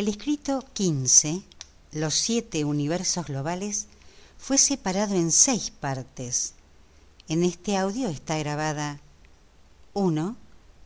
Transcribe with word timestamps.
El 0.00 0.08
escrito 0.08 0.64
15, 0.72 1.42
los 1.92 2.14
siete 2.14 2.64
universos 2.64 3.26
globales, 3.26 3.86
fue 4.38 4.56
separado 4.56 5.14
en 5.14 5.30
seis 5.30 5.70
partes. 5.70 6.54
En 7.28 7.44
este 7.44 7.76
audio 7.76 8.08
está 8.08 8.38
grabada 8.38 8.98
1. 9.92 10.36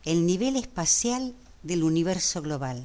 El 0.03 0.25
nivel 0.25 0.57
espacial 0.57 1.33
del 1.63 1.85
universo 1.85 2.41
global. 2.41 2.83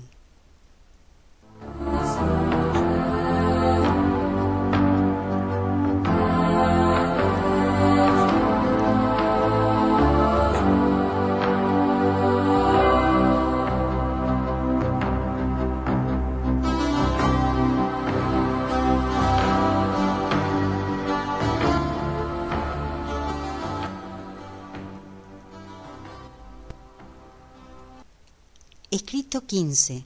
Escrito 28.93 29.47
15. 29.47 30.05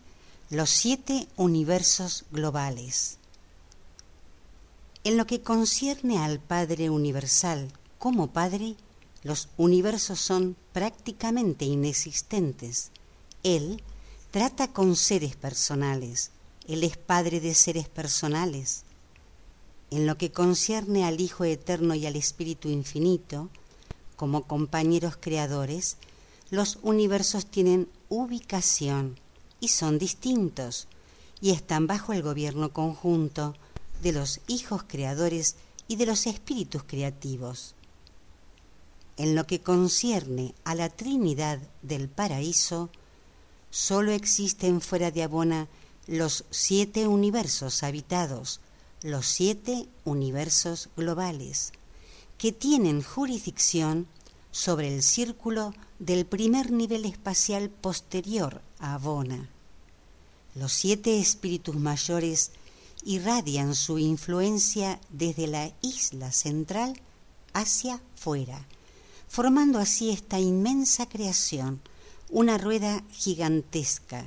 Los 0.50 0.68
siete 0.68 1.26
universos 1.36 2.26
globales. 2.30 3.16
En 5.04 5.16
lo 5.16 5.26
que 5.26 5.40
concierne 5.40 6.18
al 6.18 6.38
Padre 6.38 6.90
Universal 6.90 7.72
como 7.98 8.26
Padre, 8.34 8.76
los 9.22 9.48
universos 9.56 10.20
son 10.20 10.54
prácticamente 10.74 11.64
inexistentes. 11.64 12.90
Él 13.42 13.82
trata 14.30 14.70
con 14.70 14.96
seres 14.96 15.34
personales. 15.34 16.30
Él 16.68 16.84
es 16.84 16.98
Padre 16.98 17.40
de 17.40 17.54
seres 17.54 17.88
personales. 17.88 18.82
En 19.90 20.06
lo 20.06 20.18
que 20.18 20.30
concierne 20.30 21.06
al 21.06 21.22
Hijo 21.22 21.44
Eterno 21.44 21.94
y 21.94 22.04
al 22.04 22.16
Espíritu 22.16 22.68
Infinito, 22.68 23.48
como 24.16 24.42
compañeros 24.42 25.16
creadores, 25.18 25.96
los 26.50 26.78
universos 26.82 27.46
tienen 27.46 27.88
ubicación 28.08 29.18
y 29.60 29.68
son 29.68 29.98
distintos 29.98 30.88
y 31.40 31.50
están 31.50 31.86
bajo 31.86 32.12
el 32.12 32.22
gobierno 32.22 32.72
conjunto 32.72 33.54
de 34.02 34.12
los 34.12 34.40
hijos 34.46 34.84
creadores 34.86 35.56
y 35.88 35.96
de 35.96 36.06
los 36.06 36.26
espíritus 36.26 36.84
creativos. 36.84 37.74
En 39.16 39.34
lo 39.34 39.46
que 39.46 39.60
concierne 39.60 40.54
a 40.64 40.74
la 40.74 40.88
Trinidad 40.88 41.60
del 41.82 42.08
paraíso, 42.08 42.90
sólo 43.70 44.12
existen 44.12 44.80
fuera 44.80 45.10
de 45.10 45.22
Abona 45.22 45.68
los 46.06 46.44
siete 46.50 47.06
universos 47.06 47.82
habitados, 47.82 48.60
los 49.02 49.26
siete 49.26 49.88
universos 50.04 50.88
globales, 50.96 51.72
que 52.38 52.52
tienen 52.52 53.02
jurisdicción 53.02 54.06
sobre 54.50 54.94
el 54.94 55.02
círculo 55.02 55.74
del 55.98 56.26
primer 56.26 56.72
nivel 56.72 57.04
espacial 57.04 57.70
posterior 57.70 58.60
a 58.78 58.94
Abona. 58.94 59.48
Los 60.54 60.72
siete 60.72 61.20
espíritus 61.20 61.76
mayores 61.76 62.50
irradian 63.04 63.74
su 63.74 63.98
influencia 63.98 65.00
desde 65.10 65.46
la 65.46 65.72
isla 65.82 66.32
central 66.32 67.00
hacia 67.52 68.00
fuera, 68.16 68.66
formando 69.28 69.78
así 69.78 70.10
esta 70.10 70.40
inmensa 70.40 71.08
creación, 71.08 71.80
una 72.28 72.58
rueda 72.58 73.04
gigantesca, 73.12 74.24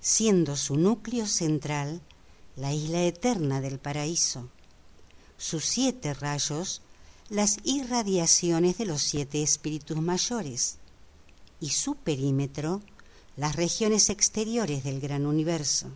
siendo 0.00 0.56
su 0.56 0.76
núcleo 0.76 1.26
central 1.26 2.02
la 2.56 2.72
isla 2.72 3.02
eterna 3.02 3.60
del 3.60 3.80
paraíso. 3.80 4.48
Sus 5.38 5.64
siete 5.64 6.14
rayos 6.14 6.82
las 7.30 7.56
irradiaciones 7.64 8.78
de 8.78 8.86
los 8.86 9.02
siete 9.02 9.42
espíritus 9.42 9.96
mayores 10.00 10.78
y 11.64 11.70
su 11.70 11.94
perímetro 11.94 12.82
las 13.38 13.56
regiones 13.56 14.10
exteriores 14.10 14.84
del 14.84 15.00
gran 15.00 15.24
universo. 15.24 15.88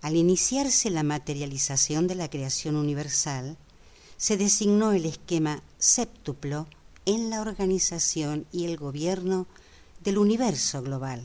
Al 0.00 0.14
iniciarse 0.14 0.90
la 0.90 1.02
materialización 1.02 2.06
de 2.06 2.14
la 2.14 2.30
creación 2.30 2.76
universal, 2.76 3.56
se 4.16 4.36
designó 4.36 4.92
el 4.92 5.06
esquema 5.06 5.60
séptuplo 5.78 6.68
en 7.04 7.30
la 7.30 7.40
organización 7.40 8.46
y 8.52 8.66
el 8.66 8.76
gobierno 8.76 9.48
del 10.04 10.16
universo 10.16 10.82
global. 10.82 11.24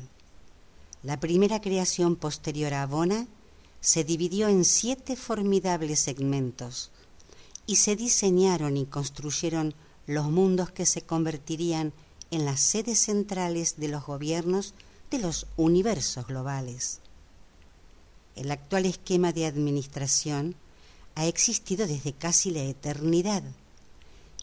La 1.04 1.20
primera 1.20 1.62
creación 1.62 2.16
posterior 2.16 2.74
a 2.74 2.82
Abona 2.82 3.28
se 3.80 4.04
dividió 4.04 4.48
en 4.48 4.66
siete 4.66 5.16
formidables 5.16 6.00
segmentos 6.00 6.90
y 7.68 7.76
se 7.76 7.96
diseñaron 7.96 8.76
y 8.76 8.88
construyeron 8.88 9.76
los 10.08 10.26
mundos 10.26 10.72
que 10.72 10.86
se 10.86 11.02
convertirían 11.02 11.94
en 12.32 12.46
las 12.46 12.60
sedes 12.60 13.00
centrales 13.00 13.76
de 13.78 13.88
los 13.88 14.06
gobiernos 14.06 14.74
de 15.10 15.20
los 15.20 15.48
universos 15.58 16.28
globales. 16.28 17.00
El 18.36 18.52
actual 18.52 18.86
esquema 18.86 19.34
de 19.34 19.46
administración 19.46 20.56
ha 21.16 21.26
existido 21.26 21.88
desde 21.88 22.14
casi 22.14 22.52
la 22.52 22.64
eternidad 22.64 23.44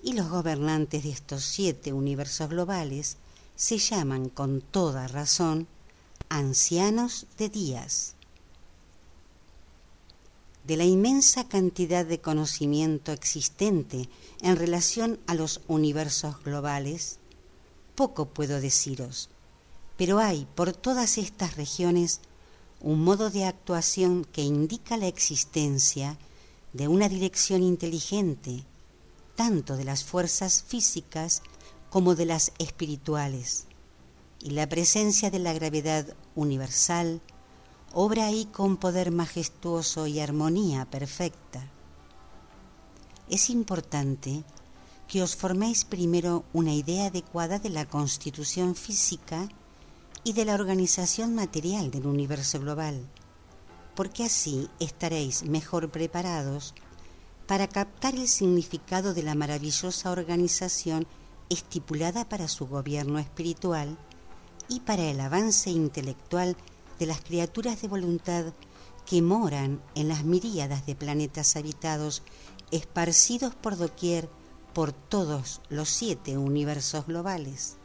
y 0.02 0.12
los 0.12 0.28
gobernantes 0.28 1.02
de 1.02 1.10
estos 1.10 1.44
siete 1.44 1.93
universos 1.93 2.50
globales 2.50 3.16
se 3.56 3.78
llaman 3.78 4.28
con 4.28 4.60
toda 4.60 5.08
razón 5.08 5.66
ancianos 6.28 7.26
de 7.38 7.49
días 7.49 8.14
de 10.69 10.76
la 10.76 10.85
inmensa 10.85 11.49
cantidad 11.49 12.05
de 12.05 12.20
conocimiento 12.20 13.11
existente 13.11 14.11
en 14.43 14.55
relación 14.55 15.19
a 15.26 15.35
los 15.35 15.62
universos 15.67 16.44
globales, 16.44 17.20
poco 17.94 18.26
puedo 18.26 18.61
deciros, 18.61 19.31
pero 19.97 20.19
hay 20.19 20.47
por 20.55 20.75
todas 20.75 21.17
estas 21.17 21.56
regiones 21.56 22.20
un 22.82 23.03
modo 23.03 23.31
de 23.31 23.47
actuación 23.47 24.26
que 24.26 24.43
indica 24.43 24.99
la 24.99 25.06
existencia 25.06 26.19
de 26.75 26.87
una 26.87 27.09
dirección 27.09 27.62
inteligente, 27.62 28.62
tanto 29.37 29.75
de 29.75 29.85
las 29.85 30.05
fuerzas 30.05 30.62
físicas 30.69 31.41
como 31.88 32.15
de 32.15 32.26
las 32.26 32.53
espirituales, 32.59 33.65
y 34.43 34.50
la 34.50 34.69
presencia 34.69 35.31
de 35.31 35.38
la 35.38 35.55
gravedad 35.55 36.15
universal, 36.35 37.23
obra 37.93 38.26
ahí 38.26 38.46
con 38.46 38.76
poder 38.76 39.11
majestuoso 39.11 40.06
y 40.06 40.20
armonía 40.20 40.85
perfecta. 40.85 41.67
Es 43.29 43.50
importante 43.50 44.44
que 45.06 45.23
os 45.23 45.37
forméis 45.37 45.85
primero 45.85 46.44
una 46.52 46.75
idea 46.75 47.06
adecuada 47.06 47.58
de 47.58 47.70
la 47.70 47.87
constitución 47.87 48.75
física 48.75 49.49
y 50.23 50.35
de 50.35 50.44
la 50.44 50.55
organización 50.55 51.35
material 51.35 51.90
del 51.90 52.06
universo 52.06 52.61
global, 52.61 53.06
porque 53.94 54.25
así 54.25 54.69
estaréis 54.81 55.44
mejor 55.44 55.91
preparados 55.91 56.75
para 57.46 57.69
captar 57.69 58.14
el 58.14 58.29
significado 58.29 59.14
de 59.14 59.23
la 59.23 59.34
maravillosa 59.34 60.11
organización 60.11 61.06
estipulada 61.49 62.29
para 62.29 62.46
su 62.46 62.67
gobierno 62.67 63.19
espiritual 63.19 63.96
y 64.69 64.81
para 64.81 65.05
el 65.05 65.19
avance 65.20 65.70
intelectual 65.70 66.56
de 66.98 67.06
las 67.06 67.20
criaturas 67.20 67.80
de 67.80 67.88
voluntad 67.88 68.52
que 69.06 69.22
moran 69.22 69.80
en 69.94 70.08
las 70.08 70.24
miríadas 70.24 70.84
de 70.86 70.94
planetas 70.94 71.56
habitados 71.56 72.22
esparcidos 72.70 73.54
por 73.54 73.76
doquier 73.76 74.28
por 74.74 74.92
todos 74.92 75.60
los 75.70 75.88
siete 75.88 76.36
universos 76.36 77.06
globales. 77.06 77.78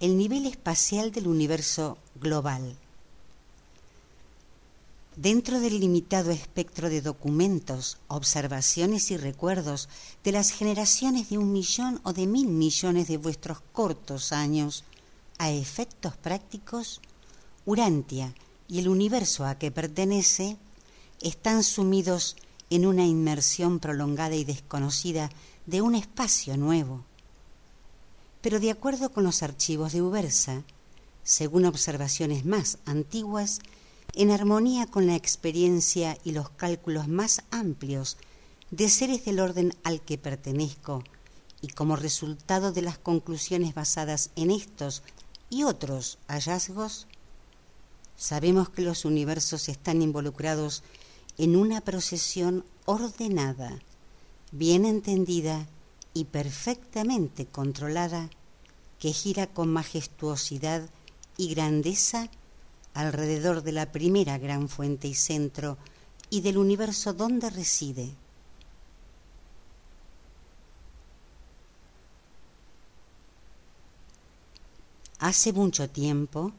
El 0.00 0.16
nivel 0.16 0.46
espacial 0.46 1.12
del 1.12 1.28
universo 1.28 1.98
global. 2.14 2.74
Dentro 5.14 5.60
del 5.60 5.78
limitado 5.78 6.30
espectro 6.30 6.88
de 6.88 7.02
documentos, 7.02 7.98
observaciones 8.08 9.10
y 9.10 9.18
recuerdos 9.18 9.90
de 10.24 10.32
las 10.32 10.52
generaciones 10.52 11.28
de 11.28 11.36
un 11.36 11.52
millón 11.52 12.00
o 12.04 12.14
de 12.14 12.26
mil 12.26 12.48
millones 12.48 13.08
de 13.08 13.18
vuestros 13.18 13.60
cortos 13.72 14.32
años, 14.32 14.84
a 15.36 15.50
efectos 15.50 16.16
prácticos, 16.16 17.02
Urantia 17.66 18.34
y 18.68 18.78
el 18.78 18.88
universo 18.88 19.44
a 19.44 19.56
que 19.56 19.70
pertenece 19.70 20.56
están 21.20 21.62
sumidos 21.62 22.36
en 22.70 22.86
una 22.86 23.04
inmersión 23.04 23.80
prolongada 23.80 24.34
y 24.34 24.44
desconocida 24.44 25.28
de 25.66 25.82
un 25.82 25.94
espacio 25.94 26.56
nuevo. 26.56 27.04
Pero 28.40 28.60
de 28.60 28.70
acuerdo 28.70 29.12
con 29.12 29.24
los 29.24 29.42
archivos 29.42 29.92
de 29.92 30.02
Ubersa, 30.02 30.64
según 31.22 31.66
observaciones 31.66 32.44
más 32.44 32.78
antiguas, 32.86 33.60
en 34.14 34.30
armonía 34.30 34.86
con 34.86 35.06
la 35.06 35.14
experiencia 35.14 36.18
y 36.24 36.32
los 36.32 36.50
cálculos 36.50 37.06
más 37.06 37.42
amplios 37.50 38.16
de 38.70 38.88
seres 38.88 39.24
del 39.24 39.40
orden 39.40 39.74
al 39.84 40.00
que 40.00 40.18
pertenezco, 40.18 41.04
y 41.60 41.68
como 41.68 41.96
resultado 41.96 42.72
de 42.72 42.82
las 42.82 42.98
conclusiones 42.98 43.74
basadas 43.74 44.30
en 44.36 44.50
estos 44.50 45.02
y 45.50 45.64
otros 45.64 46.18
hallazgos, 46.26 47.06
sabemos 48.16 48.70
que 48.70 48.82
los 48.82 49.04
universos 49.04 49.68
están 49.68 50.00
involucrados 50.00 50.82
en 51.36 51.56
una 51.56 51.80
procesión 51.80 52.64
ordenada, 52.86 53.80
bien 54.52 54.84
entendida 54.84 55.68
y 56.14 56.24
perfectamente 56.24 57.46
controlada 57.46 58.30
que 58.98 59.12
gira 59.12 59.46
con 59.46 59.72
majestuosidad 59.72 60.88
y 61.36 61.54
grandeza 61.54 62.28
alrededor 62.94 63.62
de 63.62 63.72
la 63.72 63.92
primera 63.92 64.38
gran 64.38 64.68
fuente 64.68 65.08
y 65.08 65.14
centro 65.14 65.78
y 66.28 66.40
del 66.42 66.58
universo 66.58 67.12
donde 67.12 67.50
reside. 67.50 68.10
Hace 75.18 75.52
mucho 75.52 75.88
tiempo 75.88 76.52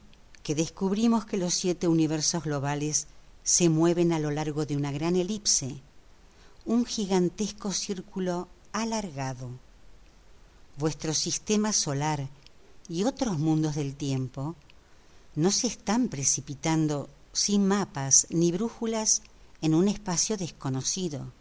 que 0.43 0.55
descubrimos 0.55 1.25
que 1.25 1.37
los 1.37 1.53
siete 1.53 1.87
universos 1.87 2.43
globales 2.43 3.07
se 3.43 3.69
mueven 3.69 4.13
a 4.13 4.19
lo 4.19 4.31
largo 4.31 4.65
de 4.65 4.75
una 4.75 4.91
gran 4.91 5.15
elipse, 5.15 5.81
un 6.65 6.85
gigantesco 6.85 7.71
círculo 7.71 8.47
alargado. 8.73 9.49
Vuestro 10.77 11.13
sistema 11.13 11.73
solar 11.73 12.27
y 12.87 13.03
otros 13.03 13.39
mundos 13.39 13.75
del 13.75 13.95
tiempo 13.95 14.55
no 15.35 15.51
se 15.51 15.67
están 15.67 16.07
precipitando 16.07 17.09
sin 17.33 17.67
mapas 17.67 18.27
ni 18.29 18.51
brújulas 18.51 19.21
en 19.61 19.75
un 19.75 19.87
espacio 19.87 20.37
desconocido. 20.37 21.31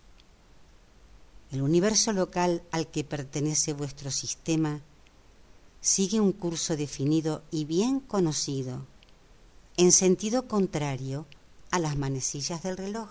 El 1.51 1.63
universo 1.63 2.13
local 2.13 2.63
al 2.71 2.87
que 2.87 3.03
pertenece 3.03 3.73
vuestro 3.73 4.11
sistema 4.11 4.81
sigue 5.81 6.21
un 6.21 6.33
curso 6.33 6.77
definido 6.77 7.43
y 7.51 7.65
bien 7.65 8.01
conocido, 8.01 8.87
en 9.77 9.91
sentido 9.91 10.47
contrario 10.47 11.27
a 11.71 11.79
las 11.79 11.97
manecillas 11.97 12.63
del 12.63 12.77
reloj, 12.77 13.09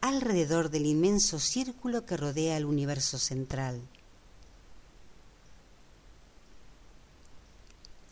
alrededor 0.00 0.70
del 0.70 0.86
inmenso 0.86 1.38
círculo 1.38 2.06
que 2.06 2.16
rodea 2.16 2.56
el 2.56 2.64
universo 2.64 3.18
central. 3.18 3.80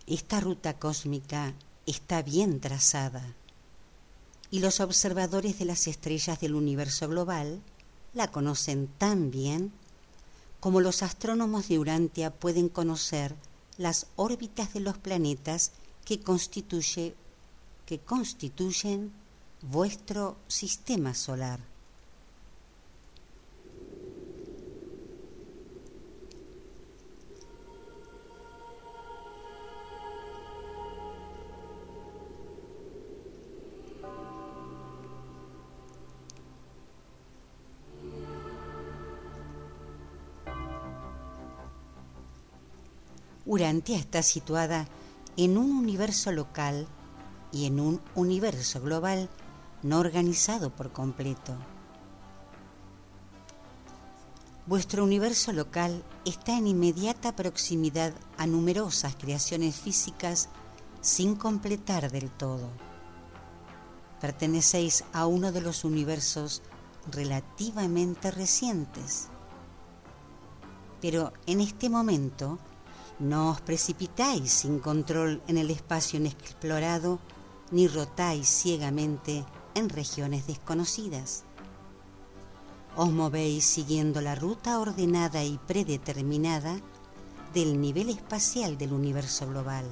Esta 0.07 0.41
ruta 0.41 0.79
cósmica 0.79 1.55
está 1.87 2.23
bien 2.23 2.61
trazada 2.61 3.35
y 4.51 4.61
los 4.61 4.81
observadores 4.81 5.59
de 5.59 5.65
las 5.65 5.87
estrellas 5.87 6.41
del 6.41 6.55
universo 6.55 7.09
global 7.09 7.61
la 8.15 8.31
conocen 8.31 8.89
tan 8.99 9.31
bien 9.31 9.73
como 10.61 10.81
los 10.81 11.03
astrónomos 11.03 11.69
de 11.69 11.79
Urantia 11.79 12.31
pueden 12.31 12.69
conocer 12.69 13.35
las 13.79 14.07
órbitas 14.17 14.73
de 14.75 14.81
los 14.81 14.97
planetas 14.99 15.73
que, 16.05 16.21
constituye, 16.21 17.15
que 17.85 17.99
constituyen 17.99 19.13
vuestro 19.63 20.37
sistema 20.49 21.15
solar. 21.15 21.76
Urantia 43.57 43.97
está 43.97 44.23
situada 44.23 44.87
en 45.39 45.57
un 45.57 45.71
universo 45.71 46.31
local 46.31 46.87
y 47.51 47.65
en 47.65 47.81
un 47.81 48.03
universo 48.15 48.83
global 48.83 49.31
no 49.83 49.99
organizado 49.99 50.69
por 50.77 50.93
completo. 50.93 51.57
Vuestro 54.67 55.03
universo 55.05 55.55
local 55.55 56.05
está 56.27 56.59
en 56.59 56.67
inmediata 56.67 57.35
proximidad 57.35 58.13
a 58.37 58.47
numerosas 58.47 59.17
creaciones 59.17 59.75
físicas 59.77 60.51
sin 61.01 61.35
completar 61.35 62.13
del 62.13 62.31
todo. 62.31 62.69
Pertenecéis 64.21 65.03
a 65.15 65.27
uno 65.27 65.51
de 65.51 65.63
los 65.63 65.83
universos 65.85 66.61
relativamente 67.11 68.31
recientes. 68.31 69.29
Pero 71.01 71.33
en 71.47 71.63
este 71.63 71.89
momento 71.89 72.59
no 73.19 73.51
os 73.51 73.61
precipitáis 73.61 74.53
sin 74.53 74.79
control 74.79 75.41
en 75.49 75.57
el 75.57 75.71
espacio 75.71 76.19
inexplorado, 76.19 77.19
ni 77.71 77.89
rotáis 77.89 78.49
ciegamente 78.49 79.45
en 79.75 79.89
regiones 79.89 80.47
desconocidas. 80.47 81.45
Os 82.95 83.11
movéis 83.11 83.65
siguiendo 83.65 84.21
la 84.21 84.35
ruta 84.35 84.79
ordenada 84.79 85.45
y 85.45 85.59
predeterminada 85.59 86.81
del 87.55 87.81
nivel 87.81 88.11
espacial 88.11 88.77
del 88.77 88.93
universo 88.93 89.47
global. 89.47 89.85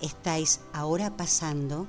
Estáis 0.00 0.60
ahora 0.72 1.16
pasando 1.16 1.88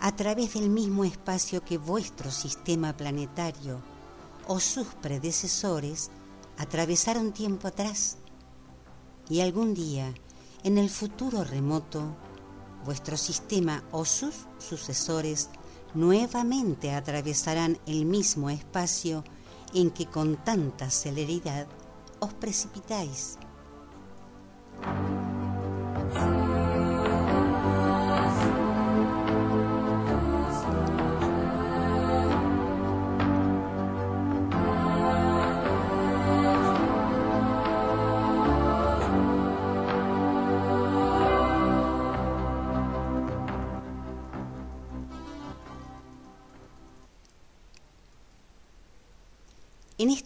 a 0.00 0.16
través 0.16 0.54
del 0.54 0.70
mismo 0.70 1.04
espacio 1.04 1.64
que 1.64 1.78
vuestro 1.78 2.30
sistema 2.30 2.96
planetario 2.96 3.80
o 4.46 4.60
sus 4.60 4.86
predecesores 5.02 6.10
atravesaron 6.58 7.32
tiempo 7.32 7.68
atrás 7.68 8.18
y 9.28 9.40
algún 9.40 9.74
día, 9.74 10.12
en 10.62 10.78
el 10.78 10.90
futuro 10.90 11.44
remoto, 11.44 12.16
vuestro 12.84 13.16
sistema 13.16 13.82
o 13.92 14.04
sus 14.04 14.46
sucesores 14.58 15.50
nuevamente 15.94 16.92
atravesarán 16.92 17.78
el 17.86 18.04
mismo 18.04 18.50
espacio 18.50 19.24
en 19.72 19.90
que 19.90 20.06
con 20.06 20.36
tanta 20.44 20.90
celeridad 20.90 21.66
os 22.20 22.32
precipitáis. 22.34 23.38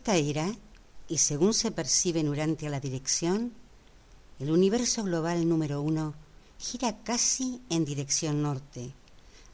Esta 0.09 0.17
era, 0.17 0.57
y 1.07 1.19
según 1.19 1.53
se 1.53 1.71
percibe 1.71 2.23
durante 2.23 2.71
la 2.71 2.81
dirección, 2.81 3.53
el 4.39 4.51
universo 4.51 5.05
global 5.05 5.47
número 5.47 5.83
uno 5.83 6.15
gira 6.59 6.97
casi 7.05 7.61
en 7.69 7.85
dirección 7.85 8.41
norte, 8.41 8.95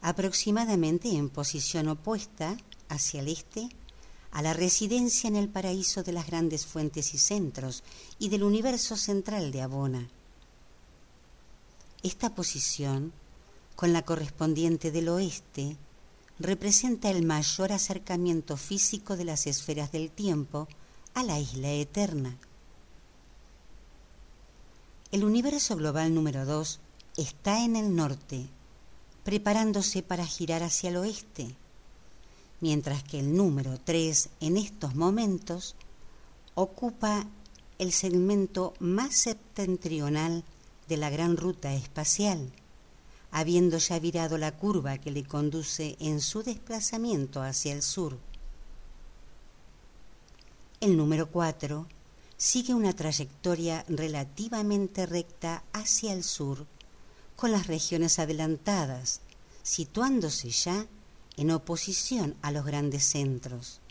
aproximadamente 0.01 1.09
en 1.09 1.27
posición 1.27 1.89
opuesta 1.89 2.55
hacia 2.87 3.19
el 3.19 3.27
este 3.27 3.67
a 4.31 4.41
la 4.41 4.53
residencia 4.53 5.27
en 5.27 5.35
el 5.35 5.49
paraíso 5.49 6.03
de 6.03 6.13
las 6.13 6.27
grandes 6.27 6.65
fuentes 6.65 7.13
y 7.13 7.17
centros 7.17 7.83
y 8.17 8.29
del 8.29 8.43
universo 8.43 8.95
central 8.95 9.51
de 9.51 9.61
Abona. 9.61 10.07
Esta 12.01 12.33
posición, 12.33 13.11
con 13.75 13.91
la 13.91 14.03
correspondiente 14.03 14.89
del 14.91 15.09
oeste, 15.09 15.75
representa 16.39 17.09
el 17.09 17.23
mayor 17.23 17.71
acercamiento 17.71 18.57
físico 18.57 19.15
de 19.15 19.25
las 19.25 19.47
esferas 19.47 19.91
del 19.91 20.09
tiempo 20.09 20.67
a 21.13 21.23
la 21.23 21.39
isla 21.39 21.71
eterna. 21.71 22.37
El 25.11 25.23
universo 25.23 25.77
global 25.77 26.13
número 26.13 26.45
2 26.45 26.79
está 27.17 27.63
en 27.63 27.77
el 27.77 27.95
norte, 27.95 28.47
preparándose 29.23 30.03
para 30.03 30.25
girar 30.25 30.61
hacia 30.61 30.89
el 30.89 30.97
oeste, 30.97 31.55
mientras 32.59 33.03
que 33.03 33.19
el 33.19 33.35
número 33.35 33.79
3 33.79 34.29
en 34.41 34.57
estos 34.57 34.95
momentos 34.95 35.75
ocupa 36.53 37.25
el 37.79 37.93
segmento 37.93 38.73
más 38.79 39.15
septentrional 39.15 40.43
de 40.87 40.97
la 40.97 41.09
gran 41.09 41.37
ruta 41.37 41.73
espacial, 41.73 42.51
habiendo 43.37 43.79
ya 43.79 43.99
virado 43.99 44.37
la 44.37 44.55
curva 44.55 44.97
que 44.97 45.11
le 45.11 45.25
conduce 45.25 45.97
en 45.99 46.21
su 46.21 46.41
desplazamiento 46.41 47.41
hacia 47.41 47.73
el 47.73 47.81
sur. 47.81 48.17
El 50.79 50.95
número 50.95 51.29
4 51.29 51.85
sigue 52.37 52.73
una 52.73 52.93
trayectoria 52.93 53.83
relativamente 53.89 55.05
recta 55.05 55.65
hacia 55.73 56.13
el 56.13 56.23
sur, 56.23 56.65
con 57.35 57.51
las 57.51 57.67
regiones 57.67 58.19
adelantadas, 58.19 59.19
situándose 59.63 60.49
ya 60.51 60.87
en 61.35 61.51
oposición 61.51 62.37
a 62.41 62.53
los 62.53 62.63
grandes 62.63 63.03
centros. 63.03 63.81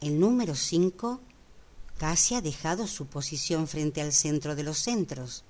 El 0.00 0.18
número 0.18 0.54
5 0.54 1.20
casi 1.98 2.36
ha 2.36 2.40
dejado 2.40 2.86
su 2.86 3.04
posición 3.04 3.68
frente 3.68 4.00
al 4.00 4.14
centro 4.14 4.56
de 4.56 4.62
los 4.62 4.78
centros, 4.78 5.44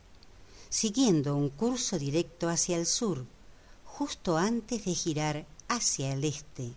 siguiendo 0.72 1.36
un 1.36 1.50
curso 1.50 1.98
directo 1.98 2.48
hacia 2.48 2.78
el 2.78 2.86
sur, 2.86 3.26
justo 3.84 4.38
antes 4.38 4.86
de 4.86 4.94
girar 4.94 5.44
hacia 5.68 6.14
el 6.14 6.24
este. 6.24 6.72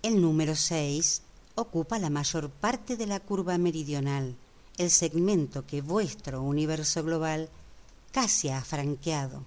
El 0.00 0.22
número 0.22 0.54
6 0.54 1.22
ocupa 1.56 1.98
la 1.98 2.08
mayor 2.08 2.50
parte 2.50 2.96
de 2.96 3.08
la 3.08 3.18
curva 3.18 3.58
meridional, 3.58 4.36
el 4.76 4.92
segmento 4.92 5.66
que 5.66 5.82
vuestro 5.82 6.40
universo 6.40 7.02
global 7.02 7.48
casi 8.12 8.50
ha 8.50 8.62
franqueado. 8.62 9.42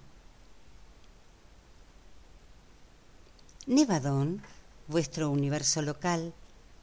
Nevadón, 3.66 4.42
vuestro 4.90 5.30
universo 5.30 5.82
local, 5.82 6.34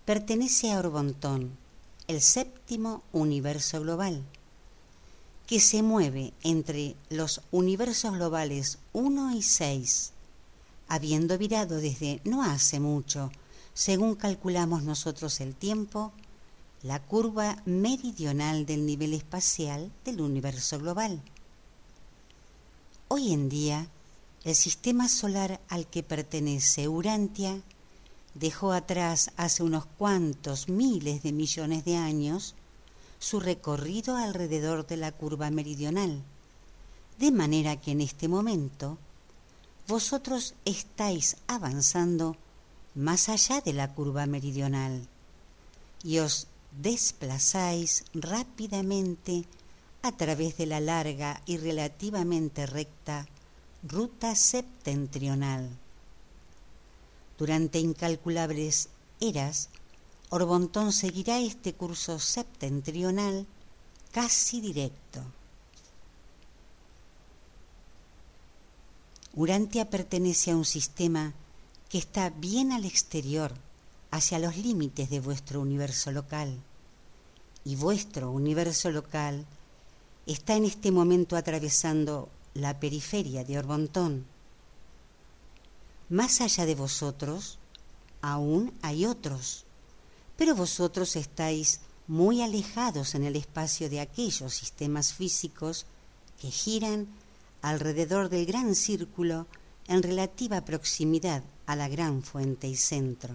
pertenece 0.07 0.73
a 0.73 0.79
Orbontón, 0.79 1.59
el 2.07 2.23
séptimo 2.23 3.03
universo 3.13 3.83
global, 3.83 4.25
que 5.49 5.61
se 5.61 5.83
mueve 5.83 6.35
entre 6.43 6.95
los 7.09 7.41
universos 7.51 8.13
globales 8.13 8.79
1 8.93 9.35
y 9.35 9.43
6, 9.43 10.13
habiendo 10.89 11.39
virado 11.39 11.79
desde 11.79 12.21
no 12.25 12.45
hace 12.45 12.79
mucho 12.79 13.33
según 13.73 14.15
calculamos 14.17 14.83
nosotros 14.83 15.41
el 15.41 15.55
tiempo, 15.55 16.13
la 16.83 17.01
curva 17.01 17.63
meridional 17.65 18.67
del 18.67 18.85
nivel 18.85 19.15
espacial 19.15 19.91
del 20.05 20.21
universo 20.21 20.79
global. 20.81 21.23
Hoy 23.07 23.33
en 23.33 23.49
día, 23.49 23.87
el 24.45 24.57
sistema 24.57 25.09
solar 25.09 25.61
al 25.69 25.87
que 25.87 26.03
pertenece 26.03 26.89
Urantia 26.89 27.63
dejó 28.35 28.73
atrás 28.73 29.31
hace 29.37 29.63
unos 29.63 29.87
cuantos 29.87 30.69
miles 30.69 31.23
de 31.23 31.33
millones 31.33 31.85
de 31.87 31.97
años 31.97 32.55
su 33.19 33.41
recorrido 33.41 34.17
alrededor 34.17 34.87
de 34.87 34.97
la 34.97 35.13
curva 35.13 35.51
meridional, 35.51 36.23
de 37.19 37.33
manera 37.33 37.81
que 37.81 37.93
en 37.93 38.01
este 38.01 38.29
momento 38.29 38.99
vosotros 39.87 40.55
estáis 40.65 41.37
avanzando 41.47 42.37
más 42.95 43.29
allá 43.29 43.61
de 43.61 43.73
la 43.73 43.95
curva 43.95 44.27
meridional 44.27 45.07
y 46.03 46.19
os 46.19 46.47
desplazáis 46.81 48.05
rápidamente 48.15 49.45
a 50.03 50.13
través 50.13 50.57
de 50.57 50.67
la 50.67 50.81
larga 50.81 51.43
y 51.47 51.57
relativamente 51.57 52.67
recta 52.67 53.27
ruta 53.83 54.35
septentrional. 54.35 55.71
Durante 57.39 57.79
incalculables 57.79 58.89
eras, 59.21 59.71
Orbontón 60.31 60.93
seguirá 60.93 61.39
este 61.39 61.73
curso 61.73 62.19
septentrional 62.19 63.47
casi 64.13 64.61
directo. 64.61 65.23
Urantia 69.35 69.89
pertenece 69.89 70.51
a 70.51 70.57
un 70.57 70.65
sistema 70.65 71.33
que 71.89 71.99
está 71.99 72.29
bien 72.29 72.73
al 72.73 72.85
exterior, 72.85 73.55
hacia 74.11 74.39
los 74.39 74.57
límites 74.57 75.09
de 75.09 75.21
vuestro 75.21 75.61
universo 75.61 76.11
local. 76.13 76.59
Y 77.65 77.77
vuestro 77.77 78.31
universo 78.31 78.91
local 78.91 79.47
está 80.27 80.57
en 80.57 80.65
este 80.65 80.91
momento 80.91 81.37
atravesando 81.37 82.29
la 82.53 82.81
periferia 82.81 83.45
de 83.45 83.59
Orbontón. 83.59 84.27
Más 86.11 86.41
allá 86.41 86.67
de 86.67 86.75
vosotros, 86.75 87.59
aún 88.21 88.75
hay 88.83 89.07
otros, 89.07 89.65
pero 90.39 90.55
vosotros 90.55 91.17
estáis 91.17 91.81
muy 92.07 92.43
alejados 92.43 93.17
en 93.17 93.25
el 93.25 93.35
espacio 93.35 93.91
de 93.91 94.01
aquellos 94.01 94.55
sistemas 94.55 95.13
físicos 95.13 95.85
que 96.41 96.51
giran 96.51 97.09
alrededor 97.61 98.29
del 98.29 98.47
gran 98.47 98.77
círculo 98.77 99.47
en 99.89 100.03
relativa 100.03 100.65
proximidad 100.65 101.43
a 101.67 101.75
la 101.75 101.89
gran 101.89 102.23
fuente 102.23 102.69
y 102.69 102.77
centro. 102.77 103.35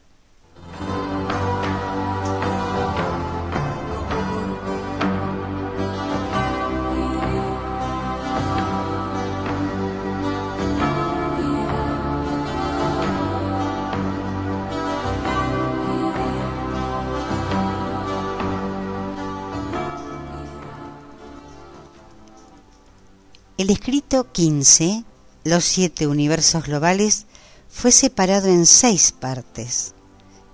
El 23.61 23.69
escrito 23.69 24.31
15, 24.31 25.03
los 25.43 25.63
siete 25.63 26.07
universos 26.07 26.63
globales, 26.63 27.27
fue 27.69 27.91
separado 27.91 28.47
en 28.47 28.65
seis 28.65 29.11
partes. 29.11 29.93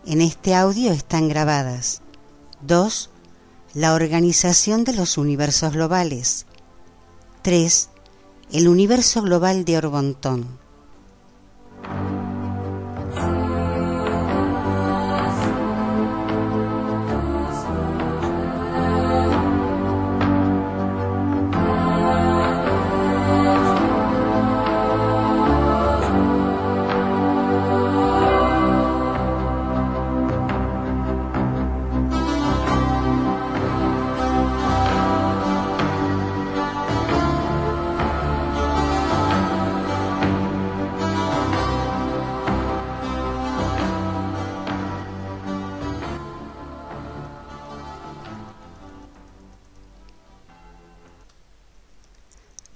En 0.05 0.19
este 0.19 0.53
audio 0.53 0.91
están 0.91 1.29
grabadas 1.29 2.01
2. 2.63 3.09
La 3.75 3.93
organización 3.93 4.83
de 4.83 4.91
los 4.91 5.17
universos 5.17 5.71
globales. 5.71 6.47
3. 7.43 7.89
el 8.51 8.67
universo 8.67 9.21
global 9.21 9.63
de 9.63 9.77
Orbontón. 9.77 10.59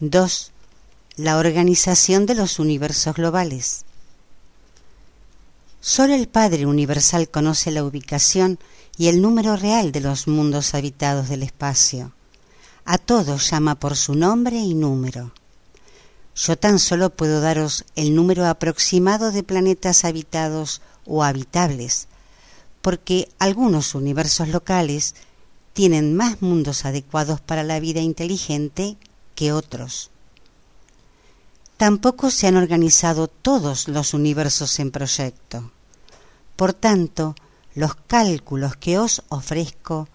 Dos, 0.04 0.52
la 1.16 1.38
organización 1.38 2.26
de 2.26 2.34
los 2.34 2.58
universos 2.58 3.14
globales. 3.14 3.86
Solo 5.80 6.16
el 6.16 6.28
Padre 6.28 6.66
Universal 6.66 7.30
conoce 7.30 7.70
la 7.70 7.84
ubicación 7.84 8.58
y 8.98 9.10
el 9.10 9.22
número 9.22 9.56
real 9.58 9.92
de 9.92 10.00
los 10.00 10.28
mundos 10.28 10.74
habitados 10.74 11.30
del 11.30 11.44
espacio. 11.44 12.14
A 12.84 12.98
todos 12.98 13.52
llama 13.52 13.76
por 13.76 13.96
su 13.96 14.16
nombre 14.16 14.58
y 14.58 14.74
número. 14.74 15.34
Yo 16.36 16.58
tan 16.58 16.80
solo 16.80 17.12
puedo 17.12 17.40
daros 17.40 17.86
el 17.96 18.16
número 18.16 18.48
aproximado 18.48 19.32
de 19.32 19.44
planetas 19.44 20.04
habitados 20.04 20.82
o 21.06 21.24
habitables, 21.24 22.08
porque 22.82 23.30
algunos 23.38 23.94
universos 23.94 24.48
locales 24.48 25.14
tienen 25.74 26.16
más 26.16 26.42
mundos 26.42 26.86
adecuados 26.86 27.40
para 27.40 27.62
la 27.62 27.80
vida 27.80 28.00
inteligente 28.00 28.98
otros. 29.50 30.12
Tampoco 31.78 32.30
se 32.30 32.46
han 32.46 32.58
organizado 32.58 33.28
todos 33.28 33.88
los 33.88 34.14
universos 34.14 34.78
en 34.80 34.92
proyecto. 34.92 35.72
Por 36.56 36.74
tanto, 36.74 37.34
los 37.74 37.96
cálculos 37.96 38.76
que 38.76 39.00
os 39.00 39.24
ofrezco 39.30 40.08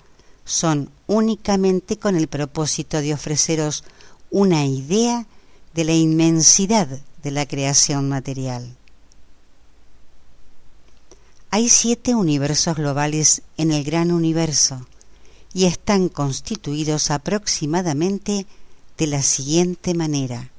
son 0.45 0.91
únicamente 1.09 1.99
con 1.99 2.15
el 2.15 2.29
propósito 2.29 3.01
de 3.01 3.15
ofreceros 3.15 3.83
una 4.31 4.65
idea 4.65 5.27
de 5.75 5.85
la 5.85 5.93
inmensidad 5.93 6.87
de 7.23 7.31
la 7.33 7.47
creación 7.47 8.09
material. 8.09 8.77
Hay 11.51 11.69
siete 11.69 12.15
universos 12.15 12.77
globales 12.77 13.43
en 13.57 13.73
el 13.73 13.83
gran 13.83 14.13
universo 14.13 14.87
y 15.53 15.65
están 15.65 16.09
constituidos 16.09 17.11
aproximadamente 17.11 18.47
de 18.99 19.07
la 19.07 19.23
siguiente 19.23 19.95
manera. 19.95 20.51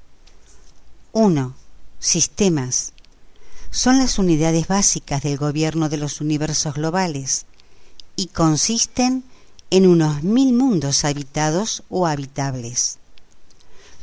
1. 1.12 1.56
Sistemas. 2.00 2.94
Son 3.72 3.98
las 3.98 4.20
unidades 4.20 4.68
básicas 4.68 5.24
del 5.24 5.38
gobierno 5.38 5.90
de 5.90 5.98
los 5.98 6.22
universos 6.22 6.76
globales 6.76 7.46
y 8.16 8.28
consisten 8.28 9.24
en 9.70 9.88
unos 9.88 10.24
mil 10.24 10.54
mundos 10.54 11.04
habitados 11.06 11.84
o 11.90 12.08
habitables. 12.08 13.00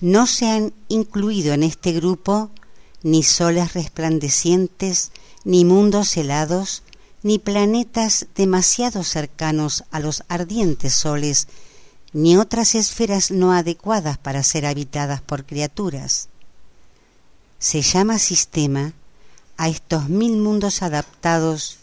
No 0.01 0.27
se 0.27 0.49
han 0.49 0.73
incluido 0.88 1.55
en 1.55 1.62
este 1.62 1.92
grupo 1.92 2.51
ni 3.03 3.23
soles 3.23 3.75
resplandecientes, 3.75 5.12
ni 5.44 5.64
mundos 5.64 6.16
helados, 6.16 6.83
ni 7.23 7.38
planetas 7.38 8.27
demasiado 8.35 9.05
cercanos 9.05 9.85
a 9.90 10.01
los 10.01 10.25
ardientes 10.29 10.94
soles 10.94 11.49
ni 12.14 12.37
otras 12.37 12.77
esferas 12.77 13.33
no 13.33 13.53
adecuadas 13.53 14.18
para 14.18 14.44
ser 14.44 14.66
habitadas 14.66 15.20
por 15.20 15.44
criaturas. 15.44 16.29
Se 17.59 17.83
llama 17.83 18.20
sistema 18.20 18.92
a 19.57 19.68
estos 19.68 20.09
mil 20.09 20.37
mundos 20.37 20.83
adaptados 20.83 21.79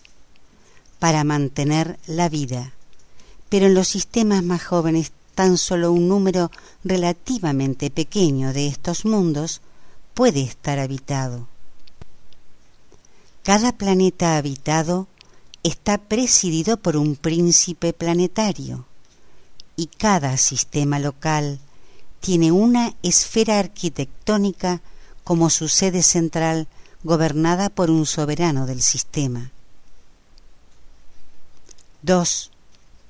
para 1.00 1.26
mantener 1.26 2.00
la 2.08 2.30
vida, 2.30 2.72
pero 3.50 3.66
en 3.66 3.74
los 3.74 3.90
sistemas 3.90 4.42
más 4.42 4.64
jóvenes 4.64 5.12
tan 5.36 5.58
solo 5.58 5.92
un 5.92 6.08
número 6.08 6.50
relativamente 6.86 7.90
pequeño 7.90 8.54
de 8.54 8.68
estos 8.68 9.04
mundos 9.04 9.60
puede 10.14 10.44
estar 10.44 10.80
habitado. 10.80 11.50
Cada 13.44 13.74
planeta 13.74 14.38
habitado 14.38 15.08
está 15.64 15.98
presidido 15.98 16.78
por 16.78 16.96
un 16.96 17.18
príncipe 17.18 17.92
planetario 17.92 18.86
y 19.82 19.88
cada 19.88 20.38
sistema 20.38 21.00
local 21.00 21.60
tiene 22.20 22.52
una 22.52 22.94
esfera 23.02 23.58
arquitectónica 23.58 24.80
como 25.24 25.50
su 25.50 25.70
sede 25.70 26.04
central 26.04 26.68
gobernada 27.02 27.70
por 27.72 27.90
un 27.90 28.06
soberano 28.06 28.68
del 28.68 28.84
sistema. 28.84 29.50
2. 32.04 32.52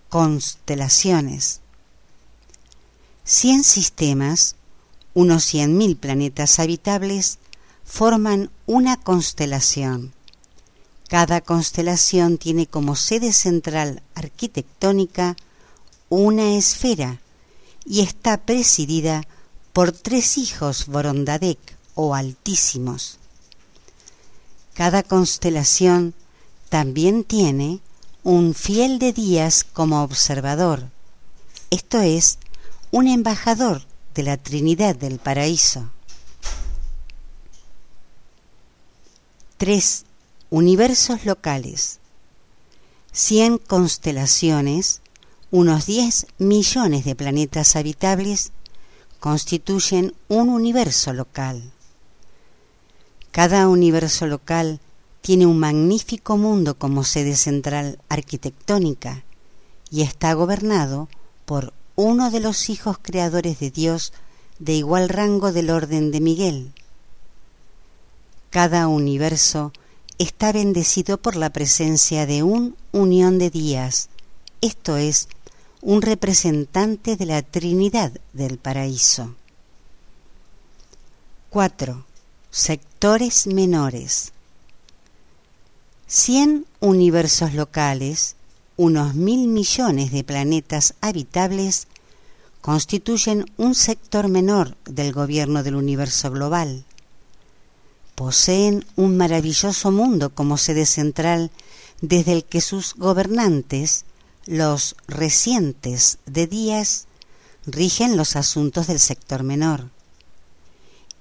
Constelaciones. 0.08 1.60
Cien 3.26 3.66
sistemas, 3.66 4.56
unos 5.14 5.44
cien 5.44 5.78
mil 5.78 5.98
planetas 5.98 6.58
habitables, 6.58 7.40
forman 7.84 8.50
una 8.66 8.96
constelación. 8.96 10.14
Cada 11.10 11.42
constelación 11.42 12.38
tiene 12.38 12.66
como 12.66 12.96
sede 12.96 13.34
central 13.34 14.04
arquitectónica 14.16 15.36
una 16.12 16.58
esfera 16.58 17.22
y 17.86 18.02
está 18.02 18.36
presidida 18.36 19.26
por 19.72 19.94
tres 19.94 20.38
hijos 20.38 20.88
Borondadek 20.88 21.58
o 21.96 22.14
altísimos. 22.14 23.18
Cada 24.74 25.04
constelación 25.04 26.14
también 26.68 27.24
tiene 27.24 27.80
un 28.24 28.54
fiel 28.54 29.00
de 29.00 29.14
días 29.14 29.64
como 29.64 30.04
observador, 30.04 30.90
esto 31.70 32.02
es, 32.02 32.40
un 32.92 33.08
embajador 33.08 33.82
de 34.14 34.24
la 34.24 34.36
Trinidad 34.36 34.98
del 34.98 35.18
Paraíso. 35.18 35.90
3. 39.60 40.04
Universos 40.50 41.26
locales. 41.26 42.00
Cien 43.14 43.58
constelaciones 43.58 45.00
unos 45.52 45.86
10 45.86 46.28
millones 46.38 47.04
de 47.04 47.14
planetas 47.14 47.76
habitables 47.76 48.54
constituyen 49.20 50.16
un 50.30 50.48
universo 50.48 51.12
local. 51.14 51.72
Cada 53.32 53.68
universo 53.68 54.28
local 54.28 54.80
tiene 55.22 55.46
un 55.46 55.60
magnífico 55.60 56.38
mundo 56.38 56.76
como 56.78 57.04
sede 57.04 57.36
central 57.36 58.00
arquitectónica 58.08 59.24
y 59.90 60.04
está 60.04 60.34
gobernado 60.34 61.10
por 61.46 61.74
uno 61.96 62.32
de 62.32 62.40
los 62.40 62.70
hijos 62.70 62.98
creadores 63.02 63.60
de 63.60 63.72
Dios 63.72 64.14
de 64.58 64.74
igual 64.74 65.10
rango 65.10 65.52
del 65.52 65.70
orden 65.70 66.12
de 66.12 66.22
Miguel. 66.22 66.72
Cada 68.52 68.88
universo 68.88 69.74
está 70.18 70.54
bendecido 70.54 71.18
por 71.18 71.36
la 71.36 71.50
presencia 71.50 72.26
de 72.26 72.42
un 72.42 72.76
unión 72.92 73.38
de 73.38 73.50
días, 73.50 74.10
esto 74.62 74.98
es, 74.98 75.28
un 75.82 76.04
representante 76.04 77.16
de 77.16 77.26
la 77.26 77.42
Trinidad 77.42 78.12
del 78.34 78.60
Paraíso. 78.60 79.36
4. 81.50 82.06
Sectores 82.52 83.48
menores. 83.48 84.32
Cien 86.06 86.68
universos 86.82 87.56
locales, 87.56 88.36
unos 88.78 89.16
mil 89.16 89.48
millones 89.48 90.12
de 90.12 90.24
planetas 90.24 90.94
habitables, 91.02 91.88
constituyen 92.62 93.46
un 93.58 93.74
sector 93.74 94.28
menor 94.28 94.78
del 94.86 95.12
gobierno 95.12 95.64
del 95.64 95.76
universo 95.76 96.30
global. 96.30 96.86
Poseen 98.14 98.86
un 98.96 99.18
maravilloso 99.18 99.92
mundo 99.92 100.30
como 100.30 100.58
sede 100.58 100.86
central 100.86 101.50
desde 102.02 102.34
el 102.34 102.44
que 102.44 102.62
sus 102.62 102.94
gobernantes 102.94 104.06
los 104.46 104.96
recientes 105.08 106.18
de 106.26 106.48
días 106.48 107.08
rigen 107.66 108.18
los 108.18 108.36
asuntos 108.36 108.88
del 108.88 109.00
sector 109.00 109.44
menor. 109.44 109.90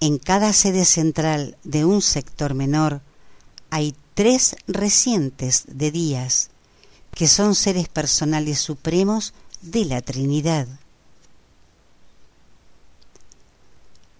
En 0.00 0.18
cada 0.18 0.52
sede 0.52 0.85
central 0.85 1.59
de 1.62 1.85
un 1.85 2.00
sector 2.00 2.54
menor 2.54 3.02
hay 3.68 3.94
tres 4.14 4.56
recientes 4.66 5.64
de 5.66 5.90
días, 5.90 6.50
que 7.14 7.28
son 7.28 7.54
seres 7.54 7.88
personales 7.88 8.59
supremos 8.59 9.35
de 9.61 9.85
la 9.85 10.00
Trinidad. 10.00 10.66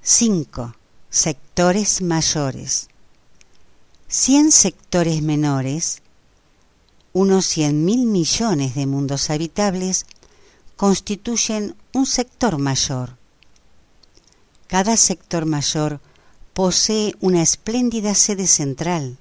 5. 0.03 0.75
Sectores 1.09 2.03
mayores. 2.03 2.89
100 4.09 4.53
sectores 4.53 5.23
menores, 5.23 6.03
unos 7.13 7.47
100 7.47 7.85
mil 7.85 8.07
millones 8.07 8.75
de 8.75 8.87
mundos 8.87 9.31
habitables, 9.31 10.07
constituyen 10.77 11.77
un 11.93 12.07
sector 12.07 12.59
mayor. 12.59 13.17
Cada 14.67 14.97
sector 14.97 15.47
mayor 15.47 16.01
posee 16.55 17.15
una 17.21 17.43
espléndida 17.43 18.15
sede 18.15 18.47
central 18.47 19.19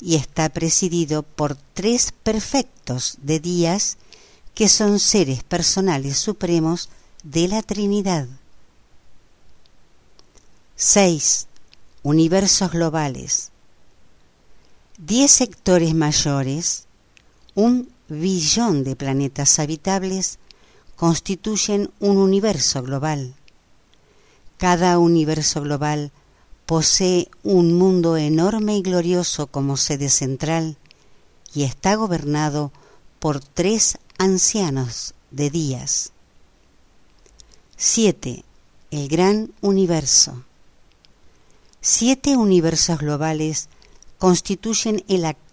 y 0.00 0.14
está 0.14 0.48
presidido 0.48 1.22
por 1.22 1.56
tres 1.74 2.12
perfectos 2.22 3.18
de 3.22 3.40
días 3.40 3.98
que 4.54 4.68
son 4.68 4.98
seres 4.98 5.42
personales 5.44 6.18
supremos 6.18 6.88
de 7.22 7.48
la 7.48 7.62
Trinidad. 7.62 8.26
6. 10.76 11.46
Universos 12.02 12.70
globales. 12.70 13.50
10 14.98 15.30
sectores 15.30 15.94
mayores, 15.94 16.87
un 17.58 17.88
billón 18.08 18.84
de 18.84 18.94
planetas 18.94 19.58
habitables, 19.58 20.38
constituyen 20.94 21.90
un 21.98 22.16
universo 22.16 22.84
global. 22.84 23.34
Cada 24.58 24.96
universo 25.00 25.62
global 25.62 26.12
posee 26.66 27.28
un 27.42 27.74
mundo 27.74 28.16
enorme 28.16 28.76
y 28.76 28.82
glorioso 28.82 29.48
como 29.48 29.76
sede 29.76 30.08
central 30.08 30.76
y 31.52 31.64
está 31.64 31.96
gobernado 31.96 32.70
por 33.18 33.40
tres 33.40 33.98
ancianos 34.18 35.14
de 35.32 35.50
días. 35.50 36.12
7. 37.76 38.44
El 38.92 39.08
gran 39.08 39.52
universo. 39.62 40.44
Siete 41.80 42.36
universos 42.36 43.00
globales 43.00 43.68
constituyen 44.18 45.02
el 45.08 45.24
actual 45.24 45.47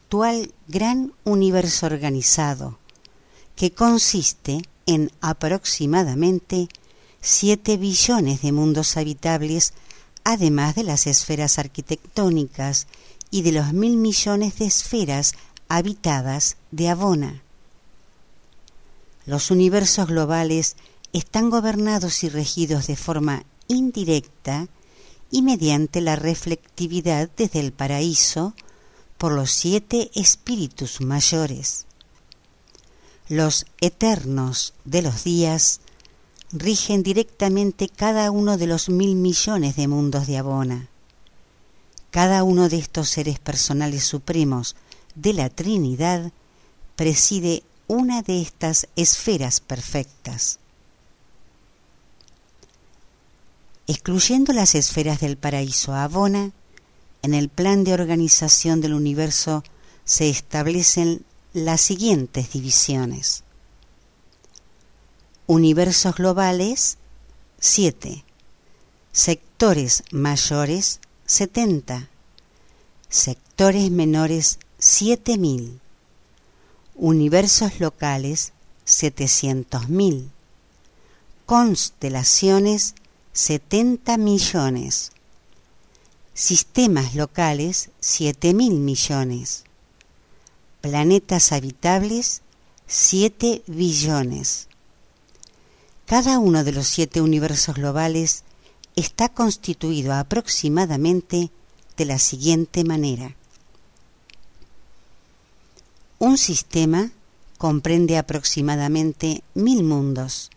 gran 0.68 1.14
universo 1.24 1.86
organizado, 1.86 2.78
que 3.56 3.72
consiste 3.72 4.62
en 4.86 5.12
aproximadamente 5.22 6.68
7 7.22 7.78
billones 7.78 8.42
de 8.42 8.52
mundos 8.52 8.98
habitables, 8.98 9.74
además 10.24 10.76
de 10.76 10.84
las 10.84 11.08
esferas 11.08 11.60
arquitectónicas 11.60 12.88
y 13.32 13.42
de 13.42 13.52
los 13.52 13.74
mil 13.74 13.98
millones 13.98 14.60
de 14.60 14.66
esferas 14.66 15.34
habitadas 15.68 16.58
de 16.72 16.90
Abona. 16.90 17.42
Los 19.26 19.50
universos 19.50 20.08
globales 20.08 20.76
están 21.14 21.50
gobernados 21.50 22.24
y 22.24 22.30
regidos 22.30 22.88
de 22.88 22.96
forma 22.96 23.44
indirecta 23.68 24.68
y 25.32 25.42
mediante 25.42 26.00
la 26.00 26.16
reflectividad 26.16 27.30
desde 27.36 27.60
el 27.60 27.72
paraíso 27.74 28.54
por 29.18 29.32
los 29.32 29.52
siete 29.52 30.12
espíritus 30.16 31.02
mayores. 31.02 31.86
Los 33.28 33.66
eternos 33.82 34.74
de 34.84 35.02
los 35.02 35.24
días 35.24 35.80
rigen 36.52 37.04
directamente 37.04 37.90
cada 37.90 38.30
uno 38.32 38.58
de 38.58 38.68
los 38.68 38.90
mil 38.90 39.16
millones 39.16 39.76
de 39.76 39.88
mundos 39.88 40.28
de 40.28 40.38
Abona. 40.38 40.90
Cada 42.12 42.44
uno 42.44 42.70
de 42.70 42.78
estos 42.78 43.10
seres 43.10 43.40
personales 43.40 44.04
supremos 44.04 44.76
de 45.16 45.34
la 45.34 45.50
Trinidad 45.50 46.32
preside 46.96 47.64
una 47.88 48.22
de 48.22 48.42
estas 48.42 48.88
esferas 48.96 49.60
perfectas. 49.60 50.60
Excluyendo 53.88 54.54
las 54.54 54.76
esferas 54.76 55.20
del 55.20 55.38
paraíso 55.38 55.94
Abona, 55.94 56.52
en 57.26 57.34
el 57.34 57.50
plan 57.50 57.84
de 57.84 57.94
organización 57.94 58.82
del 58.82 58.94
universo 58.94 59.64
se 60.04 60.30
establecen 60.30 61.26
las 61.54 61.82
siguientes 61.82 62.52
divisiones. 62.54 63.44
Universos 65.48 66.16
globales 66.16 67.00
7. 67.60 68.24
Sectores 69.12 70.04
mayores 70.12 71.00
70. 71.26 72.10
Sectores 73.10 73.90
menores 73.90 74.60
7000. 74.78 75.82
Universos 76.94 77.80
locales 77.80 78.54
700.000. 78.86 80.30
Constelaciones 81.48 82.94
70 83.34 84.18
millones. 84.18 85.15
Sistemas 86.36 87.16
locales 87.16 87.92
7 88.02 88.54
mil 88.54 88.74
millones. 88.74 89.64
Planetas 90.82 91.54
habitables 91.54 92.42
7 92.88 93.64
billones. 93.68 94.68
Cada 96.06 96.38
uno 96.38 96.66
de 96.66 96.74
los 96.74 96.88
siete 96.88 97.22
universos 97.22 97.76
globales 97.76 98.44
está 98.98 99.30
constituido 99.30 100.14
aproximadamente 100.14 101.52
de 101.96 102.06
la 102.06 102.20
siguiente 102.20 102.84
manera. 102.84 103.34
Un 106.20 106.38
sistema 106.38 107.12
comprende 107.58 108.18
aproximadamente 108.18 109.42
mil 109.54 109.84
mundos 109.84 110.52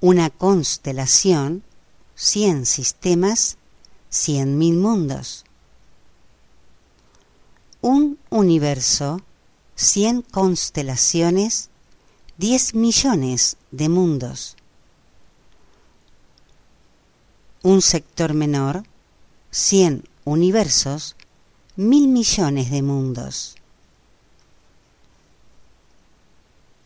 una 0.00 0.30
constelación, 0.30 1.62
cien 2.14 2.64
sistemas, 2.64 3.58
cien 4.10 4.58
mil 4.58 4.76
mundos. 4.76 5.44
Un 7.80 8.18
universo, 8.30 9.20
cien 9.74 10.22
constelaciones, 10.22 11.70
diez 12.38 12.74
millones 12.74 13.56
de 13.70 13.88
mundos. 13.88 14.56
Un 17.62 17.82
sector 17.82 18.34
menor, 18.34 18.84
cien 19.50 20.04
universos, 20.24 21.16
mil 21.76 22.08
millones 22.08 22.70
de 22.70 22.82
mundos. 22.82 23.56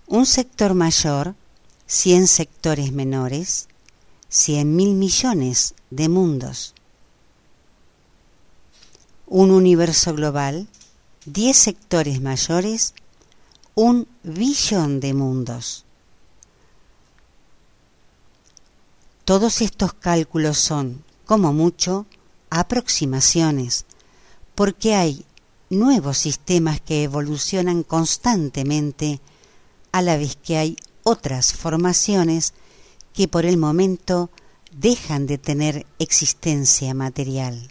Un 0.06 0.26
sector 0.26 0.74
mayor, 0.74 1.34
100 1.86 2.26
sectores 2.26 2.92
menores, 2.92 3.68
100 4.28 4.76
mil 4.76 4.94
millones 4.94 5.74
de 5.90 6.08
mundos. 6.08 6.74
Un 9.30 9.52
universo 9.52 10.12
global, 10.12 10.66
10 11.24 11.56
sectores 11.56 12.20
mayores, 12.20 12.94
un 13.76 14.08
billón 14.24 14.98
de 14.98 15.14
mundos. 15.14 15.84
Todos 19.24 19.60
estos 19.60 19.92
cálculos 19.94 20.58
son, 20.58 21.04
como 21.26 21.52
mucho, 21.52 22.06
aproximaciones, 22.50 23.86
porque 24.56 24.96
hay 24.96 25.24
nuevos 25.68 26.18
sistemas 26.18 26.80
que 26.80 27.04
evolucionan 27.04 27.84
constantemente 27.84 29.20
a 29.92 30.02
la 30.02 30.16
vez 30.16 30.34
que 30.34 30.56
hay 30.56 30.76
otras 31.04 31.52
formaciones 31.52 32.52
que 33.14 33.28
por 33.28 33.46
el 33.46 33.58
momento 33.58 34.28
dejan 34.72 35.28
de 35.28 35.38
tener 35.38 35.86
existencia 36.00 36.92
material. 36.94 37.70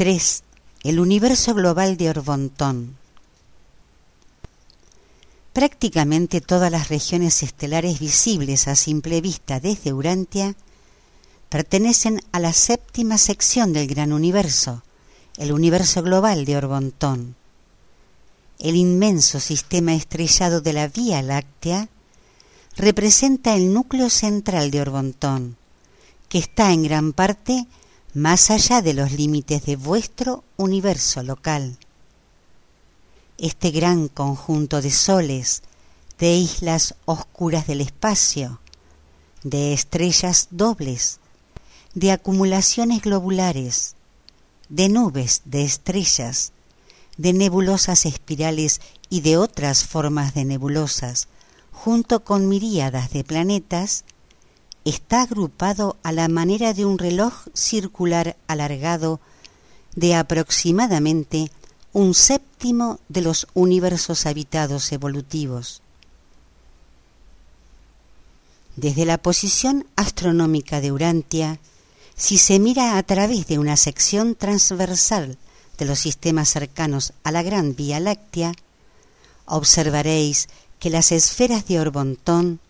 3. 0.00 0.44
El 0.82 0.98
universo 0.98 1.52
global 1.52 1.98
de 1.98 2.08
Orbontón. 2.08 2.96
Prácticamente 5.52 6.40
todas 6.40 6.72
las 6.72 6.88
regiones 6.88 7.42
estelares 7.42 8.00
visibles 8.00 8.66
a 8.66 8.76
simple 8.76 9.20
vista 9.20 9.60
desde 9.60 9.92
Urantia 9.92 10.56
pertenecen 11.50 12.22
a 12.32 12.40
la 12.40 12.54
séptima 12.54 13.18
sección 13.18 13.74
del 13.74 13.88
gran 13.88 14.14
universo, 14.14 14.82
el 15.36 15.52
universo 15.52 16.02
global 16.02 16.46
de 16.46 16.56
Orbontón. 16.56 17.36
El 18.58 18.76
inmenso 18.76 19.38
sistema 19.38 19.92
estrellado 19.92 20.62
de 20.62 20.72
la 20.72 20.88
Vía 20.88 21.20
Láctea 21.20 21.90
representa 22.74 23.54
el 23.54 23.74
núcleo 23.74 24.08
central 24.08 24.70
de 24.70 24.80
Orbontón, 24.80 25.58
que 26.30 26.38
está 26.38 26.72
en 26.72 26.84
gran 26.84 27.12
parte 27.12 27.66
más 28.14 28.50
allá 28.50 28.82
de 28.82 28.94
los 28.94 29.12
límites 29.12 29.64
de 29.66 29.76
vuestro 29.76 30.44
universo 30.56 31.22
local. 31.22 31.78
Este 33.38 33.70
gran 33.70 34.08
conjunto 34.08 34.82
de 34.82 34.90
soles, 34.90 35.62
de 36.18 36.34
islas 36.34 36.94
oscuras 37.04 37.66
del 37.66 37.80
espacio, 37.80 38.60
de 39.42 39.72
estrellas 39.72 40.48
dobles, 40.50 41.20
de 41.94 42.12
acumulaciones 42.12 43.02
globulares, 43.02 43.94
de 44.68 44.88
nubes 44.88 45.42
de 45.44 45.64
estrellas, 45.64 46.52
de 47.16 47.32
nebulosas 47.32 48.06
espirales 48.06 48.80
y 49.08 49.20
de 49.20 49.36
otras 49.36 49.84
formas 49.84 50.34
de 50.34 50.44
nebulosas, 50.44 51.28
junto 51.72 52.24
con 52.24 52.48
miríadas 52.48 53.10
de 53.10 53.24
planetas, 53.24 54.04
está 54.84 55.22
agrupado 55.22 55.96
a 56.02 56.12
la 56.12 56.28
manera 56.28 56.72
de 56.72 56.84
un 56.84 56.98
reloj 56.98 57.46
circular 57.54 58.36
alargado 58.46 59.20
de 59.94 60.14
aproximadamente 60.14 61.50
un 61.92 62.14
séptimo 62.14 63.00
de 63.08 63.22
los 63.22 63.46
universos 63.54 64.26
habitados 64.26 64.92
evolutivos. 64.92 65.82
Desde 68.76 69.04
la 69.04 69.18
posición 69.18 69.86
astronómica 69.96 70.80
de 70.80 70.92
Urantia, 70.92 71.58
si 72.16 72.38
se 72.38 72.58
mira 72.58 72.96
a 72.96 73.02
través 73.02 73.46
de 73.46 73.58
una 73.58 73.76
sección 73.76 74.34
transversal 74.34 75.36
de 75.78 75.84
los 75.84 75.98
sistemas 75.98 76.48
cercanos 76.48 77.12
a 77.24 77.32
la 77.32 77.42
Gran 77.42 77.74
Vía 77.74 77.98
Láctea, 77.98 78.52
observaréis 79.46 80.48
que 80.78 80.90
las 80.90 81.12
esferas 81.12 81.66
de 81.66 81.80
Orbontón 81.80 82.60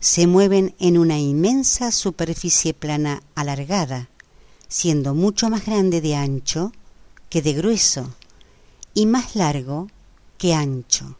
se 0.00 0.26
mueven 0.26 0.74
en 0.78 0.98
una 0.98 1.18
inmensa 1.18 1.92
superficie 1.92 2.74
plana 2.74 3.22
alargada, 3.34 4.08
siendo 4.68 5.14
mucho 5.14 5.50
más 5.50 5.66
grande 5.66 6.00
de 6.00 6.16
ancho 6.16 6.72
que 7.28 7.42
de 7.42 7.52
grueso 7.52 8.14
y 8.94 9.06
más 9.06 9.36
largo 9.36 9.88
que 10.38 10.54
ancho. 10.54 11.16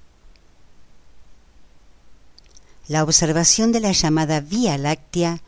La 2.89 3.05
observación 3.05 3.71
de 3.71 3.81
la 3.81 3.93
llamada 3.93 4.41
Vía 4.41 4.77
Láctea 4.77 5.41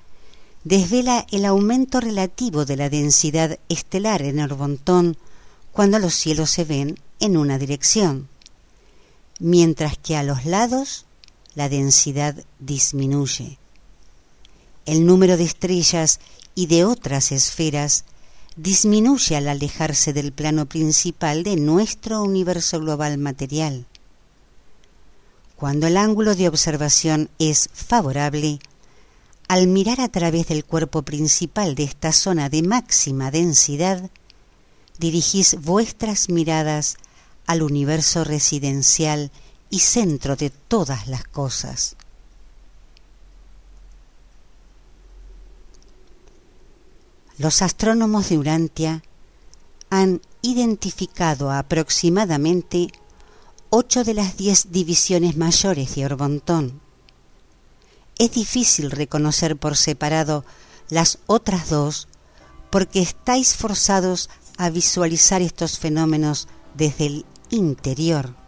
desvela 0.62 1.26
el 1.32 1.44
aumento 1.44 2.00
relativo 2.00 2.64
de 2.64 2.76
la 2.76 2.88
densidad 2.88 3.58
estelar 3.68 4.22
en 4.22 4.38
Orbontón 4.38 5.16
cuando 5.72 5.98
los 5.98 6.14
cielos 6.14 6.50
se 6.50 6.64
ven 6.64 7.00
en 7.18 7.36
una 7.36 7.58
dirección 7.58 8.28
mientras 9.42 9.98
que 9.98 10.16
a 10.16 10.22
los 10.22 10.44
lados 10.44 11.04
la 11.54 11.68
densidad 11.68 12.36
disminuye. 12.58 13.58
El 14.86 15.06
número 15.06 15.36
de 15.36 15.44
estrellas 15.44 16.20
y 16.54 16.66
de 16.66 16.84
otras 16.84 17.32
esferas 17.32 18.04
disminuye 18.56 19.36
al 19.36 19.48
alejarse 19.48 20.12
del 20.12 20.32
plano 20.32 20.66
principal 20.66 21.42
de 21.42 21.56
nuestro 21.56 22.22
universo 22.22 22.80
global 22.80 23.18
material. 23.18 23.86
Cuando 25.56 25.86
el 25.86 25.96
ángulo 25.96 26.34
de 26.34 26.48
observación 26.48 27.30
es 27.38 27.70
favorable, 27.72 28.58
al 29.48 29.68
mirar 29.68 30.00
a 30.00 30.08
través 30.08 30.48
del 30.48 30.64
cuerpo 30.64 31.02
principal 31.02 31.74
de 31.74 31.84
esta 31.84 32.12
zona 32.12 32.48
de 32.48 32.62
máxima 32.62 33.30
densidad, 33.30 34.10
dirigís 34.98 35.56
vuestras 35.60 36.28
miradas 36.28 36.96
al 37.46 37.62
universo 37.62 38.24
residencial 38.24 39.30
y 39.72 39.78
centro 39.78 40.36
de 40.36 40.50
todas 40.50 41.08
las 41.08 41.24
cosas. 41.24 41.96
Los 47.38 47.62
astrónomos 47.62 48.28
de 48.28 48.36
Urantia 48.36 49.02
han 49.88 50.20
identificado 50.42 51.50
aproximadamente 51.50 52.92
ocho 53.70 54.04
de 54.04 54.12
las 54.12 54.36
diez 54.36 54.70
divisiones 54.72 55.38
mayores 55.38 55.94
de 55.94 56.04
Orbontón. 56.04 56.82
Es 58.18 58.32
difícil 58.32 58.90
reconocer 58.90 59.56
por 59.56 59.78
separado 59.78 60.44
las 60.90 61.18
otras 61.26 61.70
dos 61.70 62.08
porque 62.68 63.00
estáis 63.00 63.56
forzados 63.56 64.28
a 64.58 64.68
visualizar 64.68 65.40
estos 65.40 65.78
fenómenos 65.78 66.46
desde 66.74 67.06
el 67.06 67.26
interior. 67.48 68.41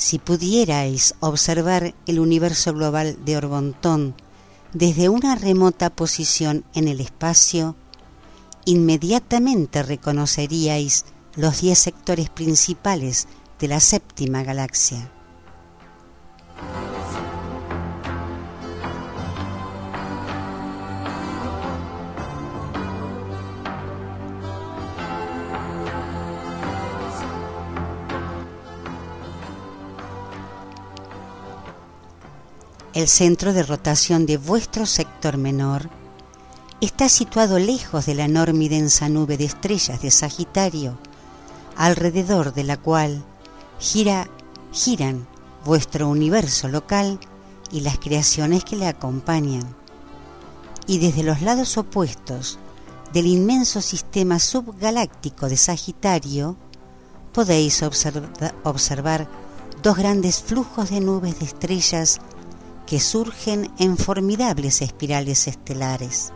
Si 0.00 0.18
pudierais 0.18 1.14
observar 1.20 1.94
el 2.06 2.20
universo 2.20 2.72
global 2.72 3.22
de 3.26 3.36
Orbontón 3.36 4.14
desde 4.72 5.10
una 5.10 5.34
remota 5.34 5.90
posición 5.90 6.64
en 6.72 6.88
el 6.88 7.02
espacio, 7.02 7.76
inmediatamente 8.64 9.82
reconoceríais 9.82 11.04
los 11.36 11.60
diez 11.60 11.78
sectores 11.80 12.30
principales 12.30 13.28
de 13.58 13.68
la 13.68 13.78
séptima 13.78 14.42
galaxia. 14.42 15.12
El 32.92 33.06
centro 33.06 33.52
de 33.52 33.62
rotación 33.62 34.26
de 34.26 34.36
vuestro 34.36 34.84
sector 34.84 35.36
menor 35.36 35.88
está 36.80 37.08
situado 37.08 37.60
lejos 37.60 38.06
de 38.06 38.14
la 38.14 38.24
enorme 38.24 38.64
y 38.64 38.68
densa 38.68 39.08
nube 39.08 39.36
de 39.36 39.44
estrellas 39.44 40.02
de 40.02 40.10
Sagitario, 40.10 40.98
alrededor 41.76 42.52
de 42.52 42.64
la 42.64 42.76
cual 42.78 43.22
gira, 43.78 44.28
giran 44.72 45.28
vuestro 45.64 46.08
universo 46.08 46.66
local 46.66 47.20
y 47.70 47.82
las 47.82 47.96
creaciones 48.00 48.64
que 48.64 48.74
le 48.74 48.88
acompañan. 48.88 49.76
Y 50.88 50.98
desde 50.98 51.22
los 51.22 51.42
lados 51.42 51.78
opuestos 51.78 52.58
del 53.12 53.26
inmenso 53.28 53.80
sistema 53.82 54.40
subgaláctico 54.40 55.48
de 55.48 55.56
Sagitario, 55.56 56.56
podéis 57.32 57.84
observar 57.84 59.28
dos 59.80 59.96
grandes 59.96 60.42
flujos 60.42 60.90
de 60.90 60.98
nubes 60.98 61.38
de 61.38 61.44
estrellas 61.44 62.20
que 62.90 62.98
surgen 62.98 63.70
en 63.78 63.96
formidables 63.96 64.82
espirales 64.82 65.46
estelares. 65.46 66.32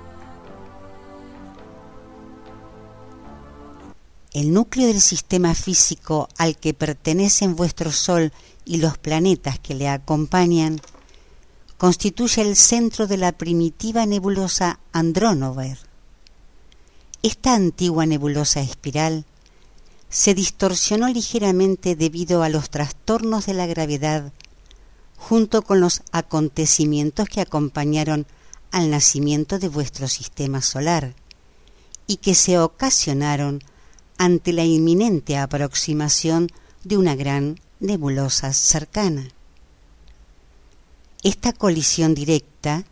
El 4.32 4.52
núcleo 4.52 4.86
del 4.86 5.00
sistema 5.00 5.56
físico 5.56 6.28
al 6.38 6.56
que 6.56 6.72
pertenecen 6.72 7.56
vuestro 7.56 7.90
Sol 7.90 8.32
y 8.64 8.76
los 8.76 8.98
planetas 8.98 9.58
que 9.58 9.74
le 9.74 9.88
acompañan 9.88 10.80
constituye 11.76 12.42
el 12.42 12.54
centro 12.54 13.08
de 13.08 13.16
la 13.16 13.32
primitiva 13.32 14.06
nebulosa 14.06 14.78
Andrónover. 14.92 15.76
Esta 17.24 17.56
antigua 17.56 18.06
nebulosa 18.06 18.60
espiral 18.60 19.24
se 20.08 20.34
distorsionó 20.34 21.08
ligeramente 21.08 21.96
debido 21.96 22.44
a 22.44 22.48
los 22.48 22.70
trastornos 22.70 23.46
de 23.46 23.54
la 23.54 23.66
gravedad 23.66 24.32
junto 25.16 25.62
con 25.62 25.80
los 25.80 26.02
acontecimientos 26.12 27.28
que 27.28 27.40
acompañaron 27.40 28.26
al 28.70 28.90
nacimiento 28.90 29.58
de 29.58 29.68
vuestro 29.68 30.08
sistema 30.08 30.60
solar 30.60 31.14
y 32.06 32.16
que 32.16 32.34
se 32.34 32.58
ocasionaron 32.58 33.60
ante 34.18 34.52
la 34.52 34.64
inminente 34.64 35.36
aproximación 35.36 36.48
de 36.82 36.96
una 36.96 37.14
gran 37.14 37.60
nebulosa 37.80 38.52
cercana. 38.52 39.28
Esta 41.22 41.52
colisión 41.52 42.14
directa 42.14 42.84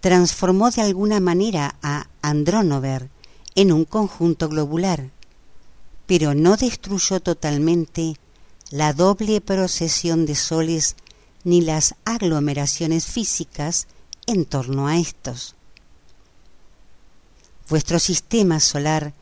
transformó 0.00 0.70
de 0.70 0.82
alguna 0.82 1.20
manera 1.20 1.76
a 1.82 2.08
Andrónover 2.20 3.08
en 3.54 3.72
un 3.72 3.84
conjunto 3.84 4.48
globular, 4.48 5.10
pero 6.06 6.34
no 6.34 6.56
destruyó 6.56 7.20
totalmente 7.20 8.16
la 8.70 8.92
doble 8.92 9.40
procesión 9.40 10.26
de 10.26 10.34
soles 10.34 10.96
ni 11.44 11.60
las 11.60 11.94
aglomeraciones 12.04 13.06
físicas 13.06 13.86
en 14.26 14.44
torno 14.44 14.86
a 14.86 14.98
estos. 14.98 15.54
Vuestro 17.68 17.98
sistema 17.98 18.60
solar 18.60 19.14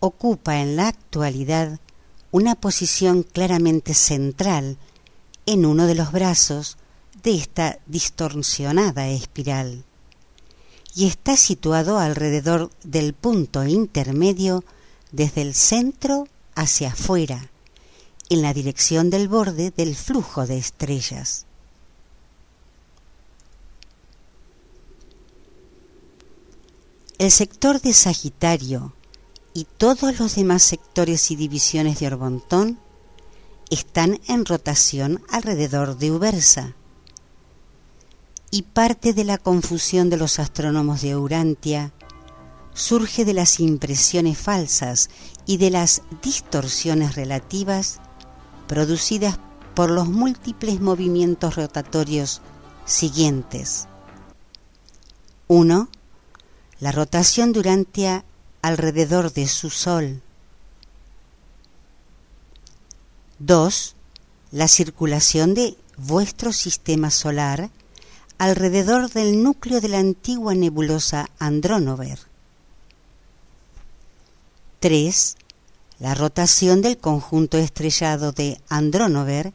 ocupa 0.00 0.60
en 0.60 0.76
la 0.76 0.88
actualidad 0.88 1.78
una 2.30 2.54
posición 2.54 3.22
claramente 3.22 3.94
central 3.94 4.76
en 5.46 5.66
uno 5.66 5.86
de 5.86 5.94
los 5.94 6.10
brazos 6.10 6.78
de 7.22 7.36
esta 7.36 7.78
distorsionada 7.86 9.08
espiral 9.08 9.84
y 10.94 11.06
está 11.06 11.36
situado 11.36 11.98
alrededor 11.98 12.70
del 12.82 13.14
punto 13.14 13.64
intermedio 13.64 14.64
desde 15.12 15.42
el 15.42 15.54
centro 15.54 16.28
hacia 16.54 16.88
afuera 16.88 17.50
en 18.28 18.42
la 18.42 18.54
dirección 18.54 19.10
del 19.10 19.28
borde 19.28 19.70
del 19.70 19.94
flujo 19.94 20.46
de 20.46 20.58
estrellas. 20.58 21.46
El 27.18 27.30
sector 27.30 27.80
de 27.80 27.92
Sagitario 27.92 28.92
y 29.54 29.66
todos 29.76 30.18
los 30.18 30.34
demás 30.34 30.62
sectores 30.62 31.30
y 31.30 31.36
divisiones 31.36 32.00
de 32.00 32.08
Orbontón 32.08 32.80
están 33.70 34.20
en 34.26 34.44
rotación 34.44 35.22
alrededor 35.30 35.96
de 35.96 36.10
Ubersa. 36.10 36.74
Y 38.50 38.62
parte 38.62 39.14
de 39.14 39.24
la 39.24 39.38
confusión 39.38 40.10
de 40.10 40.16
los 40.16 40.38
astrónomos 40.38 41.02
de 41.02 41.16
Urantia 41.16 41.92
surge 42.74 43.24
de 43.24 43.34
las 43.34 43.60
impresiones 43.60 44.36
falsas 44.36 45.08
y 45.46 45.56
de 45.58 45.70
las 45.70 46.02
distorsiones 46.22 47.14
relativas 47.14 48.00
producidas 48.66 49.38
por 49.74 49.90
los 49.90 50.08
múltiples 50.08 50.80
movimientos 50.80 51.56
rotatorios 51.56 52.40
siguientes. 52.84 53.88
1. 55.48 55.88
La 56.80 56.92
rotación 56.92 57.52
durante 57.52 58.22
alrededor 58.62 59.32
de 59.32 59.46
su 59.46 59.70
Sol. 59.70 60.22
2. 63.38 63.96
La 64.52 64.68
circulación 64.68 65.54
de 65.54 65.76
vuestro 65.96 66.52
sistema 66.52 67.10
solar 67.10 67.70
alrededor 68.38 69.10
del 69.10 69.42
núcleo 69.42 69.80
de 69.80 69.88
la 69.88 69.98
antigua 69.98 70.54
nebulosa 70.54 71.30
Andrónover. 71.38 72.18
3. 74.80 75.36
La 76.00 76.14
rotación 76.14 76.82
del 76.82 76.98
conjunto 76.98 77.56
estrellado 77.56 78.32
de 78.32 78.60
Andrónover 78.68 79.52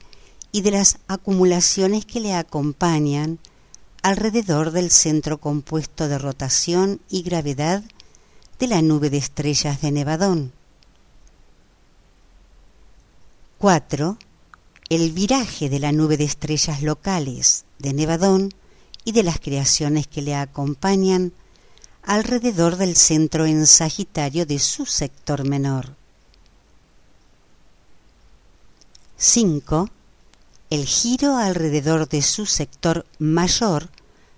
y 0.51 0.61
de 0.61 0.71
las 0.71 0.99
acumulaciones 1.07 2.05
que 2.05 2.19
le 2.19 2.33
acompañan 2.33 3.39
alrededor 4.01 4.71
del 4.71 4.89
centro 4.89 5.39
compuesto 5.39 6.07
de 6.07 6.17
rotación 6.17 7.01
y 7.09 7.21
gravedad 7.23 7.83
de 8.57 8.67
la 8.67 8.81
nube 8.81 9.09
de 9.09 9.17
estrellas 9.17 9.81
de 9.81 9.91
Nevadón. 9.91 10.53
4. 13.57 14.17
El 14.89 15.11
viraje 15.11 15.69
de 15.69 15.79
la 15.79 15.91
nube 15.91 16.15
de 16.15 16.23
estrellas 16.23 16.81
locales 16.81 17.65
de 17.77 17.93
Nevadón 17.93 18.53
y 19.03 19.11
de 19.11 19.23
las 19.23 19.39
creaciones 19.39 20.07
que 20.07 20.21
le 20.21 20.35
acompañan 20.35 21.33
alrededor 22.03 22.77
del 22.77 22.95
centro 22.95 23.45
en 23.45 23.67
Sagitario 23.67 24.45
de 24.45 24.59
su 24.59 24.85
sector 24.85 25.45
menor. 25.45 25.98
5 29.21 29.89
el 30.69 30.85
giro 30.85 31.35
alrededor 31.35 32.07
de 32.07 32.21
su 32.21 32.45
sector 32.45 33.05
mayor 33.17 33.89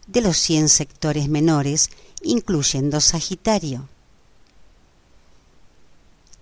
de 0.08 0.22
los 0.22 0.38
100 0.38 0.70
sectores 0.70 1.30
menores, 1.30 1.92
incluyendo 2.24 3.00
Sagitario. 3.00 3.88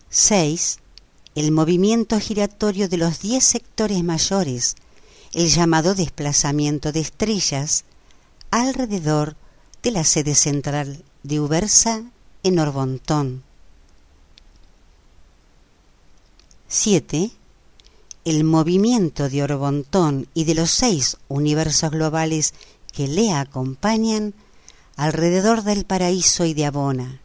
6. 0.09 0.79
El 1.35 1.51
movimiento 1.51 2.17
giratorio 2.17 2.87
de 2.87 2.95
los 2.95 3.19
10 3.19 3.43
sectores 3.43 4.05
mayores, 4.05 4.75
el 5.33 5.49
llamado 5.49 5.93
desplazamiento 5.93 6.93
de 6.93 7.01
estrellas, 7.01 7.83
alrededor 8.51 9.35
de 9.83 9.91
la 9.91 10.05
sede 10.05 10.33
central 10.33 11.03
de 11.23 11.41
Ubersa 11.41 12.03
en 12.43 12.59
Orbontón. 12.59 13.43
7 16.69 17.31
el 18.25 18.43
movimiento 18.43 19.29
de 19.29 19.43
Orbontón 19.43 20.27
y 20.33 20.43
de 20.43 20.55
los 20.55 20.71
seis 20.71 21.17
universos 21.27 21.91
globales 21.91 22.53
que 22.91 23.07
le 23.07 23.31
acompañan 23.31 24.33
alrededor 24.95 25.63
del 25.63 25.85
paraíso 25.85 26.45
y 26.45 26.53
de 26.53 26.65
Abona. 26.65 27.21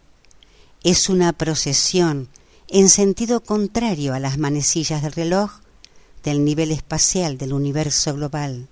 Es 0.82 1.08
una 1.08 1.32
procesión 1.32 2.28
en 2.68 2.88
sentido 2.88 3.40
contrario 3.40 4.14
a 4.14 4.20
las 4.20 4.38
manecillas 4.38 5.02
del 5.02 5.12
reloj 5.12 5.50
del 6.22 6.44
nivel 6.44 6.70
espacial 6.70 7.36
del 7.36 7.52
universo 7.52 8.14
global. 8.14 8.68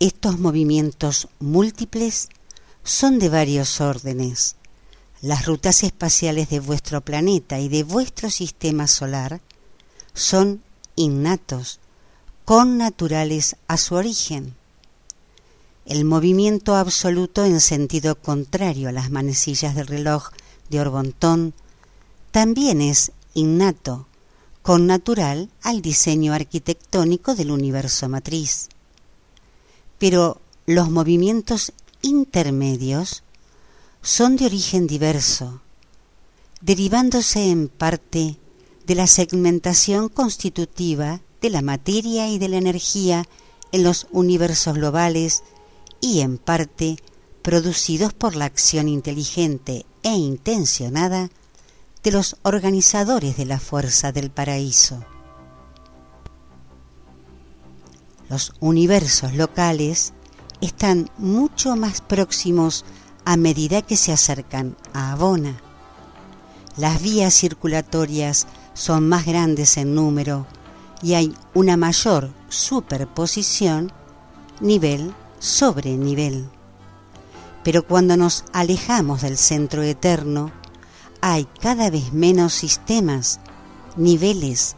Estos 0.00 0.38
movimientos 0.38 1.28
múltiples 1.38 2.28
son 2.82 3.18
de 3.18 3.28
varios 3.28 3.80
órdenes 3.80 4.57
las 5.20 5.46
rutas 5.46 5.82
espaciales 5.82 6.48
de 6.48 6.60
vuestro 6.60 7.00
planeta 7.00 7.58
y 7.58 7.68
de 7.68 7.82
vuestro 7.82 8.30
sistema 8.30 8.86
solar 8.86 9.40
son 10.14 10.62
innatos, 10.96 11.80
connaturales 12.44 13.56
a 13.66 13.76
su 13.76 13.94
origen. 13.94 14.54
El 15.86 16.04
movimiento 16.04 16.76
absoluto 16.76 17.44
en 17.44 17.60
sentido 17.60 18.14
contrario 18.16 18.88
a 18.88 18.92
las 18.92 19.10
manecillas 19.10 19.74
del 19.74 19.86
reloj 19.86 20.30
de 20.70 20.80
Orbontón 20.80 21.54
también 22.30 22.80
es 22.80 23.12
innato, 23.34 24.06
connatural 24.62 25.48
al 25.62 25.80
diseño 25.80 26.34
arquitectónico 26.34 27.34
del 27.34 27.50
universo 27.50 28.08
matriz. 28.08 28.68
Pero 29.98 30.40
los 30.66 30.90
movimientos 30.90 31.72
intermedios 32.02 33.22
son 34.08 34.36
de 34.36 34.46
origen 34.46 34.86
diverso, 34.86 35.60
derivándose 36.62 37.50
en 37.50 37.68
parte 37.68 38.38
de 38.86 38.94
la 38.94 39.06
segmentación 39.06 40.08
constitutiva 40.08 41.20
de 41.42 41.50
la 41.50 41.60
materia 41.60 42.26
y 42.30 42.38
de 42.38 42.48
la 42.48 42.56
energía 42.56 43.26
en 43.70 43.82
los 43.82 44.06
universos 44.10 44.76
globales 44.76 45.42
y 46.00 46.20
en 46.20 46.38
parte 46.38 46.96
producidos 47.42 48.14
por 48.14 48.34
la 48.34 48.46
acción 48.46 48.88
inteligente 48.88 49.84
e 50.02 50.14
intencionada 50.14 51.28
de 52.02 52.10
los 52.10 52.38
organizadores 52.44 53.36
de 53.36 53.44
la 53.44 53.60
fuerza 53.60 54.10
del 54.10 54.30
paraíso. 54.30 55.04
Los 58.30 58.54
universos 58.60 59.34
locales 59.34 60.14
están 60.62 61.10
mucho 61.18 61.76
más 61.76 62.00
próximos 62.00 62.86
a 63.28 63.36
medida 63.36 63.82
que 63.82 63.94
se 63.94 64.10
acercan 64.10 64.74
a 64.94 65.12
Abona. 65.12 65.60
Las 66.78 67.02
vías 67.02 67.34
circulatorias 67.34 68.46
son 68.72 69.06
más 69.06 69.26
grandes 69.26 69.76
en 69.76 69.94
número 69.94 70.46
y 71.02 71.12
hay 71.12 71.34
una 71.52 71.76
mayor 71.76 72.30
superposición 72.48 73.92
nivel 74.60 75.12
sobre 75.40 75.98
nivel. 75.98 76.48
Pero 77.64 77.86
cuando 77.86 78.16
nos 78.16 78.46
alejamos 78.54 79.20
del 79.20 79.36
centro 79.36 79.82
eterno, 79.82 80.50
hay 81.20 81.46
cada 81.60 81.90
vez 81.90 82.14
menos 82.14 82.54
sistemas, 82.54 83.40
niveles, 83.98 84.74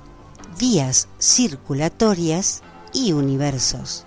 vías 0.59 1.07
circulatorias 1.20 2.62
y 2.92 3.12
universos. 3.12 4.07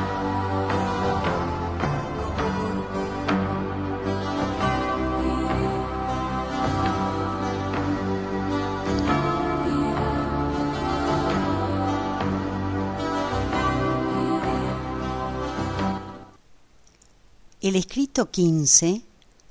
El 17.61 17.75
escrito 17.75 18.31
15, 18.31 19.03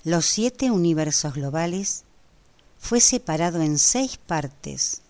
los 0.03 0.27
siete 0.27 0.73
universos 0.73 1.33
globales, 1.33 2.03
fue 2.77 3.01
separado 3.01 3.63
en 3.63 3.79
seis 3.79 4.17
partes. 4.17 5.03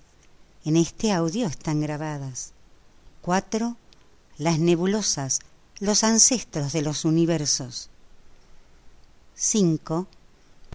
En 0.67 0.77
este 0.77 1.11
audio 1.11 1.47
están 1.47 1.81
grabadas. 1.81 2.53
Cuatro, 3.23 3.79
las 4.37 4.59
nebulosas, 4.59 5.39
los 5.79 6.05
ancestros 6.05 6.75
de 6.75 6.83
los 6.83 7.07
universos. 7.07 7.89
Cinco, 9.35 10.07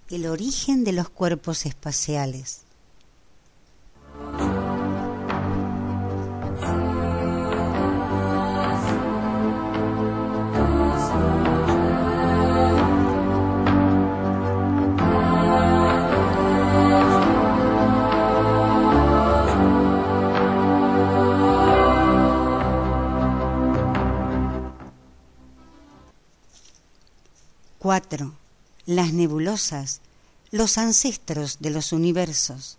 el 0.09 0.25
origen 0.25 0.83
de 0.83 0.93
los 0.93 1.09
cuerpos 1.09 1.67
espaciales. 1.67 2.64
4. 27.95 28.33
Las 28.87 29.13
nebulosas, 29.13 30.01
los 30.51 30.77
ancestros 30.77 31.59
de 31.61 31.69
los 31.69 31.93
universos. 31.93 32.77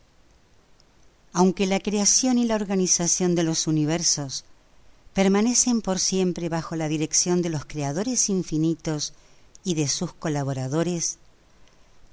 Aunque 1.32 1.66
la 1.66 1.80
creación 1.80 2.36
y 2.36 2.44
la 2.44 2.54
organización 2.54 3.34
de 3.34 3.42
los 3.42 3.66
universos 3.66 4.44
permanecen 5.14 5.80
por 5.80 6.00
siempre 6.00 6.50
bajo 6.50 6.76
la 6.76 6.86
dirección 6.88 7.40
de 7.40 7.48
los 7.48 7.64
creadores 7.64 8.28
infinitos 8.28 9.14
y 9.64 9.72
de 9.72 9.88
sus 9.88 10.12
colaboradores, 10.12 11.16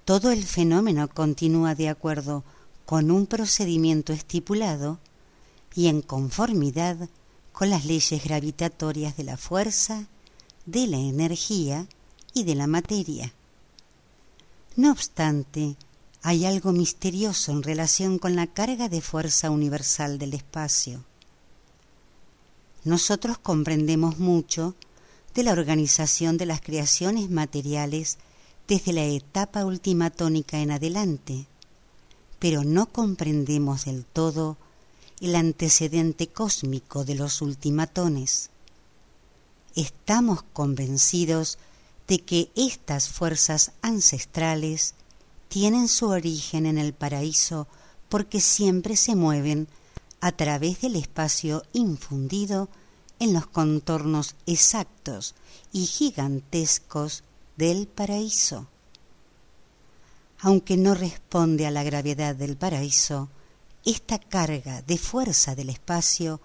todo 0.06 0.32
el 0.32 0.46
fenómeno 0.46 1.10
continúa 1.10 1.76
de 1.76 1.90
acuerdo 1.90 2.46
con 2.86 3.12
un 3.12 3.28
procedimiento 3.28 4.14
estipulado 4.14 4.98
y 5.76 5.88
en 5.88 6.02
conformidad 6.02 7.10
con 7.52 7.70
las 7.70 7.84
leyes 7.84 8.24
gravitatorias 8.24 9.18
de 9.18 9.26
la 9.26 9.36
fuerza, 9.36 10.08
de 10.66 10.88
la 10.88 11.00
energía 11.00 11.86
y 12.34 12.44
de 12.44 12.56
la 12.56 12.68
materia. 12.68 13.34
No 14.76 14.92
obstante, 14.92 15.76
hay 16.22 16.46
algo 16.46 16.72
misterioso 16.72 17.52
en 17.52 17.64
relación 17.64 18.18
con 18.18 18.36
la 18.36 18.48
carga 18.48 18.90
de 18.90 19.02
fuerza 19.02 19.50
universal 19.50 20.18
del 20.18 20.34
espacio. 20.34 21.04
Nosotros 22.84 23.38
comprendemos 23.38 24.20
mucho 24.20 24.76
de 25.36 25.44
la 25.44 25.52
organización 25.52 26.38
de 26.38 26.46
las 26.46 26.62
creaciones 26.62 27.30
materiales 27.30 28.18
desde 28.68 28.94
la 28.94 29.04
etapa 29.04 29.66
ultimatónica 29.66 30.60
en 30.60 30.72
adelante, 30.72 31.46
pero 32.40 32.64
no 32.64 32.88
comprendemos 32.88 33.86
del 33.86 34.06
todo 34.06 34.58
el 35.22 35.36
antecedente 35.36 36.28
cósmico 36.28 37.06
de 37.06 37.16
los 37.16 37.42
ultimatones. 37.42 38.50
Estamos 39.76 40.44
convencidos 40.54 41.58
de 42.08 42.20
que 42.20 42.52
estas 42.56 43.10
fuerzas 43.10 43.72
ancestrales 43.82 44.96
tienen 45.48 45.88
su 45.88 46.08
origen 46.08 46.66
en 46.66 46.78
el 46.78 46.94
paraíso 46.94 47.68
porque 48.10 48.40
siempre 48.40 48.96
se 48.96 49.16
mueven 49.16 49.68
a 50.20 50.32
través 50.32 50.82
del 50.82 50.96
espacio 50.96 51.64
infundido 51.74 52.70
en 53.20 53.34
los 53.34 53.48
contornos 53.48 54.36
exactos 54.46 55.36
y 55.72 55.86
gigantescos 55.86 57.24
del 57.58 57.88
paraíso. 57.88 58.68
Aunque 60.40 60.76
no 60.76 60.94
responde 60.94 61.66
a 61.66 61.72
la 61.72 61.84
gravedad 61.84 62.36
del 62.36 62.58
paraíso, 62.58 63.30
esta 63.86 64.20
carga 64.20 64.82
de 64.82 64.98
fuerza 64.98 65.56
del 65.56 65.70
espacio, 65.70 66.42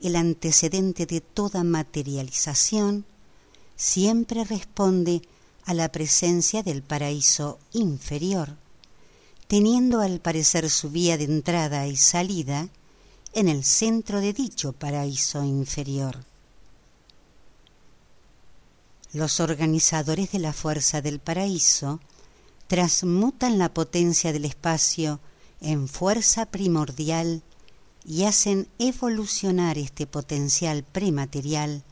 el 0.00 0.16
antecedente 0.16 1.06
de 1.06 1.20
toda 1.20 1.64
materialización, 1.64 3.04
siempre 3.82 4.44
responde 4.44 5.22
a 5.64 5.74
la 5.74 5.90
presencia 5.90 6.62
del 6.62 6.82
paraíso 6.82 7.58
inferior, 7.72 8.56
teniendo 9.48 10.00
al 10.00 10.20
parecer 10.20 10.70
su 10.70 10.90
vía 10.90 11.18
de 11.18 11.24
entrada 11.24 11.88
y 11.88 11.96
salida 11.96 12.68
en 13.32 13.48
el 13.48 13.64
centro 13.64 14.20
de 14.20 14.32
dicho 14.32 14.72
paraíso 14.72 15.42
inferior. 15.42 16.24
Los 19.12 19.40
organizadores 19.40 20.30
de 20.30 20.38
la 20.38 20.52
fuerza 20.52 21.02
del 21.02 21.18
paraíso 21.18 21.98
transmutan 22.68 23.58
la 23.58 23.74
potencia 23.74 24.32
del 24.32 24.44
espacio 24.44 25.18
en 25.60 25.88
fuerza 25.88 26.46
primordial 26.46 27.42
y 28.04 28.24
hacen 28.24 28.68
evolucionar 28.78 29.76
este 29.76 30.06
potencial 30.06 30.84
prematerial 30.84 31.82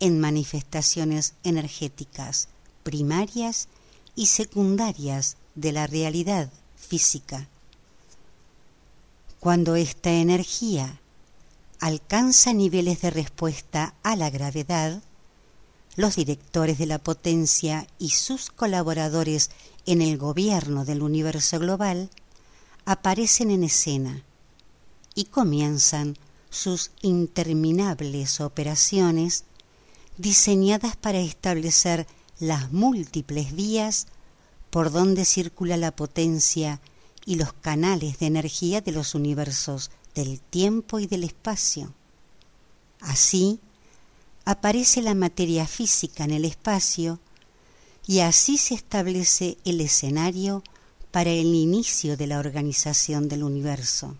en 0.00 0.18
manifestaciones 0.18 1.34
energéticas 1.44 2.48
primarias 2.82 3.68
y 4.16 4.26
secundarias 4.26 5.36
de 5.54 5.72
la 5.72 5.86
realidad 5.86 6.50
física. 6.76 7.48
Cuando 9.38 9.76
esta 9.76 10.10
energía 10.10 11.00
alcanza 11.78 12.52
niveles 12.52 13.00
de 13.00 13.10
respuesta 13.10 13.94
a 14.02 14.16
la 14.16 14.30
gravedad, 14.30 15.02
los 15.96 16.16
directores 16.16 16.78
de 16.78 16.86
la 16.86 16.98
potencia 16.98 17.86
y 17.98 18.10
sus 18.10 18.50
colaboradores 18.50 19.50
en 19.86 20.02
el 20.02 20.18
gobierno 20.18 20.84
del 20.84 21.02
universo 21.02 21.58
global 21.58 22.10
aparecen 22.84 23.50
en 23.50 23.64
escena 23.64 24.22
y 25.14 25.24
comienzan 25.24 26.16
sus 26.50 26.90
interminables 27.02 28.40
operaciones 28.40 29.44
diseñadas 30.20 30.96
para 30.96 31.18
establecer 31.18 32.06
las 32.38 32.72
múltiples 32.72 33.54
vías 33.54 34.06
por 34.70 34.90
donde 34.92 35.24
circula 35.24 35.76
la 35.76 35.94
potencia 35.94 36.80
y 37.26 37.36
los 37.36 37.52
canales 37.52 38.18
de 38.18 38.26
energía 38.26 38.80
de 38.80 38.92
los 38.92 39.14
universos 39.14 39.90
del 40.14 40.40
tiempo 40.40 40.98
y 40.98 41.06
del 41.06 41.24
espacio. 41.24 41.92
Así, 43.00 43.60
aparece 44.44 45.02
la 45.02 45.14
materia 45.14 45.66
física 45.66 46.24
en 46.24 46.32
el 46.32 46.44
espacio 46.44 47.18
y 48.06 48.20
así 48.20 48.58
se 48.58 48.74
establece 48.74 49.58
el 49.64 49.80
escenario 49.80 50.62
para 51.10 51.30
el 51.30 51.54
inicio 51.54 52.16
de 52.16 52.26
la 52.26 52.38
organización 52.38 53.28
del 53.28 53.42
universo. 53.42 54.16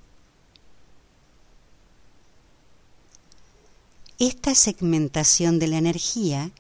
Esta 4.20 4.54
segmentación 4.54 5.58
de 5.58 5.66
la 5.66 5.78
energía 5.78 6.50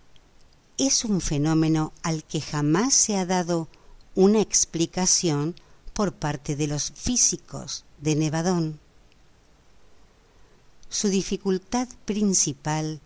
es 0.78 1.04
un 1.04 1.20
fenómeno 1.20 1.92
al 2.02 2.24
que 2.24 2.40
jamás 2.40 2.94
se 2.94 3.18
ha 3.18 3.26
dado 3.26 3.68
una 4.14 4.40
explicación 4.40 5.54
por 5.92 6.14
parte 6.14 6.56
de 6.56 6.66
los 6.66 6.90
físicos 6.92 7.84
de 7.98 8.16
Nevadón. 8.16 8.80
Su 10.88 11.08
dificultad 11.08 11.86
principal 12.06 13.02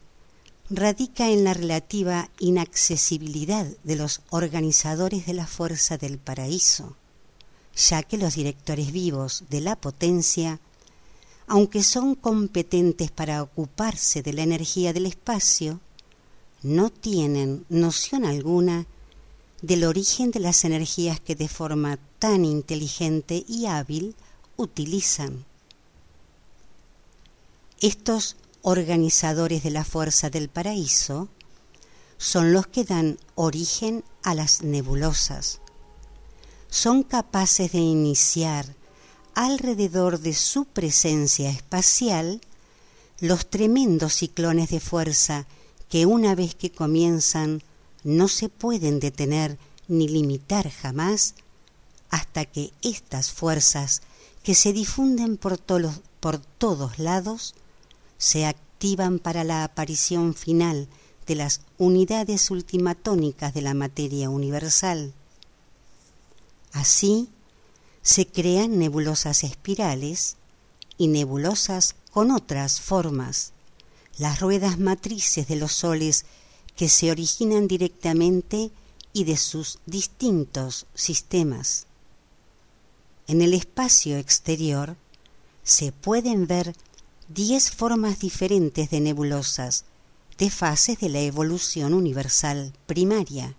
radica 0.71 1.31
en 1.31 1.43
la 1.43 1.53
relativa 1.53 2.31
inaccesibilidad 2.39 3.67
de 3.83 3.97
los 3.97 4.21
organizadores 4.31 5.27
de 5.27 5.35
la 5.35 5.49
fuerza 5.49 5.99
del 5.99 6.19
paraíso, 6.19 6.97
ya 7.75 8.05
que 8.05 8.19
los 8.19 8.37
directores 8.37 8.93
vivos 8.93 9.43
de 9.51 9.63
la 9.63 9.75
potencia 9.75 10.61
aunque 11.47 11.83
son 11.83 12.15
competentes 12.15 13.11
para 13.11 13.43
ocuparse 13.43 14.23
de 14.23 14.33
la 14.33 14.43
energía 14.43 14.93
del 14.93 15.07
espacio, 15.07 15.81
no 16.63 16.91
tienen 16.91 17.65
noción 17.69 18.25
alguna 18.25 18.87
del 19.61 19.85
origen 19.85 20.31
de 20.31 20.41
las 20.41 20.65
energías 20.65 21.21
que 21.21 21.35
de 21.35 21.49
forma 21.49 21.99
tan 22.19 22.45
inteligente 22.45 23.45
y 23.47 23.67
hábil 23.67 24.15
utilizan. 24.57 25.45
Estos 27.81 28.37
organizadores 28.63 29.63
de 29.63 29.71
la 29.71 29.85
fuerza 29.85 30.31
del 30.31 30.49
paraíso 30.49 31.29
son 32.17 32.53
los 32.53 32.67
que 32.67 32.85
dan 32.85 33.19
origen 33.35 34.05
a 34.23 34.35
las 34.35 34.63
nebulosas. 34.63 35.61
son 36.71 37.05
capaces 37.05 37.71
de 37.71 37.79
iniciar 37.79 38.67
alrededor 39.35 40.21
de 40.21 40.35
su 40.35 40.65
presencia 40.65 41.51
espacial 41.51 42.41
los 43.21 43.49
tremendos 43.49 44.15
ciclones 44.15 44.71
de 44.71 44.81
fuerza 44.81 45.47
que 45.89 46.07
una 46.07 46.35
vez 46.35 46.55
que 46.55 46.71
comienzan 46.71 47.63
no 48.03 48.29
se 48.29 48.49
pueden 48.49 49.01
detener 49.01 49.59
ni 49.89 50.09
limitar 50.09 50.71
jamás 50.71 51.35
hasta 52.11 52.45
que 52.45 52.73
estas 52.83 53.31
fuerzas 53.31 54.03
que 54.43 54.55
se 54.55 54.73
difunden 54.73 55.37
por, 55.37 55.59
por 56.21 56.39
todos 56.39 56.99
lados 56.99 57.55
se 58.19 58.47
activan 58.47 59.19
para 59.19 59.45
la 59.45 59.65
aparición 59.65 60.35
final 60.35 60.89
de 61.27 61.35
las 61.35 61.63
unidades 61.79 62.51
ultimatónicas 62.51 63.55
de 63.55 63.63
la 63.63 63.75
materia 63.75 64.29
universal. 64.29 65.15
Así 66.73 67.29
se 68.05 68.27
crean 68.27 68.79
nebulosas 68.79 69.43
espirales 69.45 70.37
y 70.99 71.09
nebulosas 71.09 71.97
con 72.13 72.31
otras 72.31 72.81
formas, 72.81 73.53
las 74.19 74.41
ruedas 74.41 74.79
matrices 74.79 75.49
de 75.49 75.57
los 75.57 75.73
soles 75.73 76.27
que 76.77 76.89
se 76.89 77.11
originan 77.11 77.67
directamente 77.67 78.71
y 79.13 79.25
de 79.25 79.39
sus 79.39 79.79
distintos 79.87 80.87
sistemas. 80.95 81.87
En 83.27 83.41
el 83.41 83.55
espacio 83.55 84.19
exterior 84.19 84.97
se 85.63 85.91
pueden 85.91 86.47
ver 86.47 86.77
diez 87.29 87.71
formas 87.71 88.19
diferentes 88.19 88.91
de 88.91 89.01
nebulosas 89.01 89.87
de 90.37 90.51
fases 90.51 90.99
de 90.99 91.09
la 91.09 91.21
evolución 91.21 91.95
universal 91.95 92.75
primaria. 92.87 93.55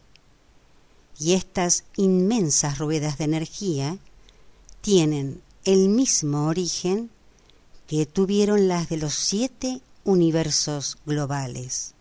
Y 1.18 1.34
estas 1.34 1.86
inmensas 1.96 2.78
ruedas 2.78 3.18
de 3.18 3.24
energía 3.24 3.98
tienen 4.86 5.42
el 5.64 5.90
mismo 5.90 6.46
origen 6.46 7.10
que 7.88 8.06
tuvieron 8.06 8.68
las 8.68 8.88
de 8.88 8.98
los 8.98 9.16
siete 9.16 9.82
universos 10.04 11.00
globales. 11.08 11.96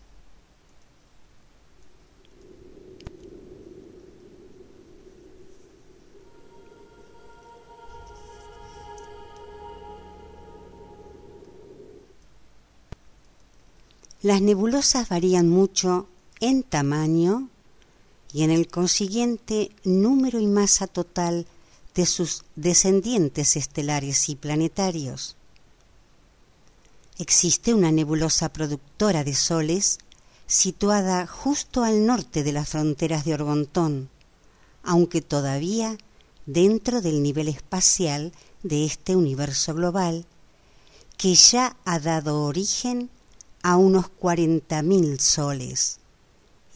Las 14.21 14.43
nebulosas 14.43 15.09
varían 15.09 15.49
mucho 15.49 16.07
en 16.39 16.61
tamaño 16.61 17.49
y 18.31 18.43
en 18.43 18.51
el 18.51 18.67
consiguiente 18.67 19.71
número 19.83 20.39
y 20.39 20.45
masa 20.45 20.85
total 20.85 21.47
de 21.95 22.05
sus 22.05 22.43
descendientes 22.55 23.55
estelares 23.55 24.29
y 24.29 24.35
planetarios. 24.35 25.37
Existe 27.17 27.73
una 27.73 27.91
nebulosa 27.91 28.49
productora 28.51 29.23
de 29.23 29.33
soles 29.33 29.99
situada 30.47 31.25
justo 31.25 31.83
al 31.83 32.05
norte 32.05 32.43
de 32.43 32.51
las 32.51 32.69
fronteras 32.69 33.23
de 33.23 33.33
Orgontón, 33.33 34.09
aunque 34.83 35.21
todavía 35.21 35.97
dentro 36.45 37.01
del 37.01 37.23
nivel 37.23 37.47
espacial 37.47 38.33
de 38.61 38.85
este 38.85 39.15
universo 39.15 39.73
global, 39.73 40.25
que 41.17 41.33
ya 41.33 41.77
ha 41.85 41.99
dado 41.99 42.43
origen 42.43 43.09
a 43.63 43.77
unos 43.77 44.09
cuarenta 44.09 44.83
mil 44.83 45.19
soles. 45.19 45.99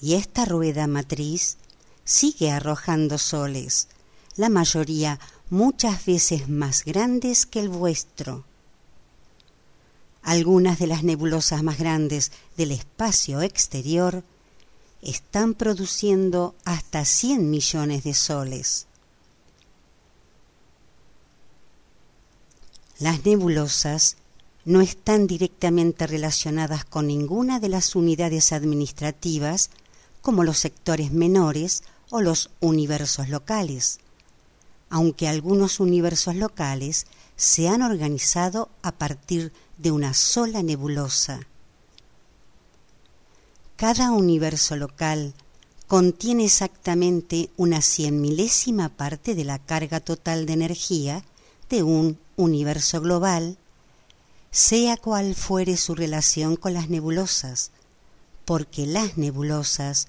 Y 0.01 0.13
esta 0.13 0.45
rueda 0.45 0.88
matriz 0.88 1.57
sigue 2.05 2.49
arrojando 2.49 3.17
soles, 3.17 3.89
la 4.39 4.47
mayoría 4.47 5.19
muchas 5.49 6.05
veces 6.05 6.47
más 6.47 6.85
grandes 6.85 7.45
que 7.45 7.59
el 7.59 7.67
vuestro. 7.67 8.45
Algunas 10.23 10.79
de 10.79 10.87
las 10.87 11.03
nebulosas 11.03 11.61
más 11.61 11.77
grandes 11.77 12.31
del 12.55 12.71
espacio 12.71 13.41
exterior 13.41 14.23
están 15.01 15.55
produciendo 15.55 16.55
hasta 16.63 17.03
cien 17.03 17.49
millones 17.49 18.05
de 18.05 18.13
soles. 18.13 18.87
Las 22.97 23.25
nebulosas 23.25 24.15
no 24.63 24.79
están 24.79 25.27
directamente 25.27 26.07
relacionadas 26.07 26.85
con 26.85 27.07
ninguna 27.07 27.59
de 27.59 27.67
las 27.67 27.93
unidades 27.93 28.53
administrativas 28.53 29.69
como 30.21 30.45
los 30.45 30.59
sectores 30.59 31.11
menores 31.11 31.83
o 32.09 32.21
los 32.21 32.51
universos 32.61 33.27
locales, 33.27 33.99
aunque 34.89 35.27
algunos 35.27 35.79
universos 35.79 36.35
locales 36.35 37.05
se 37.35 37.69
han 37.69 37.81
organizado 37.81 38.69
a 38.81 38.91
partir 38.91 39.53
de 39.77 39.91
una 39.91 40.13
sola 40.13 40.61
nebulosa. 40.63 41.39
Cada 43.75 44.11
universo 44.11 44.75
local 44.75 45.33
contiene 45.87 46.45
exactamente 46.45 47.49
una 47.55 47.81
cien 47.81 48.21
milésima 48.21 48.89
parte 48.89 49.35
de 49.35 49.45
la 49.45 49.57
carga 49.57 49.99
total 49.99 50.45
de 50.45 50.53
energía 50.53 51.23
de 51.69 51.83
un 51.83 52.19
universo 52.35 52.99
global 52.99 53.57
sea 54.51 54.97
cual 54.97 55.35
fuere 55.35 55.77
su 55.77 55.95
relación 55.95 56.55
con 56.55 56.73
las 56.73 56.89
nebulosas, 56.89 57.71
porque 58.45 58.85
las 58.85 59.17
nebulosas 59.17 60.07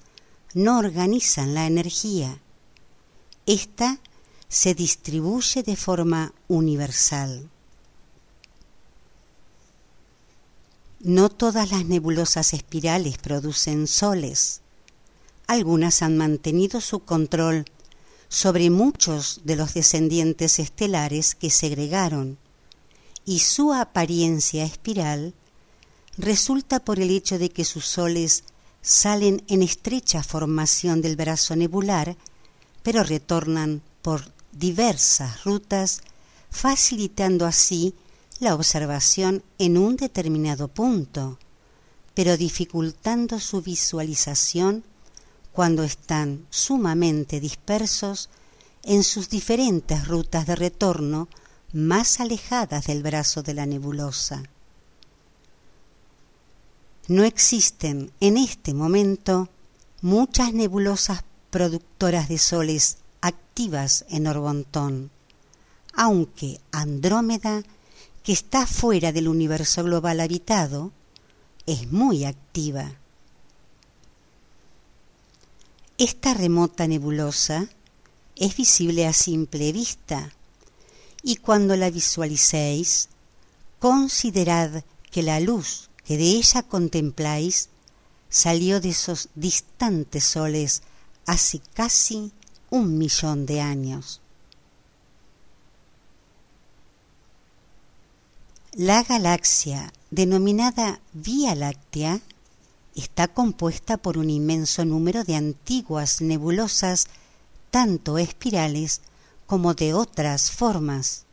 no 0.53 0.79
organizan 0.79 1.53
la 1.53 1.67
energía. 1.67 2.39
Esta 3.45 3.99
se 4.51 4.75
distribuye 4.75 5.63
de 5.63 5.77
forma 5.77 6.33
universal. 6.49 7.49
No 10.99 11.29
todas 11.29 11.71
las 11.71 11.85
nebulosas 11.85 12.53
espirales 12.53 13.17
producen 13.17 13.87
soles. 13.87 14.59
Algunas 15.47 16.01
han 16.01 16.17
mantenido 16.17 16.81
su 16.81 16.99
control 16.99 17.63
sobre 18.27 18.69
muchos 18.69 19.39
de 19.45 19.55
los 19.55 19.73
descendientes 19.73 20.59
estelares 20.59 21.33
que 21.33 21.49
segregaron 21.49 22.37
y 23.23 23.39
su 23.39 23.71
apariencia 23.71 24.65
espiral 24.65 25.33
resulta 26.17 26.83
por 26.83 26.99
el 26.99 27.09
hecho 27.09 27.39
de 27.39 27.49
que 27.49 27.63
sus 27.63 27.85
soles 27.85 28.43
salen 28.81 29.43
en 29.47 29.61
estrecha 29.61 30.23
formación 30.23 31.01
del 31.01 31.15
brazo 31.15 31.55
nebular, 31.55 32.17
pero 32.83 33.01
retornan 33.03 33.81
por 34.01 34.40
diversas 34.51 35.43
rutas, 35.43 36.01
facilitando 36.49 37.45
así 37.45 37.95
la 38.39 38.55
observación 38.55 39.43
en 39.57 39.77
un 39.77 39.97
determinado 39.97 40.67
punto, 40.67 41.37
pero 42.13 42.37
dificultando 42.37 43.39
su 43.39 43.61
visualización 43.61 44.83
cuando 45.51 45.83
están 45.83 46.45
sumamente 46.49 47.39
dispersos 47.39 48.29
en 48.83 49.03
sus 49.03 49.29
diferentes 49.29 50.07
rutas 50.07 50.47
de 50.47 50.55
retorno 50.55 51.27
más 51.73 52.19
alejadas 52.19 52.87
del 52.87 53.03
brazo 53.03 53.43
de 53.43 53.53
la 53.53 53.65
nebulosa. 53.65 54.43
No 57.07 57.23
existen 57.23 58.11
en 58.19 58.37
este 58.37 58.73
momento 58.73 59.49
muchas 60.01 60.53
nebulosas 60.53 61.23
productoras 61.49 62.29
de 62.29 62.37
soles 62.37 62.97
activas 63.51 64.05
en 64.07 64.27
Orbontón, 64.27 65.11
aunque 65.93 66.61
Andrómeda, 66.71 67.63
que 68.23 68.31
está 68.31 68.65
fuera 68.65 69.11
del 69.11 69.27
universo 69.27 69.83
global 69.83 70.21
habitado, 70.21 70.93
es 71.65 71.91
muy 71.91 72.23
activa. 72.23 72.93
Esta 75.97 76.33
remota 76.33 76.87
nebulosa 76.87 77.67
es 78.37 78.55
visible 78.55 79.05
a 79.05 79.11
simple 79.11 79.73
vista, 79.73 80.31
y 81.21 81.35
cuando 81.35 81.75
la 81.75 81.89
visualicéis, 81.89 83.09
considerad 83.79 84.85
que 85.11 85.23
la 85.23 85.41
luz 85.41 85.89
que 86.05 86.15
de 86.15 86.23
ella 86.23 86.63
contempláis 86.63 87.67
salió 88.29 88.79
de 88.79 88.91
esos 88.91 89.27
distantes 89.35 90.23
soles 90.23 90.83
hace 91.25 91.59
casi 91.73 92.31
un 92.71 92.97
millón 92.97 93.45
de 93.45 93.61
años. 93.61 94.21
La 98.73 99.03
galaxia, 99.03 99.91
denominada 100.09 101.01
Vía 101.11 101.53
Láctea, 101.53 102.21
está 102.95 103.27
compuesta 103.27 103.97
por 103.97 104.17
un 104.17 104.29
inmenso 104.29 104.85
número 104.85 105.25
de 105.25 105.35
antiguas 105.35 106.21
nebulosas, 106.21 107.07
tanto 107.69 108.17
espirales 108.17 109.01
como 109.45 109.73
de 109.73 109.93
otras 109.93 110.51
formas. 110.51 111.25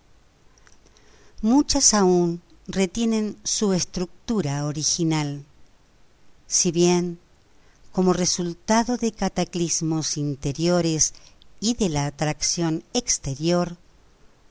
Muchas 1.41 1.95
aún 1.95 2.43
retienen 2.67 3.39
su 3.45 3.73
estructura 3.73 4.67
original, 4.67 5.45
si 6.49 6.73
bien, 6.73 7.21
como 7.99 8.13
resultado 8.13 8.97
de 8.97 9.11
cataclismos 9.11 10.19
interiores 10.19 11.15
y 11.59 11.75
de 11.75 11.89
la 11.89 12.07
atracción 12.07 12.85
exterior, 12.95 13.77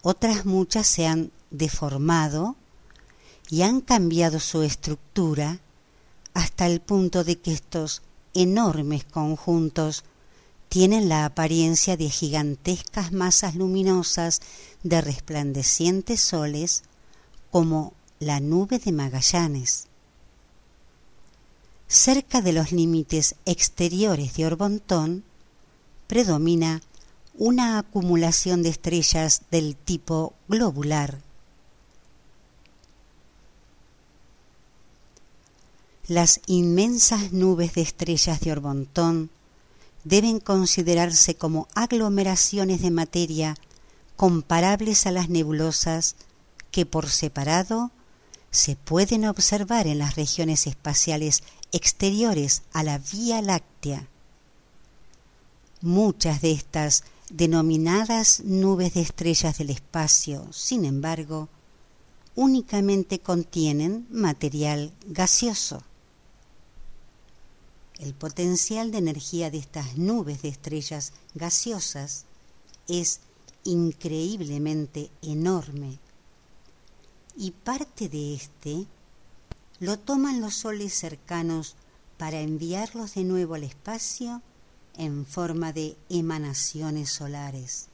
otras 0.02 0.46
muchas 0.46 0.86
se 0.86 1.08
han 1.08 1.32
deformado 1.50 2.58
y 3.50 3.62
han 3.62 3.80
cambiado 3.80 4.42
su 4.42 4.64
estructura 4.64 5.62
hasta 6.34 6.68
el 6.68 6.82
punto 6.82 7.24
de 7.24 7.40
que 7.40 7.54
estos 7.54 8.02
enormes 8.34 9.06
conjuntos 9.06 10.04
tienen 10.68 11.08
la 11.08 11.24
apariencia 11.24 11.96
de 11.96 12.10
gigantescas 12.10 13.14
masas 13.14 13.56
luminosas 13.56 14.42
de 14.84 15.00
resplandecientes 15.00 16.20
soles 16.20 16.84
como 17.50 17.94
la 18.20 18.42
nube 18.42 18.78
de 18.78 18.92
Magallanes. 18.92 19.88
Cerca 21.88 22.42
de 22.42 22.52
los 22.52 22.74
límites 22.74 23.36
exteriores 23.46 24.34
de 24.36 24.46
Orbontón 24.46 25.24
predomina 26.08 26.82
una 27.34 27.80
acumulación 27.80 28.62
de 28.62 28.70
estrellas 28.70 29.44
del 29.52 29.76
tipo 29.78 30.34
globular. 30.50 31.22
Las 36.08 36.42
inmensas 36.46 37.32
nubes 37.32 37.74
de 37.76 37.82
estrellas 37.82 38.42
de 38.42 38.52
Orbontón 38.52 39.30
deben 40.04 40.40
considerarse 40.40 41.36
como 41.36 41.68
aglomeraciones 41.74 42.82
de 42.82 42.92
materia 42.92 43.56
comparables 44.18 45.06
a 45.06 45.12
las 45.12 45.30
nebulosas 45.30 46.16
que 46.72 46.86
por 46.86 47.10
separado 47.10 47.92
se 48.52 48.76
pueden 48.76 49.26
observar 49.26 49.88
en 49.88 50.00
las 50.00 50.16
regiones 50.16 50.66
espaciales 50.68 51.44
exteriores 51.72 52.64
a 52.74 52.84
la 52.84 52.98
Vía 52.98 53.42
Láctea. 53.42 54.08
Muchas 55.82 56.42
de 56.42 56.52
estas 56.52 57.04
denominadas 57.30 58.42
nubes 58.44 58.94
de 58.94 59.02
estrellas 59.02 59.58
del 59.58 59.70
espacio, 59.70 60.52
sin 60.52 60.86
embargo, 60.86 61.50
únicamente 62.36 63.20
contienen 63.20 64.08
material 64.12 64.94
gaseoso. 65.08 65.84
El 68.00 68.14
potencial 68.14 68.92
de 68.92 69.00
energía 69.00 69.50
de 69.50 69.58
estas 69.58 69.98
nubes 69.98 70.44
de 70.44 70.50
estrellas 70.50 71.14
gaseosas 71.34 72.26
es 72.88 73.22
increíblemente 73.64 75.10
enorme 75.22 75.98
y 77.36 77.52
parte 77.52 78.08
de 78.08 78.36
este 78.36 78.86
lo 79.80 79.98
toman 79.98 80.42
los 80.42 80.56
soles 80.56 80.94
cercanos 80.94 81.76
para 82.18 82.40
enviarlos 82.40 83.16
de 83.16 83.24
nuevo 83.24 83.56
al 83.56 83.64
espacio 83.64 84.42
en 84.96 85.26
forma 85.26 85.74
de 85.74 85.98
emanaciones 86.10 87.10
solares. 87.10 87.90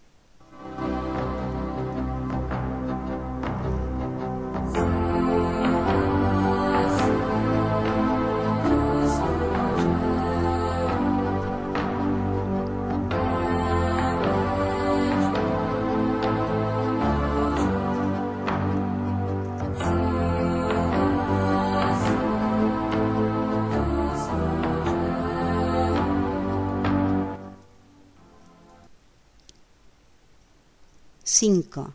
5. 31.43 31.93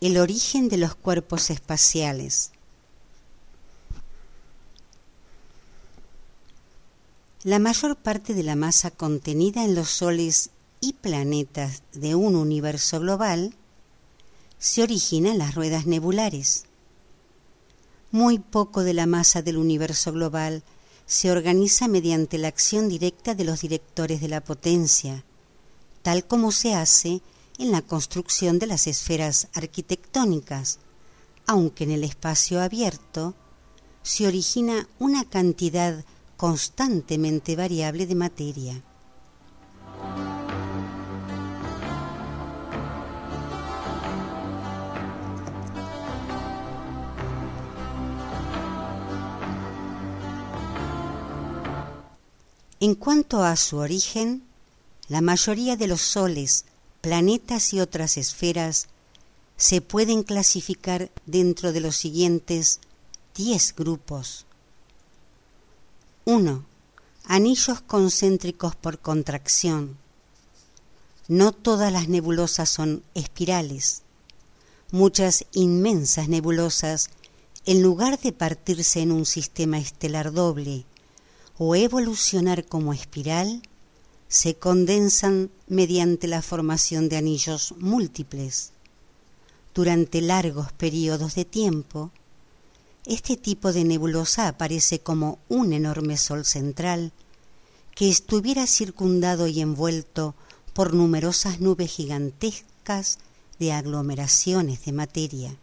El 0.00 0.16
origen 0.16 0.70
de 0.70 0.78
los 0.78 0.94
cuerpos 0.94 1.50
espaciales. 1.50 2.52
La 7.44 7.58
mayor 7.58 7.96
parte 7.96 8.32
de 8.32 8.42
la 8.42 8.56
masa 8.56 8.90
contenida 8.90 9.62
en 9.62 9.74
los 9.74 9.90
soles 9.90 10.48
y 10.80 10.94
planetas 10.94 11.82
de 11.92 12.14
un 12.14 12.34
universo 12.34 12.98
global 12.98 13.54
se 14.58 14.82
origina 14.82 15.32
en 15.32 15.36
las 15.36 15.54
ruedas 15.54 15.84
nebulares. 15.84 16.64
Muy 18.10 18.38
poco 18.38 18.84
de 18.84 18.94
la 18.94 19.04
masa 19.04 19.42
del 19.42 19.58
universo 19.58 20.12
global 20.12 20.62
se 21.04 21.30
organiza 21.30 21.88
mediante 21.88 22.38
la 22.38 22.48
acción 22.48 22.88
directa 22.88 23.34
de 23.34 23.44
los 23.44 23.60
directores 23.60 24.22
de 24.22 24.28
la 24.28 24.40
potencia, 24.40 25.24
tal 26.00 26.26
como 26.26 26.52
se 26.52 26.72
hace 26.74 27.10
en 27.10 27.20
la 27.58 27.82
construcción 27.82 28.58
de 28.58 28.66
las 28.66 28.86
esferas 28.86 29.48
arquitectónicas, 29.54 30.78
aunque 31.46 31.84
en 31.84 31.92
el 31.92 32.04
espacio 32.04 32.60
abierto 32.60 33.34
se 34.02 34.26
origina 34.26 34.88
una 34.98 35.24
cantidad 35.24 36.04
constantemente 36.36 37.54
variable 37.56 38.06
de 38.06 38.14
materia. 38.14 38.82
En 52.80 52.96
cuanto 52.96 53.44
a 53.44 53.54
su 53.54 53.76
origen, 53.76 54.42
la 55.06 55.20
mayoría 55.20 55.76
de 55.76 55.86
los 55.86 56.00
soles 56.00 56.64
planetas 57.02 57.74
y 57.74 57.80
otras 57.80 58.16
esferas 58.16 58.86
se 59.56 59.80
pueden 59.80 60.22
clasificar 60.22 61.10
dentro 61.26 61.72
de 61.72 61.80
los 61.80 61.96
siguientes 61.96 62.78
diez 63.34 63.74
grupos. 63.76 64.46
1. 66.24 66.64
Anillos 67.24 67.80
concéntricos 67.80 68.76
por 68.76 69.00
contracción. 69.00 69.98
No 71.26 71.52
todas 71.52 71.92
las 71.92 72.08
nebulosas 72.08 72.68
son 72.68 73.02
espirales. 73.14 74.02
Muchas 74.92 75.46
inmensas 75.52 76.28
nebulosas, 76.28 77.10
en 77.66 77.82
lugar 77.82 78.20
de 78.20 78.32
partirse 78.32 79.00
en 79.00 79.10
un 79.10 79.26
sistema 79.26 79.78
estelar 79.78 80.32
doble 80.32 80.84
o 81.58 81.74
evolucionar 81.74 82.64
como 82.64 82.92
espiral, 82.92 83.62
se 84.32 84.54
condensan 84.54 85.50
mediante 85.68 86.26
la 86.26 86.40
formación 86.40 87.10
de 87.10 87.18
anillos 87.18 87.74
múltiples. 87.78 88.72
Durante 89.74 90.22
largos 90.22 90.72
periodos 90.72 91.34
de 91.34 91.44
tiempo, 91.44 92.10
este 93.04 93.36
tipo 93.36 93.74
de 93.74 93.84
nebulosa 93.84 94.48
aparece 94.48 95.00
como 95.00 95.38
un 95.50 95.74
enorme 95.74 96.16
sol 96.16 96.46
central 96.46 97.12
que 97.94 98.08
estuviera 98.08 98.66
circundado 98.66 99.48
y 99.48 99.60
envuelto 99.60 100.34
por 100.72 100.94
numerosas 100.94 101.60
nubes 101.60 101.90
gigantescas 101.90 103.18
de 103.58 103.72
aglomeraciones 103.72 104.82
de 104.86 104.92
materia. 104.92 105.56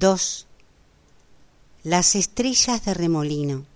2. 0.00 0.46
Las 1.84 2.14
estrellas 2.14 2.82
de 2.86 2.94
remolino 2.94 3.66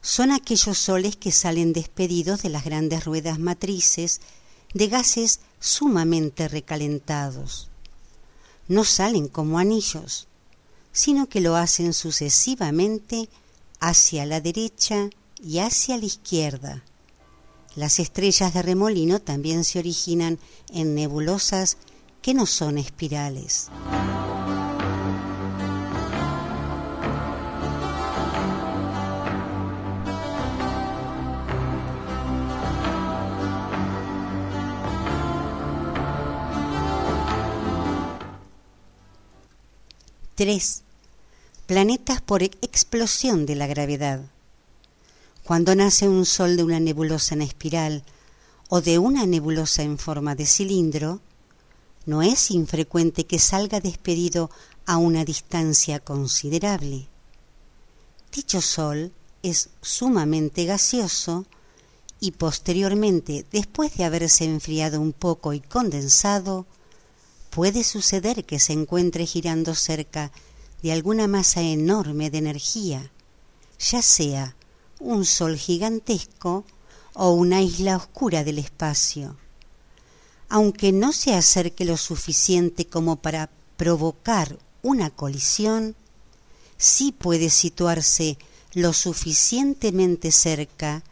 son 0.00 0.30
aquellos 0.30 0.78
soles 0.78 1.16
que 1.16 1.32
salen 1.32 1.72
despedidos 1.72 2.42
de 2.42 2.48
las 2.48 2.64
grandes 2.64 3.04
ruedas 3.04 3.40
matrices 3.40 4.20
de 4.72 4.86
gases 4.86 5.40
sumamente 5.58 6.46
recalentados. 6.46 7.70
No 8.68 8.84
salen 8.84 9.26
como 9.26 9.58
anillos, 9.58 10.28
sino 10.92 11.28
que 11.28 11.40
lo 11.40 11.56
hacen 11.56 11.92
sucesivamente 11.92 13.28
hacia 13.80 14.26
la 14.26 14.40
derecha 14.40 15.10
y 15.42 15.58
hacia 15.58 15.98
la 15.98 16.04
izquierda. 16.04 16.84
Las 17.74 17.98
estrellas 17.98 18.54
de 18.54 18.62
remolino 18.62 19.18
también 19.18 19.64
se 19.64 19.80
originan 19.80 20.38
en 20.70 20.94
nebulosas 20.94 21.78
que 22.22 22.32
no 22.32 22.46
son 22.46 22.78
espirales. 22.78 23.70
3. 40.38 40.82
Planetas 41.66 42.20
por 42.20 42.44
explosión 42.44 43.44
de 43.44 43.56
la 43.56 43.66
gravedad. 43.66 44.20
Cuando 45.42 45.74
nace 45.74 46.06
un 46.06 46.24
sol 46.24 46.56
de 46.56 46.62
una 46.62 46.78
nebulosa 46.78 47.34
en 47.34 47.42
espiral 47.42 48.04
o 48.68 48.80
de 48.80 49.00
una 49.00 49.26
nebulosa 49.26 49.82
en 49.82 49.98
forma 49.98 50.36
de 50.36 50.46
cilindro, 50.46 51.20
no 52.06 52.22
es 52.22 52.52
infrecuente 52.52 53.26
que 53.26 53.40
salga 53.40 53.80
despedido 53.80 54.48
a 54.86 54.96
una 54.96 55.24
distancia 55.24 55.98
considerable. 55.98 57.08
Dicho 58.32 58.60
Sol 58.60 59.10
es 59.42 59.70
sumamente 59.82 60.66
gaseoso 60.66 61.46
y 62.20 62.30
posteriormente, 62.30 63.44
después 63.50 63.96
de 63.96 64.04
haberse 64.04 64.44
enfriado 64.44 65.00
un 65.00 65.12
poco 65.12 65.52
y 65.52 65.58
condensado, 65.58 66.64
puede 67.50 67.84
suceder 67.84 68.44
que 68.44 68.58
se 68.58 68.72
encuentre 68.72 69.26
girando 69.26 69.74
cerca 69.74 70.32
de 70.82 70.92
alguna 70.92 71.26
masa 71.26 71.62
enorme 71.62 72.30
de 72.30 72.38
energía, 72.38 73.10
ya 73.78 74.02
sea 74.02 74.54
un 75.00 75.24
sol 75.24 75.56
gigantesco 75.56 76.64
o 77.14 77.32
una 77.32 77.62
isla 77.62 77.96
oscura 77.96 78.44
del 78.44 78.58
espacio. 78.58 79.36
Aunque 80.48 80.92
no 80.92 81.12
se 81.12 81.34
acerque 81.34 81.84
lo 81.84 81.96
suficiente 81.96 82.86
como 82.86 83.16
para 83.16 83.50
provocar 83.76 84.58
una 84.82 85.10
colisión, 85.10 85.94
sí 86.76 87.12
puede 87.12 87.50
situarse 87.50 88.38
lo 88.72 88.92
suficientemente 88.92 90.30
cerca 90.30 91.02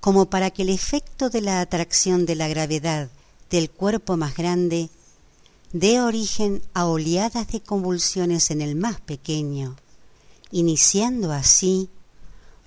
como 0.00 0.30
para 0.30 0.50
que 0.50 0.62
el 0.62 0.68
efecto 0.68 1.30
de 1.30 1.40
la 1.40 1.60
atracción 1.60 2.26
de 2.26 2.36
la 2.36 2.48
gravedad 2.48 3.08
del 3.50 3.70
cuerpo 3.70 4.16
más 4.16 4.36
grande 4.36 4.90
dé 5.72 6.00
origen 6.00 6.62
a 6.72 6.86
oleadas 6.86 7.48
de 7.48 7.60
convulsiones 7.60 8.50
en 8.50 8.62
el 8.62 8.74
más 8.74 9.00
pequeño, 9.00 9.76
iniciando 10.50 11.32
así 11.32 11.90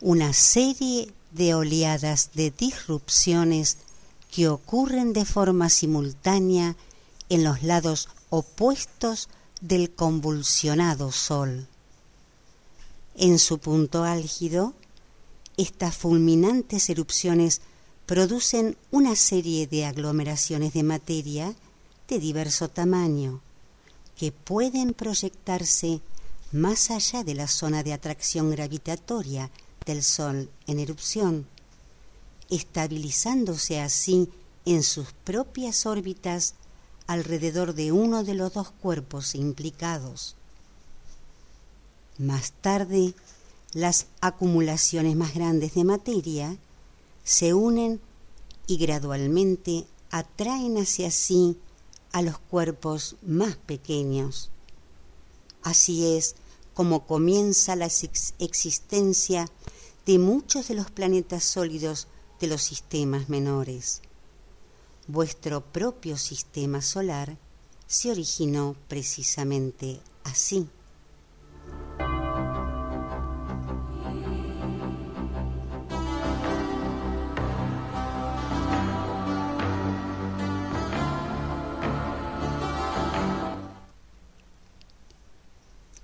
una 0.01 0.33
serie 0.33 1.11
de 1.31 1.55
oleadas 1.55 2.31
de 2.33 2.51
disrupciones 2.51 3.77
que 4.29 4.47
ocurren 4.47 5.13
de 5.13 5.25
forma 5.25 5.69
simultánea 5.69 6.75
en 7.29 7.43
los 7.43 7.63
lados 7.63 8.09
opuestos 8.29 9.29
del 9.61 9.91
convulsionado 9.91 11.11
Sol. 11.11 11.67
En 13.15 13.39
su 13.39 13.59
punto 13.59 14.03
álgido, 14.03 14.73
estas 15.57 15.95
fulminantes 15.95 16.89
erupciones 16.89 17.61
producen 18.05 18.77
una 18.89 19.15
serie 19.15 19.67
de 19.67 19.85
aglomeraciones 19.85 20.73
de 20.73 20.83
materia 20.83 21.55
de 22.11 22.19
diverso 22.19 22.67
tamaño 22.67 23.39
que 24.17 24.33
pueden 24.33 24.93
proyectarse 24.93 26.01
más 26.51 26.91
allá 26.91 27.23
de 27.23 27.35
la 27.35 27.47
zona 27.47 27.83
de 27.83 27.93
atracción 27.93 28.51
gravitatoria 28.51 29.49
del 29.85 30.03
Sol 30.03 30.49
en 30.67 30.79
erupción, 30.79 31.47
estabilizándose 32.49 33.79
así 33.79 34.27
en 34.65 34.83
sus 34.83 35.13
propias 35.23 35.85
órbitas 35.85 36.55
alrededor 37.07 37.75
de 37.75 37.93
uno 37.93 38.25
de 38.25 38.33
los 38.33 38.53
dos 38.53 38.71
cuerpos 38.71 39.33
implicados. 39.33 40.35
Más 42.17 42.51
tarde, 42.51 43.13
las 43.71 44.07
acumulaciones 44.19 45.15
más 45.15 45.33
grandes 45.33 45.75
de 45.75 45.85
materia 45.85 46.57
se 47.23 47.53
unen 47.53 48.01
y 48.67 48.75
gradualmente 48.75 49.85
atraen 50.11 50.77
hacia 50.77 51.09
sí 51.09 51.57
a 52.11 52.21
los 52.21 52.37
cuerpos 52.37 53.15
más 53.21 53.55
pequeños. 53.55 54.51
Así 55.63 56.15
es 56.17 56.35
como 56.73 57.05
comienza 57.05 57.75
la 57.75 57.89
existencia 58.39 59.47
de 60.05 60.19
muchos 60.19 60.67
de 60.67 60.75
los 60.75 60.89
planetas 60.89 61.43
sólidos 61.43 62.07
de 62.39 62.47
los 62.47 62.63
sistemas 62.63 63.29
menores. 63.29 64.01
Vuestro 65.07 65.61
propio 65.61 66.17
sistema 66.17 66.81
solar 66.81 67.37
se 67.87 68.11
originó 68.11 68.75
precisamente 68.87 69.99
así. 70.23 70.67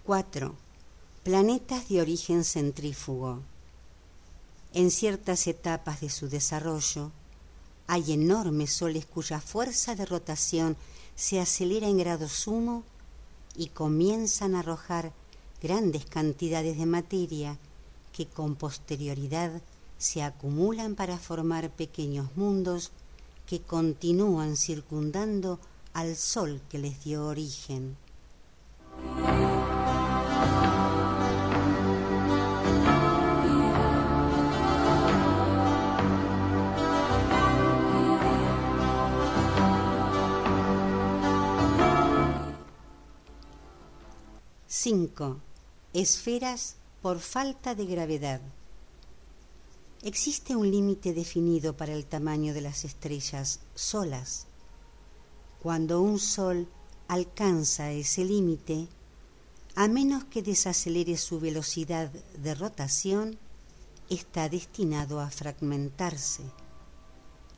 4. 0.08 0.56
Planetas 1.26 1.90
de 1.90 2.00
origen 2.00 2.46
centrífugo. 2.46 3.42
En 4.74 4.90
ciertas 4.90 5.48
etapas 5.48 6.00
de 6.00 6.10
su 6.10 6.30
desarrollo, 6.30 7.12
hay 7.88 8.14
enormes 8.14 8.72
soles 8.72 9.06
cuya 9.06 9.42
fuerza 9.42 9.96
de 9.96 10.06
rotación 10.06 10.78
se 11.18 11.42
acelera 11.42 11.90
en 11.90 11.98
grado 11.98 12.30
sumo 12.30 12.86
y 13.54 13.68
comienzan 13.68 14.56
a 14.56 14.60
arrojar 14.60 15.12
grandes 15.62 16.06
cantidades 16.06 16.78
de 16.78 16.86
materia 16.86 17.58
que 18.14 18.28
con 18.28 18.56
posterioridad 18.56 19.62
se 19.98 20.24
acumulan 20.24 20.96
para 20.96 21.18
formar 21.18 21.70
pequeños 21.70 22.30
mundos 22.38 22.92
que 23.46 23.60
continúan 23.60 24.56
circundando 24.56 25.60
al 25.92 26.16
Sol 26.16 26.62
que 26.70 26.78
les 26.78 27.04
dio 27.04 27.26
origen. 27.26 27.98
5. 44.90 45.42
Esferas 45.92 46.78
por 47.02 47.20
falta 47.20 47.76
de 47.76 47.86
gravedad. 47.86 48.40
Existe 50.02 50.56
un 50.56 50.72
límite 50.72 51.12
definido 51.12 51.76
para 51.76 51.92
el 51.92 52.06
tamaño 52.06 52.54
de 52.54 52.62
las 52.62 52.86
estrellas 52.86 53.60
solas. 53.76 54.48
Cuando 55.62 56.00
un 56.00 56.20
sol 56.20 56.70
alcanza 57.10 57.92
ese 57.92 58.24
límite, 58.24 58.88
a 59.76 59.90
menos 59.90 60.24
que 60.24 60.42
desacelere 60.42 61.18
su 61.18 61.42
velocidad 61.42 62.10
de 62.10 62.56
rotación, 62.56 63.38
está 64.10 64.48
destinado 64.48 65.20
a 65.20 65.30
fragmentarse. 65.30 66.44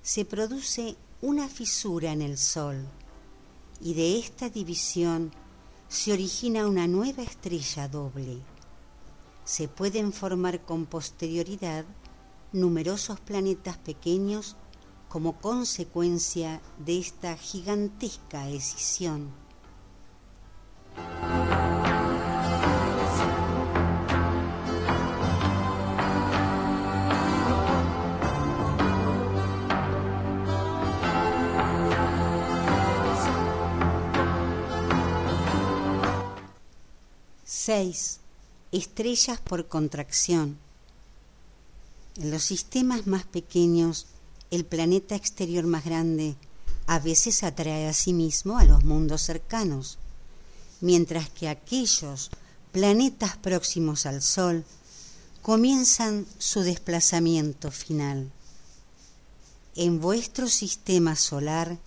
Se 0.02 0.26
produce 0.26 0.96
una 1.22 1.48
fisura 1.48 2.12
en 2.12 2.24
el 2.24 2.40
Sol 2.40 2.88
y 3.82 3.94
de 3.94 4.18
esta 4.18 4.50
división 4.50 5.32
se 5.90 6.14
origina 6.14 6.68
una 6.68 6.88
nueva 6.88 7.24
estrella 7.24 7.88
doble. 7.88 8.38
Se 9.44 9.68
pueden 9.68 10.14
formar 10.14 10.62
con 10.62 10.86
posterioridad 10.86 11.84
numerosos 12.52 13.20
planetas 13.20 13.78
pequeños 13.80 14.56
como 15.08 15.42
consecuencia 15.42 16.62
de 16.78 17.00
esta 17.00 17.36
gigantesca 17.36 18.48
escisión. 18.50 19.32
Estrellas 38.72 39.42
por 39.42 39.68
contracción. 39.68 40.58
En 42.16 42.32
los 42.32 42.44
sistemas 42.44 43.06
más 43.06 43.26
pequeños, 43.26 44.06
el 44.50 44.64
planeta 44.64 45.16
exterior 45.16 45.66
más 45.66 45.84
grande 45.84 46.38
a 46.88 47.00
veces 47.00 47.44
atrae 47.44 47.88
a 47.88 47.94
sí 47.94 48.14
mismo 48.14 48.58
a 48.58 48.64
los 48.64 48.86
mundos 48.86 49.24
cercanos, 49.24 49.98
mientras 50.80 51.30
que 51.30 51.50
aquellos 51.50 52.32
planetas 52.72 53.36
próximos 53.36 54.06
al 54.06 54.22
Sol 54.22 54.64
comienzan 55.42 56.26
su 56.38 56.62
desplazamiento 56.62 57.72
final. 57.72 58.32
En 59.76 60.00
vuestro 60.00 60.48
sistema 60.48 61.18
solar, 61.18 61.78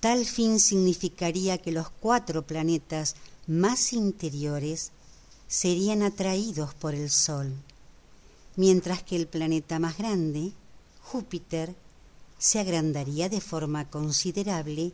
tal 0.00 0.24
fin 0.24 0.58
significaría 0.58 1.58
que 1.58 1.72
los 1.72 1.90
cuatro 1.90 2.46
planetas 2.46 3.16
más 3.48 3.94
interiores 3.94 4.92
serían 5.48 6.02
atraídos 6.02 6.74
por 6.74 6.94
el 6.94 7.10
Sol, 7.10 7.50
mientras 8.56 9.02
que 9.02 9.16
el 9.16 9.26
planeta 9.26 9.78
más 9.78 9.96
grande, 9.96 10.52
Júpiter, 11.02 11.74
se 12.38 12.60
agrandaría 12.60 13.30
de 13.30 13.40
forma 13.40 13.88
considerable 13.88 14.92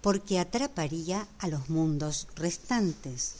porque 0.00 0.38
atraparía 0.38 1.28
a 1.38 1.48
los 1.48 1.68
mundos 1.68 2.26
restantes. 2.34 3.34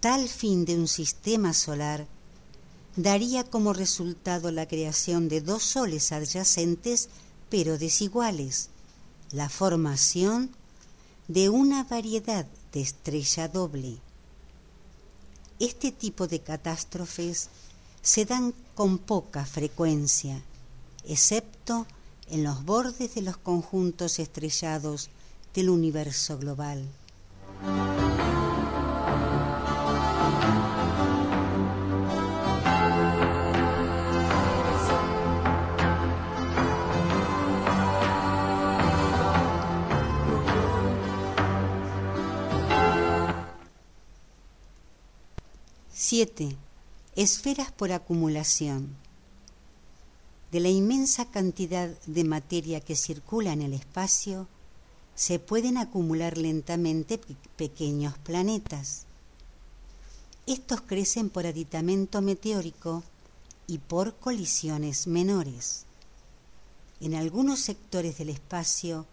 Tal 0.00 0.28
fin 0.28 0.66
de 0.66 0.76
un 0.76 0.86
sistema 0.86 1.54
solar 1.54 2.06
daría 2.94 3.42
como 3.42 3.72
resultado 3.72 4.52
la 4.52 4.68
creación 4.68 5.28
de 5.28 5.40
dos 5.40 5.62
soles 5.62 6.12
adyacentes 6.12 7.08
pero 7.48 7.78
desiguales, 7.78 8.68
la 9.32 9.48
formación 9.48 10.50
de 11.26 11.48
una 11.48 11.84
variedad 11.84 12.46
de 12.72 12.80
estrella 12.80 13.48
doble. 13.48 13.98
Este 15.58 15.92
tipo 15.92 16.26
de 16.26 16.40
catástrofes 16.40 17.48
se 18.02 18.24
dan 18.24 18.54
con 18.74 18.98
poca 18.98 19.44
frecuencia, 19.44 20.42
excepto 21.04 21.86
en 22.28 22.44
los 22.44 22.64
bordes 22.64 23.14
de 23.14 23.22
los 23.22 23.36
conjuntos 23.36 24.18
estrellados 24.18 25.10
del 25.54 25.70
universo 25.70 26.38
global. 26.38 26.86
Siete. 46.10 46.56
Esferas 47.16 47.70
por 47.70 47.92
acumulación. 47.92 48.96
De 50.50 50.58
la 50.58 50.70
inmensa 50.70 51.30
cantidad 51.30 51.90
de 52.06 52.24
materia 52.24 52.80
que 52.80 52.96
circula 52.96 53.52
en 53.52 53.60
el 53.60 53.74
espacio, 53.74 54.48
se 55.14 55.38
pueden 55.38 55.76
acumular 55.76 56.38
lentamente 56.38 57.20
pequeños 57.56 58.16
planetas. 58.20 59.04
Estos 60.46 60.80
crecen 60.80 61.28
por 61.28 61.44
aditamento 61.44 62.22
meteórico 62.22 63.02
y 63.66 63.76
por 63.76 64.16
colisiones 64.16 65.08
menores. 65.08 65.84
En 67.02 67.16
algunos 67.16 67.60
sectores 67.60 68.16
del 68.16 68.30
espacio, 68.30 69.04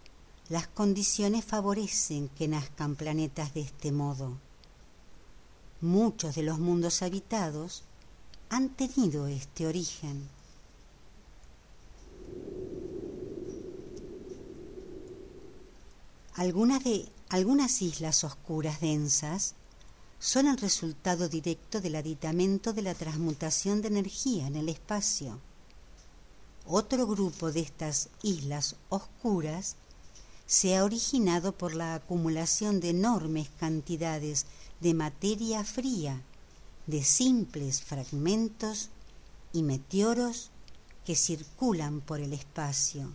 las 0.48 0.66
condiciones 0.66 1.44
favorecen 1.44 2.30
que 2.30 2.48
nazcan 2.48 2.96
planetas 2.96 3.52
de 3.52 3.60
este 3.60 3.92
modo. 3.92 4.45
Muchos 5.86 6.34
de 6.34 6.42
los 6.42 6.58
mundos 6.58 7.00
habitados 7.00 7.84
han 8.48 8.70
tenido 8.70 9.28
este 9.28 9.68
origen. 9.68 10.28
Algunas, 16.34 16.82
de, 16.82 17.08
algunas 17.28 17.82
islas 17.82 18.24
oscuras 18.24 18.80
densas 18.80 19.54
son 20.18 20.48
el 20.48 20.56
resultado 20.56 21.28
directo 21.28 21.80
del 21.80 21.94
aditamento 21.94 22.72
de 22.72 22.82
la 22.82 22.94
transmutación 22.94 23.80
de 23.80 23.86
energía 23.86 24.48
en 24.48 24.56
el 24.56 24.68
espacio. 24.68 25.38
Otro 26.66 27.06
grupo 27.06 27.52
de 27.52 27.60
estas 27.60 28.08
islas 28.24 28.74
oscuras 28.88 29.76
se 30.46 30.76
ha 30.76 30.84
originado 30.84 31.52
por 31.52 31.76
la 31.76 31.94
acumulación 31.94 32.80
de 32.80 32.90
enormes 32.90 33.50
cantidades 33.60 34.46
de 34.80 34.94
materia 34.94 35.64
fría, 35.64 36.22
de 36.86 37.02
simples 37.02 37.82
fragmentos 37.82 38.90
y 39.52 39.62
meteoros 39.62 40.50
que 41.04 41.16
circulan 41.16 42.00
por 42.00 42.20
el 42.20 42.32
espacio. 42.32 43.10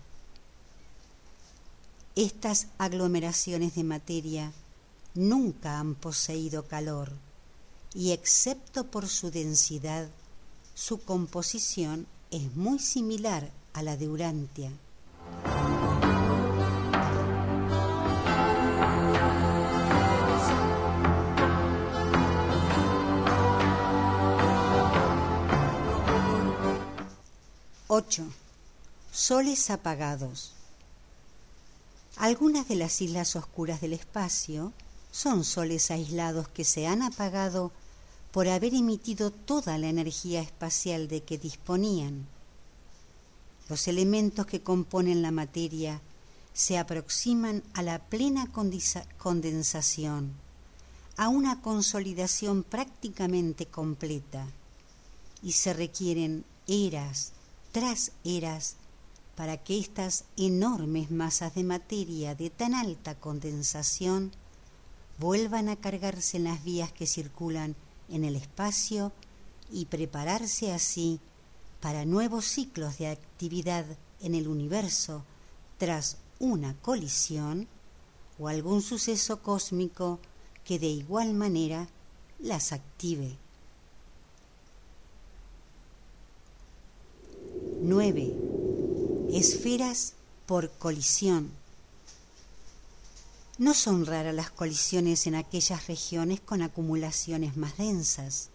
Estas 2.15 2.67
aglomeraciones 2.77 3.75
de 3.75 3.83
materia 3.83 4.51
nunca 5.13 5.79
han 5.79 5.95
poseído 5.95 6.67
calor 6.67 7.11
y 7.93 8.11
excepto 8.11 8.87
por 8.87 9.07
su 9.07 9.31
densidad, 9.31 10.09
su 10.73 10.99
composición 11.01 12.07
es 12.31 12.55
muy 12.55 12.79
similar 12.79 13.51
a 13.73 13.83
la 13.83 13.97
de 13.97 14.07
Urantia. 14.07 14.71
8. 27.93 28.23
Soles 29.11 29.69
apagados. 29.69 30.53
Algunas 32.15 32.69
de 32.69 32.75
las 32.75 33.01
islas 33.01 33.35
oscuras 33.35 33.81
del 33.81 33.91
espacio 33.91 34.71
son 35.11 35.43
soles 35.43 35.91
aislados 35.91 36.47
que 36.47 36.63
se 36.63 36.87
han 36.87 37.01
apagado 37.01 37.73
por 38.31 38.47
haber 38.47 38.75
emitido 38.75 39.29
toda 39.29 39.77
la 39.77 39.89
energía 39.89 40.39
espacial 40.39 41.09
de 41.09 41.23
que 41.23 41.37
disponían. 41.37 42.27
Los 43.67 43.89
elementos 43.89 44.45
que 44.45 44.61
componen 44.61 45.21
la 45.21 45.31
materia 45.31 45.99
se 46.53 46.77
aproximan 46.77 47.61
a 47.73 47.81
la 47.81 47.99
plena 47.99 48.47
condensación, 49.17 50.31
a 51.17 51.27
una 51.27 51.61
consolidación 51.61 52.63
prácticamente 52.63 53.65
completa, 53.65 54.47
y 55.43 55.51
se 55.51 55.73
requieren 55.73 56.45
eras, 56.67 57.33
tras 57.71 58.11
eras 58.23 58.75
para 59.35 59.57
que 59.57 59.79
estas 59.79 60.25
enormes 60.37 61.09
masas 61.09 61.55
de 61.55 61.63
materia 61.63 62.35
de 62.35 62.49
tan 62.49 62.73
alta 62.73 63.15
condensación 63.15 64.31
vuelvan 65.17 65.69
a 65.69 65.75
cargarse 65.75 66.37
en 66.37 66.45
las 66.45 66.63
vías 66.63 66.91
que 66.91 67.07
circulan 67.07 67.75
en 68.09 68.23
el 68.25 68.35
espacio 68.35 69.11
y 69.71 69.85
prepararse 69.85 70.73
así 70.73 71.19
para 71.79 72.05
nuevos 72.05 72.45
ciclos 72.45 72.97
de 72.97 73.07
actividad 73.07 73.85
en 74.19 74.35
el 74.35 74.47
universo 74.47 75.23
tras 75.77 76.17
una 76.39 76.75
colisión 76.81 77.67
o 78.37 78.47
algún 78.47 78.81
suceso 78.81 79.41
cósmico 79.41 80.19
que 80.65 80.77
de 80.77 80.87
igual 80.87 81.33
manera 81.33 81.87
las 82.39 82.71
active. 82.71 83.37
9. 87.83 88.35
Esferas 89.31 90.13
por 90.45 90.69
colisión. 90.69 91.49
No 93.57 93.73
son 93.73 94.05
raras 94.05 94.35
las 94.35 94.51
colisiones 94.51 95.25
en 95.25 95.33
aquellas 95.33 95.87
regiones 95.87 96.41
con 96.41 96.61
acumulaciones 96.61 97.57
más 97.57 97.77
densas. 97.77 98.49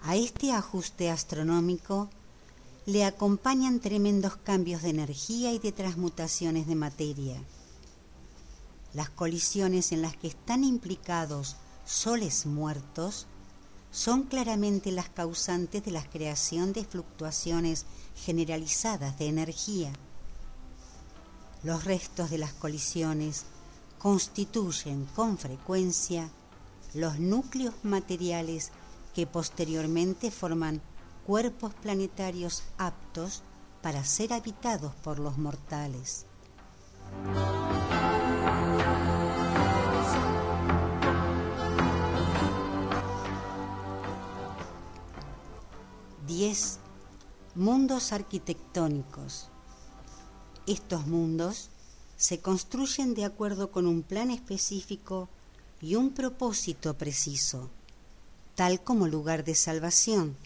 A 0.00 0.16
este 0.16 0.52
ajuste 0.52 1.10
astronómico 1.10 2.08
le 2.86 3.04
acompañan 3.04 3.80
tremendos 3.80 4.36
cambios 4.36 4.80
de 4.80 4.88
energía 4.88 5.52
y 5.52 5.58
de 5.58 5.72
transmutaciones 5.72 6.66
de 6.66 6.76
materia. 6.76 7.42
Las 8.94 9.10
colisiones 9.10 9.92
en 9.92 10.00
las 10.00 10.16
que 10.16 10.28
están 10.28 10.64
implicados 10.64 11.56
soles 11.84 12.46
muertos 12.46 13.26
son 13.94 14.24
claramente 14.24 14.90
las 14.90 15.08
causantes 15.08 15.84
de 15.84 15.92
la 15.92 16.02
creación 16.02 16.72
de 16.72 16.84
fluctuaciones 16.84 17.86
generalizadas 18.16 19.16
de 19.20 19.28
energía. 19.28 19.92
Los 21.62 21.84
restos 21.84 22.28
de 22.28 22.38
las 22.38 22.52
colisiones 22.52 23.44
constituyen 24.00 25.04
con 25.14 25.38
frecuencia 25.38 26.28
los 26.92 27.20
núcleos 27.20 27.74
materiales 27.84 28.72
que 29.14 29.28
posteriormente 29.28 30.32
forman 30.32 30.82
cuerpos 31.24 31.72
planetarios 31.74 32.64
aptos 32.78 33.44
para 33.80 34.04
ser 34.04 34.32
habitados 34.32 34.92
por 35.04 35.20
los 35.20 35.38
mortales. 35.38 36.26
10. 46.34 46.78
Mundos 47.54 48.12
arquitectónicos. 48.12 49.50
Estos 50.66 51.06
mundos 51.06 51.68
se 52.16 52.40
construyen 52.40 53.14
de 53.14 53.24
acuerdo 53.24 53.70
con 53.70 53.86
un 53.86 54.02
plan 54.02 54.32
específico 54.32 55.28
y 55.80 55.94
un 55.94 56.10
propósito 56.10 56.94
preciso, 56.94 57.70
tal 58.56 58.82
como 58.82 59.06
lugar 59.06 59.44
de 59.44 59.54
salvación, 59.54 60.36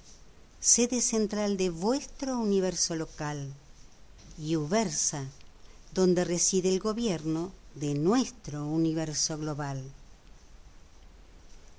sede 0.61 1.01
central 1.01 1.57
de 1.57 1.71
vuestro 1.71 2.39
universo 2.39 2.95
local, 2.95 3.55
y 4.37 4.57
Ubersa, 4.57 5.25
donde 5.95 6.27
reside 6.27 6.69
el 6.69 6.81
gobierno 6.81 7.51
de 7.77 7.95
nuestro 7.95 8.67
universo 8.67 9.39
global. 9.39 9.91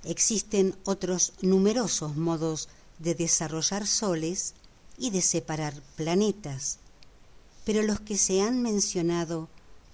Existen 0.03 0.75
otros 0.83 1.33
numerosos 1.43 2.15
modos 2.15 2.69
de 2.99 3.15
desarrollar 3.15 3.87
soles 3.87 4.53
y 4.97 5.09
de 5.09 5.21
separar 5.21 5.73
planetas, 5.95 6.79
pero 7.65 7.81
los 7.83 7.99
que 7.99 8.17
se 8.17 8.41
han 8.41 8.61
mencionado 8.61 9.47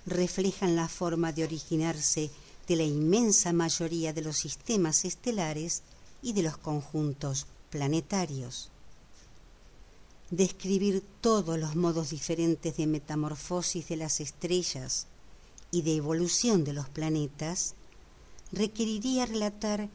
reflejan 0.06 0.76
la 0.76 0.88
forma 0.88 1.32
de 1.32 1.44
originarse 1.44 2.32
de 2.68 2.76
la 2.76 2.84
inmensa 2.84 3.54
mayoría 3.54 4.14
de 4.14 4.22
los 4.22 4.38
sistemas 4.38 5.06
estelares 5.06 5.84
y 6.22 6.34
de 6.34 6.44
los 6.44 6.58
conjuntos 6.58 7.46
planetarios. 7.70 8.70
Describir 10.32 11.04
todos 11.22 11.60
los 11.60 11.76
modos 11.76 12.10
diferentes 12.10 12.78
de 12.78 12.88
metamorfosis 12.88 13.88
de 13.88 13.98
las 13.98 14.20
estrellas 14.20 15.06
y 15.70 15.84
de 15.84 15.96
evolución 15.96 16.64
de 16.64 16.74
los 16.74 16.90
planetas, 16.90 17.76
requeriría 18.52 19.26
relatar 19.26 19.90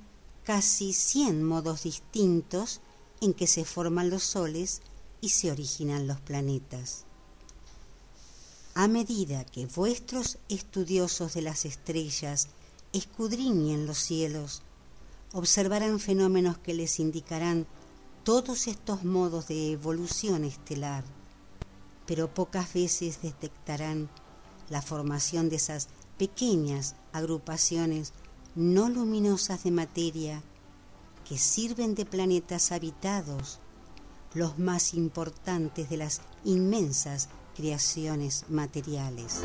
casi 0.45 0.93
100 0.93 1.43
modos 1.43 1.85
distintos 1.85 2.81
en 3.21 3.35
que 3.35 3.47
se 3.47 3.65
forman 3.65 4.11
los 4.11 4.23
soles 4.23 4.83
y 5.21 5.31
se 5.31 5.51
originan 5.51 6.07
los 6.07 6.21
planetas. 6.21 7.05
A 8.75 8.89
medida 8.89 9.45
que 9.45 9.67
vuestros 9.67 10.39
estudiosos 10.49 11.35
de 11.35 11.43
las 11.43 11.65
estrellas 11.65 12.49
escudriñen 12.93 13.87
los 13.87 13.99
cielos, 13.99 14.63
observarán 15.33 16.01
fenómenos 16.01 16.59
que 16.59 16.75
les 16.75 16.99
indicarán 16.99 17.67
todos 18.25 18.67
estos 18.69 19.05
modos 19.05 19.49
de 19.49 19.73
evolución 19.73 20.45
estelar, 20.45 21.05
pero 22.07 22.33
pocas 22.33 22.73
veces 22.73 23.23
detectarán 23.23 24.09
la 24.69 24.83
formación 24.83 25.49
de 25.49 25.57
esas 25.57 25.89
pequeñas 26.17 26.97
agrupaciones 27.13 28.13
no 28.55 28.89
luminosas 28.89 29.65
de 29.65 29.71
materia 29.71 30.43
que 31.31 31.39
sirven 31.39 31.95
de 31.95 32.05
planetas 32.05 32.73
habitados, 32.73 33.61
los 34.35 34.59
más 34.59 34.95
importantes 34.95 35.89
de 35.89 35.97
las 35.97 36.23
inmensas 36.43 37.29
creaciones 37.55 38.47
materiales. 38.49 39.45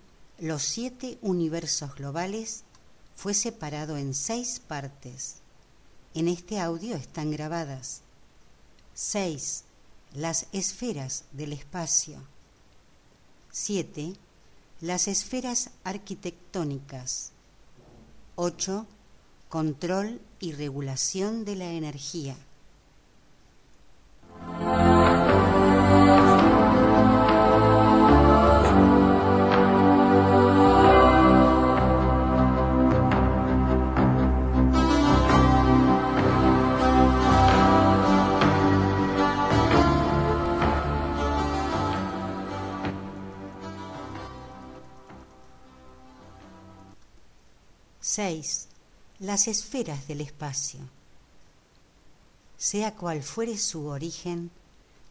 los 0.41 0.63
siete 0.63 1.19
universos 1.21 1.93
globales 1.93 2.63
fue 3.15 3.35
separado 3.35 3.95
en 3.97 4.15
seis 4.15 4.59
partes. 4.59 5.35
En 6.15 6.27
este 6.27 6.59
audio 6.59 6.95
están 6.95 7.29
grabadas 7.29 8.01
seis 8.95 9.65
Las 10.15 10.47
esferas 10.51 11.25
del 11.31 11.53
espacio. 11.53 12.17
siete 13.51 14.15
Las 14.81 15.07
esferas 15.07 15.69
arquitectónicas. 15.83 17.33
ocho 18.35 18.87
Control 19.47 20.19
y 20.39 20.53
regulación 20.53 21.45
de 21.45 21.55
la 21.55 21.71
energía. 21.71 22.35
6. 48.13 48.67
Las 49.19 49.47
esferas 49.47 50.05
del 50.05 50.19
espacio. 50.19 50.81
Sea 52.57 52.93
cual 52.93 53.23
fuere 53.23 53.57
su 53.57 53.85
origen, 53.85 54.51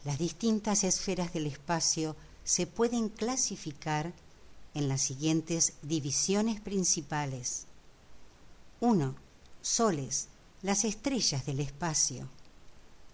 las 0.04 0.18
distintas 0.18 0.84
esferas 0.84 1.32
del 1.32 1.46
espacio 1.46 2.14
se 2.44 2.66
pueden 2.66 3.08
clasificar 3.08 4.12
en 4.74 4.88
las 4.88 5.00
siguientes 5.00 5.72
divisiones 5.80 6.60
principales. 6.60 7.64
1. 8.80 9.14
Soles, 9.62 10.28
las 10.60 10.84
estrellas 10.84 11.46
del 11.46 11.60
espacio. 11.60 12.28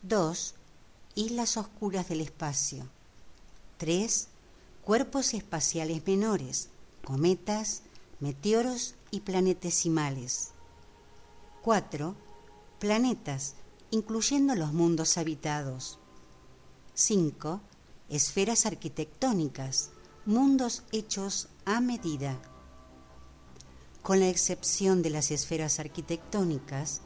2. 0.02 0.54
Islas 1.14 1.56
oscuras 1.56 2.08
del 2.08 2.22
espacio. 2.22 2.88
3. 3.76 4.26
Cuerpos 4.82 5.32
espaciales 5.32 6.04
menores, 6.04 6.70
cometas, 7.04 7.82
meteoros 8.20 8.94
y 9.10 9.20
planetesimales. 9.20 10.52
4. 11.62 12.14
Planetas, 12.78 13.54
incluyendo 13.90 14.54
los 14.54 14.72
mundos 14.72 15.18
habitados. 15.18 15.98
5. 16.94 17.60
Esferas 18.08 18.66
arquitectónicas, 18.66 19.90
mundos 20.24 20.84
hechos 20.92 21.48
a 21.64 21.80
medida. 21.80 22.40
Con 24.02 24.20
la 24.20 24.28
excepción 24.28 25.02
de 25.02 25.10
las 25.10 25.30
esferas 25.30 25.80
arquitectónicas, 25.80 27.02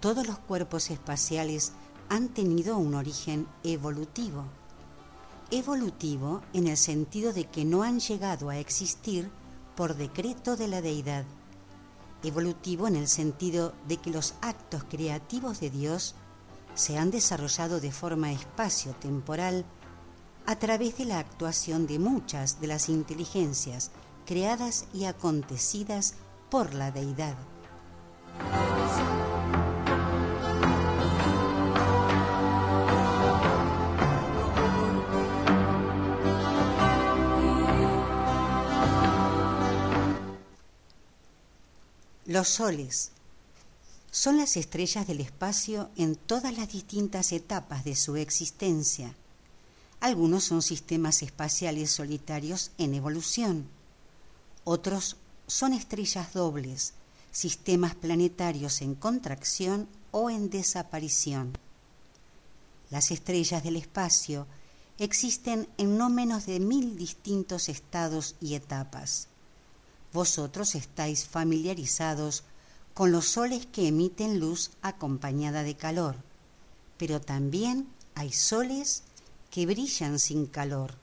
todos 0.00 0.26
los 0.26 0.38
cuerpos 0.38 0.90
espaciales 0.90 1.72
han 2.10 2.28
tenido 2.28 2.76
un 2.76 2.94
origen 2.94 3.48
evolutivo. 3.62 4.44
Evolutivo 5.50 6.42
en 6.52 6.66
el 6.66 6.76
sentido 6.76 7.32
de 7.32 7.46
que 7.46 7.64
no 7.64 7.82
han 7.82 8.00
llegado 8.00 8.50
a 8.50 8.58
existir 8.58 9.30
por 9.76 9.96
decreto 9.96 10.56
de 10.56 10.68
la 10.68 10.80
deidad. 10.80 11.24
Evolutivo 12.22 12.88
en 12.88 12.96
el 12.96 13.08
sentido 13.08 13.74
de 13.86 13.98
que 13.98 14.10
los 14.10 14.34
actos 14.40 14.84
creativos 14.84 15.60
de 15.60 15.70
Dios 15.70 16.14
se 16.74 16.98
han 16.98 17.10
desarrollado 17.10 17.80
de 17.80 17.92
forma 17.92 18.32
espacio-temporal 18.32 19.64
a 20.46 20.56
través 20.56 20.98
de 20.98 21.06
la 21.06 21.18
actuación 21.18 21.86
de 21.86 21.98
muchas 21.98 22.60
de 22.60 22.66
las 22.66 22.88
inteligencias 22.88 23.90
creadas 24.26 24.86
y 24.92 25.04
acontecidas 25.04 26.14
por 26.50 26.74
la 26.74 26.90
deidad. 26.90 27.36
Los 42.26 42.48
soles 42.48 43.10
son 44.10 44.38
las 44.38 44.56
estrellas 44.56 45.06
del 45.06 45.20
espacio 45.20 45.90
en 45.96 46.16
todas 46.16 46.56
las 46.56 46.72
distintas 46.72 47.32
etapas 47.32 47.84
de 47.84 47.94
su 47.94 48.16
existencia. 48.16 49.14
Algunos 50.00 50.44
son 50.44 50.62
sistemas 50.62 51.22
espaciales 51.22 51.90
solitarios 51.90 52.70
en 52.78 52.94
evolución, 52.94 53.68
Otros 54.64 55.18
son 55.46 55.74
estrellas 55.74 56.32
dobles, 56.32 56.94
sistemas 57.30 57.94
planetarios 57.94 58.80
en 58.80 58.94
contracción 58.94 59.86
o 60.10 60.30
en 60.30 60.48
desaparición. 60.48 61.58
Las 62.88 63.10
estrellas 63.10 63.62
del 63.62 63.76
espacio 63.76 64.46
existen 64.98 65.68
en 65.76 65.98
no 65.98 66.08
menos 66.08 66.46
de 66.46 66.60
mil 66.60 66.96
distintos 66.96 67.68
estados 67.68 68.36
y 68.40 68.54
etapas. 68.54 69.28
Vosotros 70.14 70.76
estáis 70.76 71.24
familiarizados 71.26 72.44
con 72.94 73.10
los 73.10 73.26
soles 73.26 73.66
que 73.66 73.88
emiten 73.88 74.38
luz 74.38 74.70
acompañada 74.80 75.64
de 75.64 75.74
calor, 75.74 76.14
pero 76.96 77.20
también 77.20 77.88
hay 78.14 78.30
soles 78.30 79.02
que 79.50 79.66
brillan 79.66 80.20
sin 80.20 80.46
calor. 80.46 80.94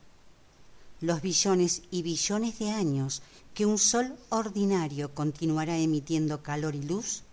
Los 1.01 1.22
billones 1.22 1.82
y 1.91 2.03
billones 2.03 2.57
de 2.59 2.72
años 2.72 3.22
que 3.53 3.66
un 3.66 3.78
sol 3.78 4.16
ordinario 4.30 5.14
continuará 5.14 5.78
emitiendo 5.78 6.41
calor 6.41 6.74
y 6.74 6.84
luz 6.84 7.24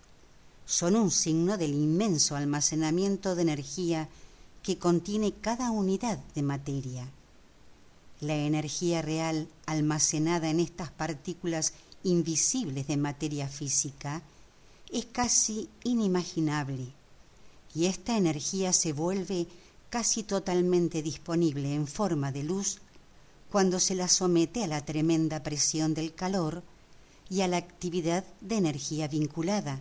son 0.66 0.97
un 0.97 1.12
signo 1.12 1.59
del 1.59 1.74
inmenso 1.74 2.35
almacenamiento 2.35 3.37
de 3.37 3.43
energía 3.43 4.09
que 4.64 4.79
contiene 4.79 5.33
cada 5.33 5.70
unidad 5.70 6.18
de 6.35 6.43
materia. 6.43 7.09
La 8.21 8.35
energía 8.35 9.01
real 9.01 9.49
almacenada 9.66 10.51
en 10.51 10.61
estas 10.61 10.91
partículas 10.91 11.73
invisibles 12.03 12.87
de 12.87 12.97
materia 12.97 13.49
física 13.49 14.23
es 14.91 15.07
casi 15.07 15.69
inimaginable 15.85 16.89
y 17.75 17.87
esta 17.87 18.16
energía 18.16 18.73
se 18.73 18.93
vuelve 18.93 19.47
casi 19.91 20.23
totalmente 20.23 21.03
disponible 21.03 21.75
en 21.75 21.87
forma 21.87 22.33
de 22.33 22.43
luz 22.43 22.81
cuando 23.51 23.81
se 23.81 23.95
la 23.95 24.09
somete 24.09 24.64
a 24.64 24.66
la 24.66 24.85
tremenda 24.85 25.43
presión 25.43 25.95
del 25.95 26.14
calor 26.14 26.62
y 27.31 27.43
a 27.43 27.49
la 27.49 27.57
actividad 27.57 28.25
de 28.41 28.57
energía 28.57 29.09
vinculada 29.09 29.81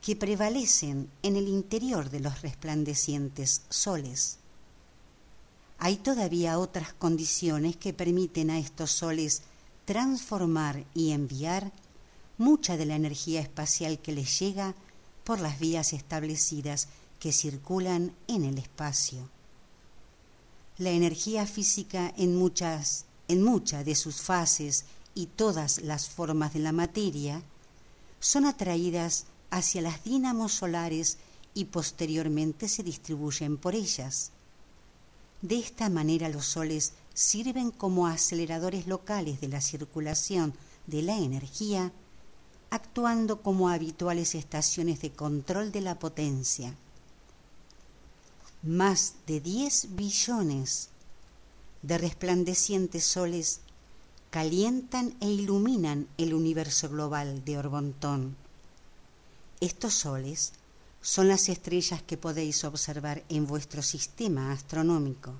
que 0.00 0.16
prevalecen 0.16 1.10
en 1.22 1.36
el 1.36 1.48
interior 1.48 2.10
de 2.10 2.20
los 2.20 2.42
resplandecientes 2.42 3.62
soles. 3.70 4.38
Hay 5.78 5.96
todavía 5.96 6.58
otras 6.58 6.92
condiciones 6.94 7.76
que 7.76 7.92
permiten 7.92 8.50
a 8.50 8.58
estos 8.58 8.90
soles 8.90 9.42
transformar 9.84 10.84
y 10.94 11.10
enviar 11.10 11.72
mucha 12.38 12.76
de 12.76 12.86
la 12.86 12.96
energía 12.96 13.40
espacial 13.40 13.98
que 13.98 14.12
les 14.12 14.38
llega 14.38 14.74
por 15.24 15.40
las 15.40 15.58
vías 15.58 15.92
establecidas 15.92 16.88
que 17.18 17.32
circulan 17.32 18.14
en 18.28 18.44
el 18.44 18.58
espacio. 18.58 19.28
La 20.78 20.90
energía 20.90 21.46
física 21.46 22.12
en 22.16 22.36
muchas, 22.36 23.04
en 23.28 23.42
muchas 23.42 23.84
de 23.84 23.94
sus 23.94 24.20
fases 24.20 24.84
y 25.14 25.26
todas 25.26 25.78
las 25.78 26.08
formas 26.08 26.52
de 26.52 26.60
la 26.60 26.72
materia 26.72 27.42
son 28.20 28.44
atraídas 28.44 29.26
hacia 29.50 29.82
las 29.82 30.02
dínamos 30.02 30.52
solares 30.52 31.18
y 31.54 31.66
posteriormente 31.66 32.68
se 32.68 32.82
distribuyen 32.82 33.56
por 33.56 33.74
ellas. 33.74 34.32
De 35.44 35.58
esta 35.58 35.90
manera 35.90 36.30
los 36.30 36.46
soles 36.46 36.94
sirven 37.12 37.70
como 37.70 38.06
aceleradores 38.06 38.86
locales 38.86 39.42
de 39.42 39.48
la 39.48 39.60
circulación 39.60 40.54
de 40.86 41.02
la 41.02 41.18
energía, 41.18 41.92
actuando 42.70 43.42
como 43.42 43.68
habituales 43.68 44.34
estaciones 44.34 45.02
de 45.02 45.12
control 45.12 45.70
de 45.70 45.82
la 45.82 45.98
potencia. 45.98 46.74
Más 48.62 49.16
de 49.26 49.40
10 49.40 49.94
billones 49.94 50.88
de 51.82 51.98
resplandecientes 51.98 53.04
soles 53.04 53.60
calientan 54.30 55.14
e 55.20 55.28
iluminan 55.28 56.08
el 56.16 56.32
universo 56.32 56.88
global 56.88 57.44
de 57.44 57.58
Orbontón. 57.58 58.34
Estos 59.60 59.92
soles 59.92 60.54
son 61.04 61.28
las 61.28 61.50
estrellas 61.50 62.02
que 62.02 62.16
podéis 62.16 62.64
observar 62.64 63.24
en 63.28 63.46
vuestro 63.46 63.82
sistema 63.82 64.52
astronómico. 64.52 65.34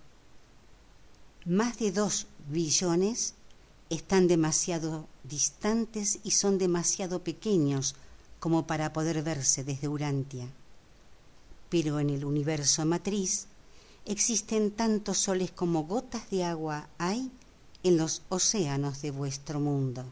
Más 1.47 1.79
de 1.79 1.91
dos 1.91 2.27
billones 2.51 3.33
están 3.89 4.29
demasiado 4.29 5.09
distantes 5.23 6.19
y 6.23 6.33
son 6.33 6.59
demasiado 6.59 7.25
pequeños 7.25 7.95
como 8.41 8.67
para 8.67 8.93
poder 8.93 9.23
verse 9.23 9.65
desde 9.65 9.89
Urantia. 9.89 10.47
Pero 11.71 11.99
en 11.99 12.11
el 12.11 12.27
universo 12.27 12.85
matriz 12.85 13.47
existen 14.05 14.71
tantos 14.71 15.17
soles 15.17 15.51
como 15.51 15.85
gotas 15.85 16.29
de 16.29 16.45
agua 16.45 16.91
hay 16.99 17.31
en 17.83 17.97
los 17.97 18.21
océanos 18.29 19.01
de 19.01 19.11
vuestro 19.13 19.61
mundo. 19.61 20.05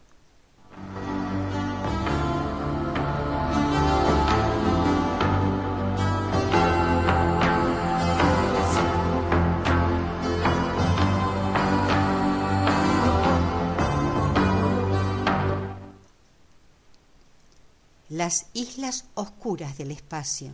Las 18.12 18.44
islas 18.52 19.06
oscuras 19.14 19.78
del 19.78 19.90
espacio. 19.90 20.52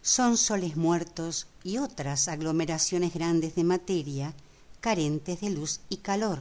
Son 0.00 0.38
soles 0.38 0.74
muertos 0.74 1.46
y 1.62 1.76
otras 1.76 2.28
aglomeraciones 2.28 3.12
grandes 3.12 3.54
de 3.54 3.64
materia 3.64 4.34
carentes 4.80 5.42
de 5.42 5.50
luz 5.50 5.80
y 5.90 5.98
calor. 5.98 6.40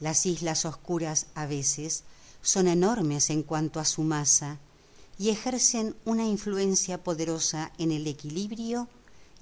Las 0.00 0.24
islas 0.24 0.64
oscuras 0.64 1.26
a 1.34 1.44
veces 1.44 2.04
son 2.40 2.66
enormes 2.66 3.28
en 3.28 3.42
cuanto 3.42 3.78
a 3.78 3.84
su 3.84 4.04
masa 4.04 4.56
y 5.18 5.28
ejercen 5.28 5.94
una 6.06 6.24
influencia 6.24 7.04
poderosa 7.04 7.72
en 7.76 7.92
el 7.92 8.06
equilibrio 8.06 8.88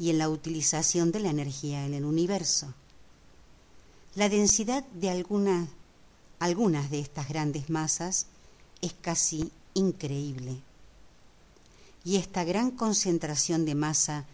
y 0.00 0.10
en 0.10 0.18
la 0.18 0.28
utilización 0.28 1.12
de 1.12 1.20
la 1.20 1.30
energía 1.30 1.86
en 1.86 1.94
el 1.94 2.04
universo. 2.04 2.74
La 4.16 4.28
densidad 4.28 4.84
de 4.86 5.08
algunas 6.40 6.90
de 6.90 6.98
estas 6.98 7.28
grandes 7.28 7.70
masas 7.70 8.26
es 8.82 8.94
casi 9.00 9.50
increíble. 9.74 10.60
Y 12.04 12.16
esta 12.16 12.44
gran 12.44 12.70
concentración 12.70 13.64
de 13.64 13.74
masa 13.74 14.24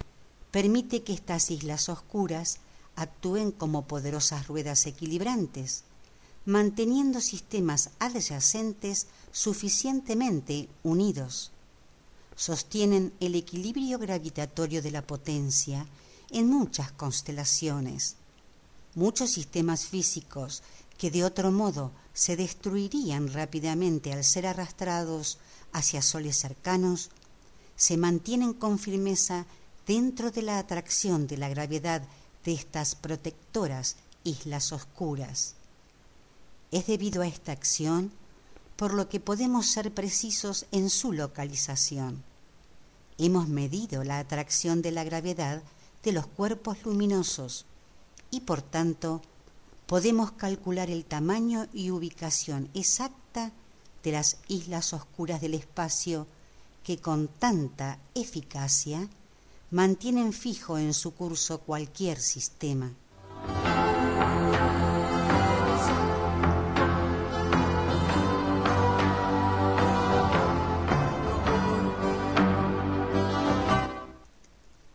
permite 0.50 1.02
que 1.02 1.12
estas 1.12 1.50
islas 1.50 1.88
oscuras 1.88 2.58
actúen 2.96 3.50
como 3.50 3.86
poderosas 3.86 4.46
ruedas 4.46 4.86
equilibrantes, 4.86 5.84
manteniendo 6.46 7.20
sistemas 7.20 7.90
adyacentes 7.98 9.06
suficientemente 9.32 10.68
unidos. 10.82 11.50
Sostienen 12.36 13.12
el 13.20 13.34
equilibrio 13.34 13.98
gravitatorio 13.98 14.82
de 14.82 14.90
la 14.90 15.02
potencia 15.02 15.86
en 16.30 16.48
muchas 16.48 16.92
constelaciones. 16.92 18.16
Muchos 18.94 19.30
sistemas 19.30 19.86
físicos 19.86 20.62
que 20.98 21.10
de 21.10 21.24
otro 21.24 21.50
modo 21.50 21.92
se 22.12 22.36
destruirían 22.36 23.32
rápidamente 23.32 24.12
al 24.12 24.24
ser 24.24 24.46
arrastrados 24.46 25.38
hacia 25.72 26.02
soles 26.02 26.36
cercanos, 26.36 27.10
se 27.76 27.96
mantienen 27.96 28.54
con 28.54 28.78
firmeza 28.78 29.46
dentro 29.86 30.30
de 30.30 30.42
la 30.42 30.58
atracción 30.58 31.26
de 31.26 31.36
la 31.36 31.48
gravedad 31.48 32.02
de 32.44 32.52
estas 32.52 32.94
protectoras 32.94 33.96
islas 34.22 34.72
oscuras. 34.72 35.54
Es 36.70 36.86
debido 36.86 37.22
a 37.22 37.26
esta 37.26 37.52
acción 37.52 38.12
por 38.76 38.94
lo 38.94 39.08
que 39.08 39.20
podemos 39.20 39.66
ser 39.66 39.92
precisos 39.92 40.66
en 40.72 40.90
su 40.90 41.12
localización. 41.12 42.22
Hemos 43.18 43.48
medido 43.48 44.02
la 44.02 44.18
atracción 44.18 44.82
de 44.82 44.90
la 44.90 45.04
gravedad 45.04 45.62
de 46.02 46.12
los 46.12 46.26
cuerpos 46.26 46.78
luminosos 46.84 47.64
y 48.30 48.40
por 48.40 48.62
tanto 48.62 49.22
podemos 49.86 50.32
calcular 50.32 50.90
el 50.90 51.04
tamaño 51.04 51.66
y 51.72 51.90
ubicación 51.90 52.68
exacta 52.74 53.52
de 54.02 54.12
las 54.12 54.38
islas 54.48 54.92
oscuras 54.92 55.40
del 55.40 55.54
espacio 55.54 56.26
que 56.82 56.98
con 56.98 57.28
tanta 57.28 57.98
eficacia 58.14 59.08
mantienen 59.70 60.32
fijo 60.32 60.78
en 60.78 60.94
su 60.94 61.14
curso 61.14 61.60
cualquier 61.60 62.20
sistema. 62.20 62.92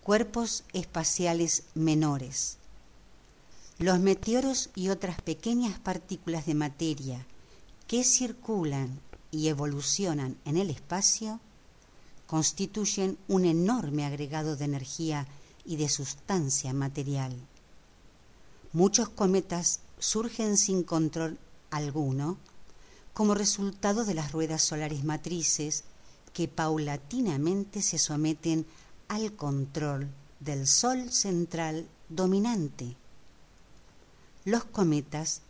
Cuerpos 0.03 0.63
espaciales 0.73 1.63
menores. 1.75 2.58
Los 3.79 4.01
meteoros 4.01 4.71
y 4.75 4.89
otras 4.89 5.21
pequeñas 5.21 5.79
partículas 5.79 6.45
de 6.45 6.53
materia 6.53 7.25
que 7.87 8.03
circulan 8.03 8.99
y 9.31 9.47
evolucionan 9.47 10.37
en 10.43 10.57
el 10.57 10.69
espacio 10.69 11.39
constituyen 12.27 13.17
un 13.29 13.45
enorme 13.45 14.05
agregado 14.05 14.57
de 14.57 14.65
energía 14.65 15.27
y 15.63 15.77
de 15.77 15.87
sustancia 15.87 16.73
material. 16.73 17.33
Muchos 18.73 19.07
cometas 19.07 19.79
surgen 19.97 20.57
sin 20.57 20.83
control 20.83 21.39
alguno 21.71 22.37
como 23.13 23.33
resultado 23.33 24.03
de 24.03 24.13
las 24.13 24.33
ruedas 24.33 24.61
solares 24.61 25.05
matrices 25.05 25.85
que 26.33 26.49
paulatinamente 26.49 27.81
se 27.81 27.97
someten 27.97 28.65
al 29.07 29.37
control 29.37 30.09
del 30.41 30.67
Sol 30.67 31.13
central 31.13 31.87
dominante. 32.09 32.98
Los 34.49 34.63
cometas 34.65 35.43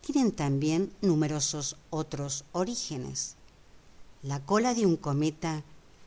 tienen 0.00 0.32
también 0.32 0.90
numerosos 1.02 1.76
otros 1.90 2.46
orígenes. 2.52 3.34
La 4.22 4.40
cola 4.46 4.72
de 4.72 4.86
un 4.86 4.96
cometa 4.96 5.62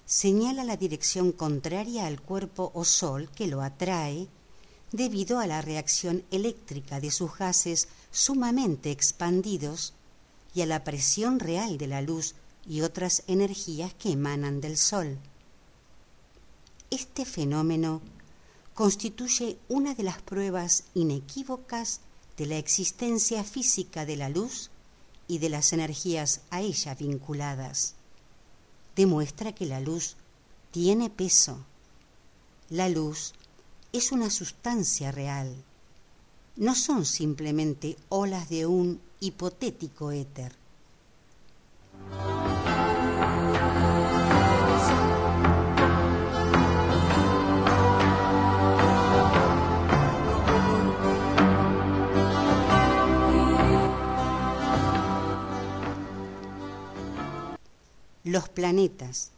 señala 0.07 0.63
la 0.63 0.75
dirección 0.75 1.31
contraria 1.31 2.07
al 2.07 2.19
cuerpo 2.19 2.71
o 2.73 2.85
sol 2.85 3.29
que 3.35 3.45
lo 3.45 3.61
atrae 3.61 4.27
debido 4.91 5.37
a 5.37 5.45
la 5.45 5.61
reacción 5.61 6.23
eléctrica 6.31 6.99
de 6.99 7.11
sus 7.11 7.37
gases 7.37 7.87
sumamente 8.09 8.89
expandidos 8.89 9.93
y 10.55 10.61
a 10.61 10.65
la 10.65 10.83
presión 10.83 11.39
real 11.39 11.77
de 11.77 11.85
la 11.85 12.01
luz 12.01 12.33
y 12.67 12.81
otras 12.81 13.21
energías 13.27 13.93
que 13.93 14.13
emanan 14.13 14.59
del 14.59 14.77
Sol. 14.77 15.19
Este 16.89 17.25
fenómeno 17.25 18.01
constituye 18.73 19.59
una 19.67 19.93
de 19.93 20.01
las 20.01 20.19
pruebas 20.19 20.85
inequívocas 20.95 22.01
de 22.39 22.45
la 22.45 22.57
existencia 22.57 23.43
física 23.43 24.05
de 24.05 24.15
la 24.15 24.29
luz 24.29 24.71
y 25.27 25.39
de 25.39 25.49
las 25.49 25.73
energías 25.73 26.39
a 26.49 26.61
ella 26.61 26.95
vinculadas. 26.95 27.95
Demuestra 28.95 29.53
que 29.53 29.65
la 29.65 29.81
luz 29.81 30.15
tiene 30.71 31.09
peso. 31.09 31.59
La 32.69 32.87
luz 32.87 33.33
es 33.91 34.13
una 34.13 34.29
sustancia 34.29 35.11
real. 35.11 35.53
No 36.55 36.75
son 36.75 37.05
simplemente 37.05 37.97
olas 38.07 38.47
de 38.47 38.65
un 38.65 39.01
hipotético 39.19 40.11
éter. 40.11 40.53
Los 58.29 58.47
planetas 58.47 59.31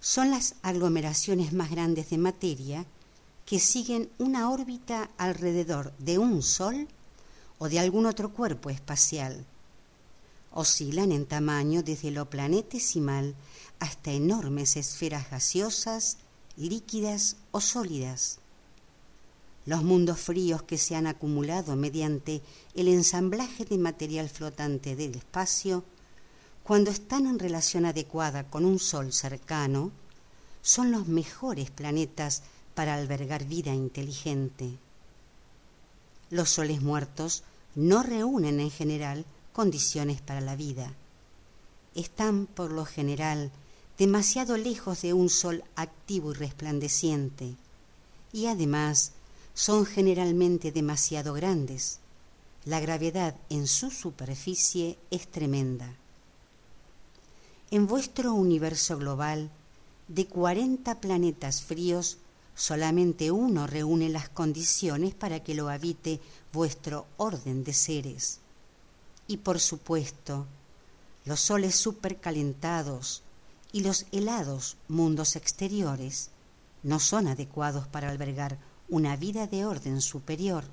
son 0.00 0.30
las 0.30 0.54
aglomeraciones 0.62 1.52
más 1.52 1.70
grandes 1.70 2.08
de 2.08 2.16
materia 2.16 2.86
que 3.44 3.60
siguen 3.60 4.08
una 4.16 4.48
órbita 4.48 5.10
alrededor 5.18 5.92
de 5.98 6.16
un 6.16 6.42
Sol 6.42 6.88
o 7.58 7.68
de 7.68 7.78
algún 7.78 8.06
otro 8.06 8.32
cuerpo 8.32 8.70
espacial. 8.70 9.44
Oscilan 10.52 11.12
en 11.12 11.26
tamaño 11.26 11.82
desde 11.82 12.10
lo 12.10 12.30
planetesimal 12.30 13.34
hasta 13.78 14.10
enormes 14.10 14.78
esferas 14.78 15.30
gaseosas, 15.30 16.16
líquidas 16.56 17.36
o 17.50 17.60
sólidas. 17.60 18.38
Los 19.66 19.82
mundos 19.82 20.18
fríos 20.18 20.62
que 20.62 20.78
se 20.78 20.96
han 20.96 21.06
acumulado 21.06 21.76
mediante 21.76 22.40
el 22.74 22.88
ensamblaje 22.88 23.66
de 23.66 23.76
material 23.76 24.30
flotante 24.30 24.96
del 24.96 25.14
espacio 25.14 25.84
cuando 26.70 26.92
están 26.92 27.26
en 27.26 27.40
relación 27.40 27.84
adecuada 27.84 28.44
con 28.44 28.64
un 28.64 28.78
Sol 28.78 29.12
cercano, 29.12 29.90
son 30.62 30.92
los 30.92 31.08
mejores 31.08 31.68
planetas 31.68 32.44
para 32.76 32.94
albergar 32.94 33.44
vida 33.44 33.74
inteligente. 33.74 34.78
Los 36.30 36.50
soles 36.50 36.80
muertos 36.80 37.42
no 37.74 38.04
reúnen 38.04 38.60
en 38.60 38.70
general 38.70 39.24
condiciones 39.52 40.20
para 40.20 40.40
la 40.40 40.54
vida. 40.54 40.92
Están, 41.96 42.46
por 42.46 42.70
lo 42.70 42.84
general, 42.84 43.50
demasiado 43.98 44.56
lejos 44.56 45.02
de 45.02 45.12
un 45.12 45.28
sol 45.28 45.64
activo 45.74 46.30
y 46.30 46.34
resplandeciente, 46.34 47.56
y 48.32 48.46
además 48.46 49.10
son 49.54 49.86
generalmente 49.86 50.70
demasiado 50.70 51.34
grandes. 51.34 51.98
La 52.64 52.78
gravedad 52.78 53.34
en 53.48 53.66
su 53.66 53.90
superficie 53.90 54.98
es 55.10 55.26
tremenda. 55.26 55.96
En 57.72 57.86
vuestro 57.86 58.34
universo 58.34 58.98
global, 58.98 59.48
de 60.08 60.26
40 60.26 61.00
planetas 61.00 61.62
fríos, 61.62 62.18
solamente 62.56 63.30
uno 63.30 63.68
reúne 63.68 64.08
las 64.08 64.28
condiciones 64.28 65.14
para 65.14 65.44
que 65.44 65.54
lo 65.54 65.68
habite 65.68 66.20
vuestro 66.52 67.06
orden 67.16 67.62
de 67.62 67.72
seres. 67.72 68.40
Y 69.28 69.36
por 69.36 69.60
supuesto, 69.60 70.46
los 71.24 71.40
soles 71.40 71.76
supercalentados 71.76 73.22
y 73.70 73.82
los 73.82 74.06
helados 74.10 74.76
mundos 74.88 75.36
exteriores 75.36 76.30
no 76.82 76.98
son 76.98 77.28
adecuados 77.28 77.86
para 77.86 78.10
albergar 78.10 78.58
una 78.88 79.14
vida 79.14 79.46
de 79.46 79.64
orden 79.64 80.00
superior. 80.00 80.64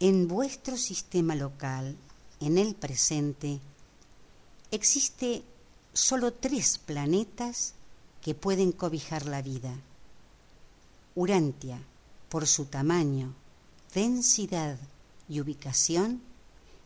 En 0.00 0.28
vuestro 0.28 0.78
sistema 0.78 1.34
local, 1.34 1.94
en 2.40 2.56
el 2.56 2.74
presente, 2.74 3.60
existe 4.76 5.42
solo 5.94 6.34
tres 6.34 6.78
planetas 6.78 7.74
que 8.20 8.34
pueden 8.34 8.72
cobijar 8.72 9.26
la 9.26 9.40
vida. 9.40 9.74
Urantia, 11.14 11.80
por 12.28 12.46
su 12.46 12.66
tamaño, 12.66 13.34
densidad 13.94 14.78
y 15.28 15.40
ubicación, 15.40 16.20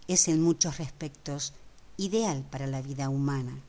es 0.06 0.28
en 0.28 0.40
muchos 0.40 0.78
respectos 0.78 1.52
ideal 1.96 2.46
para 2.48 2.68
la 2.68 2.80
vida 2.80 3.08
humana. 3.08 3.60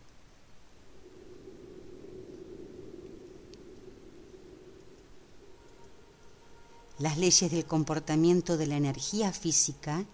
Las 6.99 7.17
leyes 7.17 7.49
del 7.49 7.65
comportamiento 7.65 8.57
de 8.57 8.67
la 8.67 8.77
energía 8.77 9.33
física 9.33 10.05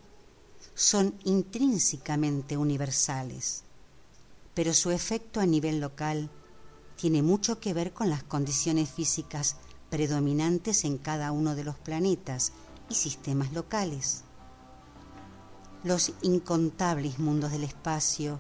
son 0.74 1.14
intrínsecamente 1.26 2.56
universales 2.56 3.67
pero 4.58 4.74
su 4.74 4.90
efecto 4.90 5.40
a 5.40 5.46
nivel 5.46 5.80
local 5.80 6.32
tiene 6.96 7.22
mucho 7.22 7.60
que 7.60 7.76
ver 7.76 7.94
con 7.94 8.10
las 8.10 8.24
condiciones 8.24 8.90
físicas 8.90 9.58
predominantes 9.92 10.84
en 10.84 10.98
cada 10.98 11.32
uno 11.32 11.54
de 11.54 11.64
los 11.64 11.76
planetas 11.76 12.54
y 12.90 12.96
sistemas 12.96 13.54
locales. 13.54 14.24
Los 15.84 16.12
incontables 16.24 17.20
mundos 17.20 17.52
del 17.52 17.66
espacio 17.66 18.40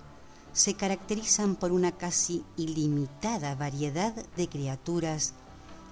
se 0.53 0.73
caracterizan 0.73 1.55
por 1.55 1.71
una 1.71 1.91
casi 1.91 2.43
ilimitada 2.55 3.53
variedad 3.53 4.15
de 4.35 4.49
criaturas 4.49 5.35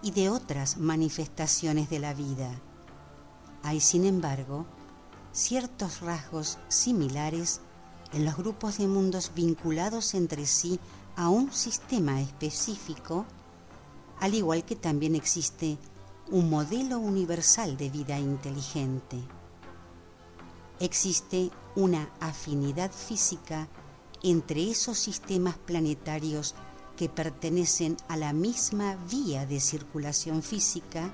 y 0.02 0.10
de 0.10 0.32
otras 0.32 0.78
manifestaciones 0.78 1.92
de 1.92 2.00
la 2.00 2.16
vida. 2.16 2.50
Hay, 3.62 3.80
sin 3.80 4.08
embargo, 4.08 4.66
ciertos 5.34 6.02
rasgos 6.02 6.58
similares 6.68 7.62
en 8.16 8.24
los 8.24 8.38
grupos 8.38 8.78
de 8.78 8.88
mundos 8.88 9.34
vinculados 9.36 10.14
entre 10.14 10.46
sí 10.46 10.80
a 11.18 11.28
un 11.28 11.52
sistema 11.52 12.22
específico, 12.22 13.26
al 14.22 14.34
igual 14.34 14.64
que 14.64 14.78
también 14.78 15.16
existe 15.16 15.78
un 16.32 16.50
modelo 16.50 16.98
universal 16.98 17.76
de 17.76 17.90
vida 17.90 18.18
inteligente. 18.18 19.18
Existe 20.80 21.52
una 21.76 22.10
afinidad 22.22 22.90
física 22.90 23.68
entre 24.24 24.72
esos 24.72 24.98
sistemas 24.98 25.58
planetarios 25.58 26.56
que 26.96 27.10
pertenecen 27.10 27.98
a 28.08 28.16
la 28.16 28.32
misma 28.32 28.96
vía 29.12 29.46
de 29.46 29.60
circulación 29.60 30.42
física 30.42 31.14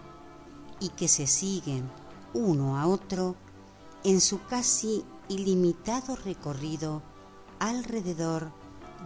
y 0.79 0.89
que 0.89 1.07
se 1.07 1.25
siguen 1.25 1.89
uno 2.35 2.77
a 2.77 2.85
otro 2.85 3.35
en 4.03 4.21
su 4.21 4.43
casi 4.45 5.03
ilimitado 5.31 6.17
recorrido 6.17 7.01
alrededor 7.59 8.51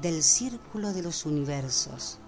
del 0.02 0.24
círculo 0.24 0.92
de 0.92 1.04
los 1.04 1.26
universos. 1.26 2.20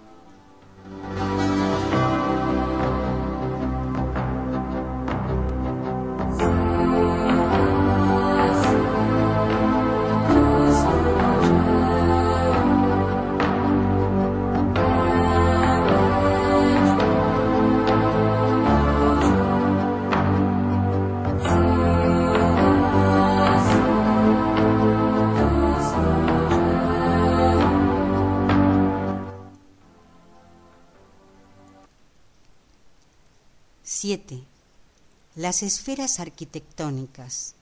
Las 35.35 35.63
esferas 35.63 36.21
arquitectónicas. 36.21 37.55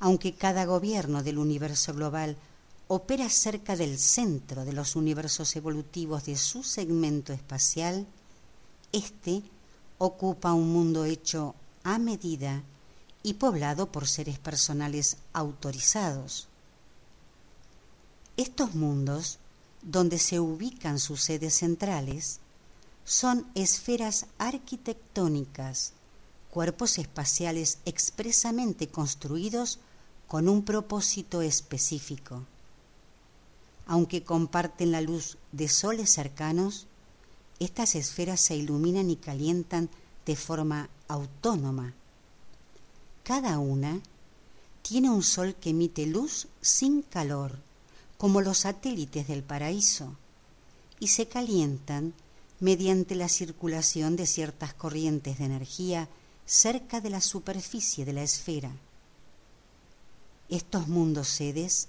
aunque 0.00 0.32
cada 0.32 0.64
gobierno 0.64 1.22
del 1.22 1.36
universo 1.36 1.92
global 1.92 2.36
opera 2.88 3.28
cerca 3.28 3.76
del 3.76 3.98
centro 3.98 4.64
de 4.64 4.72
los 4.72 4.96
universos 4.96 5.56
evolutivos 5.56 6.24
de 6.24 6.36
su 6.36 6.62
segmento 6.62 7.34
espacial, 7.34 8.06
éste 8.92 9.42
ocupa 9.98 10.54
un 10.54 10.72
mundo 10.72 11.04
hecho 11.04 11.54
a 11.82 11.98
medida 11.98 12.62
y 13.22 13.34
poblado 13.34 13.92
por 13.92 14.06
seres 14.06 14.38
personales 14.38 15.18
autorizados. 15.34 16.48
Estos 18.38 18.74
mundos, 18.74 19.38
donde 19.82 20.18
se 20.18 20.40
ubican 20.40 20.98
sus 20.98 21.22
sedes 21.22 21.54
centrales, 21.54 22.40
son 23.06 23.46
esferas 23.54 24.26
arquitectónicas, 24.36 25.92
cuerpos 26.50 26.98
espaciales 26.98 27.78
expresamente 27.84 28.88
construidos 28.88 29.78
con 30.26 30.48
un 30.48 30.64
propósito 30.64 31.40
específico. 31.40 32.42
Aunque 33.86 34.24
comparten 34.24 34.90
la 34.90 35.00
luz 35.00 35.38
de 35.52 35.68
soles 35.68 36.10
cercanos, 36.10 36.88
estas 37.60 37.94
esferas 37.94 38.40
se 38.40 38.56
iluminan 38.56 39.08
y 39.08 39.14
calientan 39.14 39.88
de 40.26 40.34
forma 40.34 40.88
autónoma. 41.06 41.94
Cada 43.22 43.60
una 43.60 44.00
tiene 44.82 45.10
un 45.10 45.22
sol 45.22 45.54
que 45.54 45.70
emite 45.70 46.06
luz 46.06 46.48
sin 46.60 47.02
calor, 47.02 47.56
como 48.18 48.40
los 48.40 48.58
satélites 48.58 49.28
del 49.28 49.44
paraíso, 49.44 50.16
y 50.98 51.06
se 51.08 51.28
calientan 51.28 52.12
mediante 52.60 53.14
la 53.14 53.28
circulación 53.28 54.16
de 54.16 54.26
ciertas 54.26 54.74
corrientes 54.74 55.38
de 55.38 55.44
energía 55.44 56.08
cerca 56.46 57.00
de 57.00 57.10
la 57.10 57.20
superficie 57.20 58.04
de 58.04 58.12
la 58.12 58.22
esfera. 58.22 58.70
Estos 60.48 60.88
mundos 60.88 61.28
sedes 61.28 61.88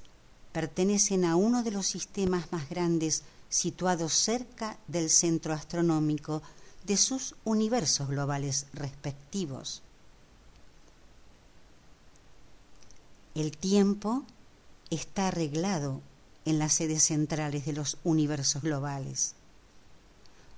pertenecen 0.52 1.26
a 1.26 1.36
uno 1.36 1.64
de 1.64 1.72
los 1.72 1.86
sistemas 1.86 2.52
más 2.52 2.70
grandes 2.70 3.24
situados 3.50 4.14
cerca 4.14 4.78
del 4.88 5.10
centro 5.10 5.54
astronómico 5.54 6.42
de 6.86 6.98
sus 6.98 7.36
universos 7.44 8.10
globales 8.10 8.66
respectivos. 8.74 9.84
El 13.36 13.56
tiempo 13.56 14.24
está 14.90 15.28
arreglado 15.28 16.02
en 16.46 16.60
las 16.60 16.74
sedes 16.74 17.04
centrales 17.04 17.66
de 17.66 17.74
los 17.74 17.98
universos 18.04 18.64
globales. 18.64 19.36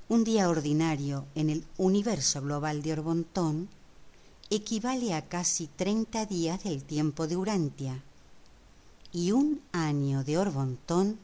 Un 0.10 0.24
día 0.24 0.50
ordinario 0.50 1.28
en 1.36 1.52
el 1.52 1.64
universo 1.78 2.42
global 2.42 2.82
de 2.82 2.94
Orbontón 2.94 3.70
equivale 4.50 5.14
a 5.14 5.30
casi 5.30 5.68
30 5.68 6.26
días 6.26 6.64
del 6.64 6.84
tiempo 6.84 7.28
de 7.28 7.38
Urantia 7.38 8.02
y 9.14 9.34
un 9.34 9.62
año 9.72 10.24
de 10.24 10.40
Orbontón 10.40 11.20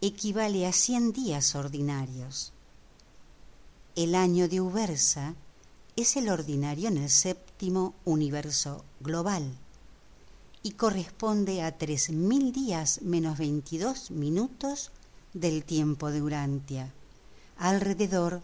equivale 0.00 0.68
a 0.68 0.72
100 0.72 1.14
días 1.14 1.56
ordinarios. 1.56 2.52
El 3.96 4.14
año 4.14 4.48
de 4.48 4.60
Ubersa 4.60 5.34
es 5.96 6.16
el 6.16 6.28
ordinario 6.28 6.86
en 6.86 6.98
el 6.98 7.10
séptimo 7.10 7.92
universo 8.04 8.84
global 9.00 9.50
y 10.62 10.70
corresponde 10.70 11.60
a 11.60 11.76
3.000 11.76 12.52
días 12.52 13.02
menos 13.02 13.36
22 13.36 14.12
minutos 14.12 14.92
del 15.34 15.64
tiempo 15.64 16.12
de 16.12 16.22
Urantia 16.22 16.92
alrededor 17.58 18.42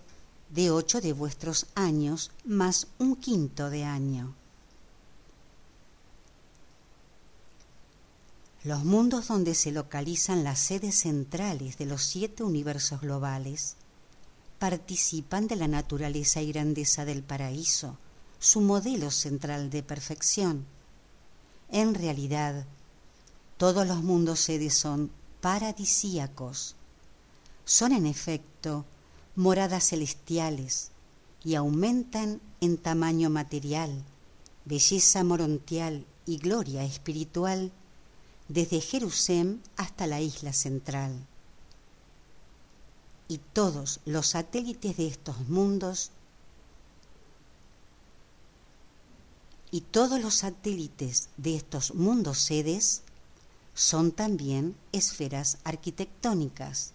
de 0.50 0.70
ocho 0.70 1.00
de 1.00 1.12
vuestros 1.12 1.66
años 1.74 2.30
más 2.44 2.86
un 2.98 3.16
quinto 3.16 3.70
de 3.70 3.84
año. 3.84 4.34
Los 8.64 8.84
mundos 8.84 9.28
donde 9.28 9.54
se 9.54 9.72
localizan 9.72 10.44
las 10.44 10.60
sedes 10.60 11.00
centrales 11.00 11.78
de 11.78 11.86
los 11.86 12.02
siete 12.04 12.44
universos 12.44 13.00
globales 13.00 13.74
participan 14.60 15.48
de 15.48 15.56
la 15.56 15.66
naturaleza 15.66 16.40
y 16.40 16.52
grandeza 16.52 17.04
del 17.04 17.24
paraíso, 17.24 17.96
su 18.38 18.60
modelo 18.60 19.10
central 19.10 19.70
de 19.70 19.82
perfección. 19.82 20.64
En 21.70 21.94
realidad, 21.94 22.64
todos 23.56 23.86
los 23.86 24.04
mundos 24.04 24.38
sedes 24.38 24.74
son 24.74 25.10
paradisíacos. 25.40 26.76
Son 27.64 27.90
en 27.92 28.06
efecto 28.06 28.84
moradas 29.34 29.88
celestiales 29.88 30.90
y 31.44 31.54
aumentan 31.54 32.40
en 32.60 32.76
tamaño 32.76 33.30
material, 33.30 34.04
belleza 34.64 35.24
morontial 35.24 36.06
y 36.26 36.36
gloria 36.38 36.84
espiritual 36.84 37.72
desde 38.48 38.80
Jerusalén 38.80 39.62
hasta 39.76 40.06
la 40.06 40.20
isla 40.20 40.52
central. 40.52 41.26
Y 43.28 43.38
todos 43.38 44.00
los 44.04 44.28
satélites 44.28 44.96
de 44.96 45.06
estos 45.06 45.48
mundos 45.48 46.10
y 49.70 49.80
todos 49.80 50.20
los 50.20 50.34
satélites 50.34 51.30
de 51.38 51.56
estos 51.56 51.94
mundos 51.94 52.38
sedes 52.38 53.02
son 53.74 54.12
también 54.12 54.76
esferas 54.92 55.56
arquitectónicas 55.64 56.92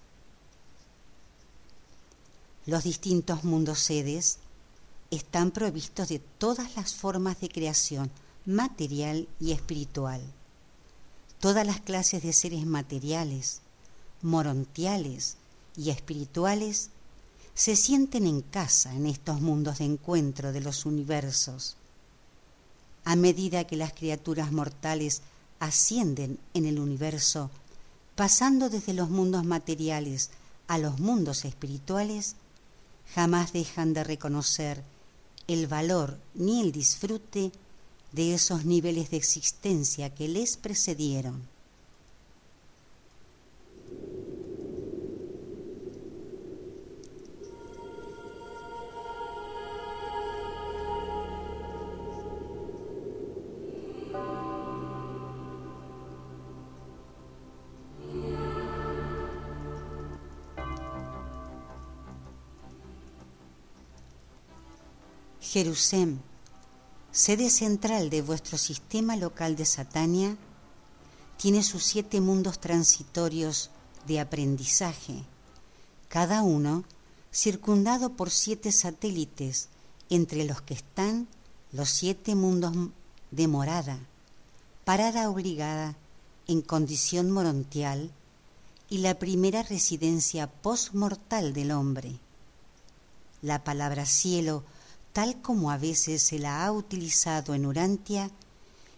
los 2.67 2.83
distintos 2.83 3.45
mundos 3.45 3.79
sedes 3.79 4.39
están 5.09 5.51
provistos 5.51 6.09
de 6.09 6.19
todas 6.19 6.75
las 6.75 6.93
formas 6.93 7.39
de 7.39 7.47
creación 7.47 8.11
material 8.45 9.27
y 9.39 9.53
espiritual. 9.53 10.21
Todas 11.39 11.65
las 11.65 11.79
clases 11.79 12.23
de 12.23 12.33
seres 12.33 12.65
materiales, 12.65 13.61
morontiales 14.21 15.37
y 15.77 15.91
espirituales 15.91 16.89
se 17.53 17.77
sienten 17.77 18.27
en 18.27 18.41
casa 18.41 18.93
en 18.93 19.05
estos 19.05 19.39
mundos 19.39 19.79
de 19.79 19.85
encuentro 19.85 20.51
de 20.51 20.59
los 20.59 20.85
universos. 20.85 21.77
A 23.05 23.15
medida 23.15 23.65
que 23.65 23.77
las 23.77 23.93
criaturas 23.93 24.51
mortales 24.51 25.21
ascienden 25.59 26.37
en 26.53 26.65
el 26.65 26.79
universo, 26.79 27.49
pasando 28.15 28.69
desde 28.69 28.93
los 28.93 29.09
mundos 29.09 29.45
materiales 29.45 30.31
a 30.67 30.77
los 30.77 30.99
mundos 30.99 31.45
espirituales, 31.45 32.35
jamás 33.13 33.53
dejan 33.53 33.93
de 33.93 34.03
reconocer 34.03 34.83
el 35.47 35.67
valor 35.67 36.19
ni 36.33 36.61
el 36.61 36.71
disfrute 36.71 37.51
de 38.11 38.33
esos 38.33 38.65
niveles 38.65 39.09
de 39.11 39.17
existencia 39.17 40.13
que 40.13 40.27
les 40.27 40.57
precedieron. 40.57 41.47
Jerusalén, 65.57 66.21
sede 67.11 67.49
central 67.49 68.11
de 68.11 68.21
vuestro 68.21 68.59
sistema 68.59 69.15
local 69.15 69.55
de 69.55 69.65
Satania, 69.65 70.37
tiene 71.37 71.63
sus 71.63 71.83
siete 71.83 72.21
mundos 72.21 72.59
transitorios 72.59 73.71
de 74.05 74.19
aprendizaje, 74.19 75.23
cada 76.09 76.43
uno 76.43 76.83
circundado 77.33 78.11
por 78.11 78.29
siete 78.29 78.71
satélites, 78.71 79.69
entre 80.11 80.45
los 80.45 80.61
que 80.61 80.75
están 80.75 81.27
los 81.71 81.89
siete 81.89 82.35
mundos 82.35 82.75
de 83.31 83.47
morada, 83.47 83.97
parada 84.85 85.27
obligada 85.27 85.95
en 86.47 86.61
condición 86.61 87.31
morontial 87.31 88.11
y 88.91 88.99
la 88.99 89.17
primera 89.17 89.63
residencia 89.63 90.45
postmortal 90.45 91.53
del 91.53 91.71
hombre. 91.71 92.19
La 93.41 93.63
palabra 93.63 94.05
cielo 94.05 94.63
tal 95.17 95.41
como 95.41 95.71
a 95.71 95.79
veces 95.79 96.21
se 96.21 96.37
la 96.37 96.63
ha 96.63 96.71
utilizado 96.71 97.55
en 97.55 97.65
Urantia, 97.65 98.29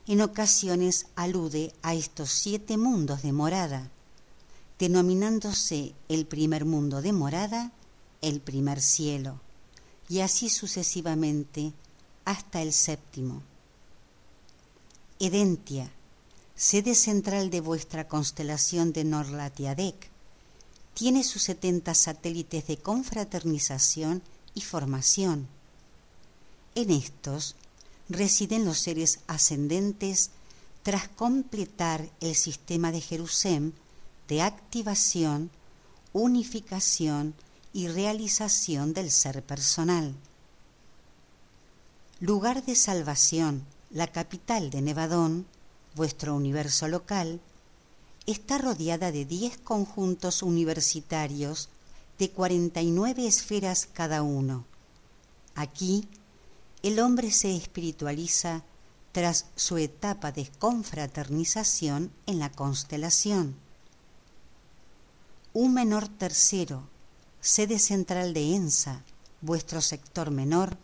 en 0.06 0.20
ocasiones 0.20 1.06
alude 1.16 1.74
a 1.82 1.94
estos 1.94 2.30
siete 2.30 2.76
mundos 2.76 3.22
de 3.22 3.32
morada, 3.32 3.90
denominándose 4.80 5.94
el 6.10 6.26
primer 6.26 6.66
mundo 6.66 7.02
de 7.02 7.14
morada 7.14 7.72
el 8.22 8.42
primer 8.42 8.82
cielo, 8.82 9.40
y 10.10 10.20
así 10.20 10.50
sucesivamente 10.50 11.72
hasta 12.26 12.62
el 12.62 12.74
séptimo. 12.74 13.42
Edentia, 15.20 15.90
sede 16.54 16.96
central 16.96 17.50
de 17.50 17.62
vuestra 17.62 18.10
constelación 18.10 18.92
de 18.92 19.06
Norlatiadec, 19.06 20.10
tiene 20.96 21.24
sus 21.24 21.44
setenta 21.44 21.96
satélites 21.96 22.68
de 22.68 22.76
confraternización 22.76 24.22
y 24.54 24.60
formación 24.60 25.48
en 26.80 26.92
estos 26.92 27.56
residen 28.10 28.66
los 28.66 28.80
seres 28.80 29.20
ascendentes 29.28 30.32
tras 30.84 31.08
completar 31.10 32.10
el 32.22 32.36
sistema 32.36 32.92
de 32.92 33.02
Jerusalén 33.02 33.74
de 34.28 34.42
activación, 34.42 35.50
unificación 36.14 37.34
y 37.74 37.88
realización 37.88 38.94
del 38.94 39.12
ser 39.12 39.44
personal. 39.44 40.16
Lugar 42.20 42.66
de 42.66 42.76
salvación, 42.76 43.66
la 43.92 44.08
capital 44.08 44.70
de 44.70 44.82
Nevadón, 44.82 45.46
vuestro 45.96 46.36
universo 46.36 46.88
local, 46.88 47.40
está 48.26 48.58
rodeada 48.58 49.12
de 49.12 49.26
diez 49.26 49.58
conjuntos 49.58 50.44
universitarios 50.44 51.70
de 52.20 52.30
cuarenta 52.30 52.82
y 52.82 52.92
nueve 52.92 53.26
esferas 53.26 53.88
cada 53.92 54.22
uno. 54.22 54.66
Aquí, 55.56 56.08
el 56.84 57.00
hombre 57.00 57.32
se 57.32 57.56
espiritualiza 57.56 58.64
tras 59.12 59.46
su 59.56 59.78
etapa 59.78 60.32
de 60.32 60.50
confraternización 60.60 62.12
en 62.26 62.40
la 62.40 62.52
constelación. 62.52 63.56
Un 65.54 65.74
menor 65.74 66.08
tercero, 66.08 66.88
sede 67.42 67.80
central 67.80 68.34
de 68.34 68.56
ENSA, 68.56 69.04
vuestro 69.42 69.82
sector 69.82 70.32
menor, 70.32 70.78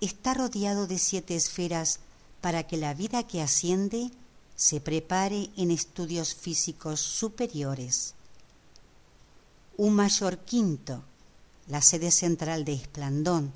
está 0.00 0.34
rodeado 0.34 0.86
de 0.86 0.98
siete 0.98 1.34
esferas 1.34 2.00
para 2.40 2.66
que 2.66 2.76
la 2.76 2.94
vida 2.94 3.26
que 3.26 3.42
asciende 3.42 4.10
se 4.54 4.80
prepare 4.80 5.50
en 5.56 5.70
estudios 5.70 6.34
físicos 6.34 7.00
superiores. 7.00 8.14
Un 9.76 9.94
mayor 9.94 10.38
quinto, 10.38 11.02
la 11.66 11.80
sede 11.82 12.10
central 12.10 12.64
de 12.64 12.74
Esplandón, 12.74 13.52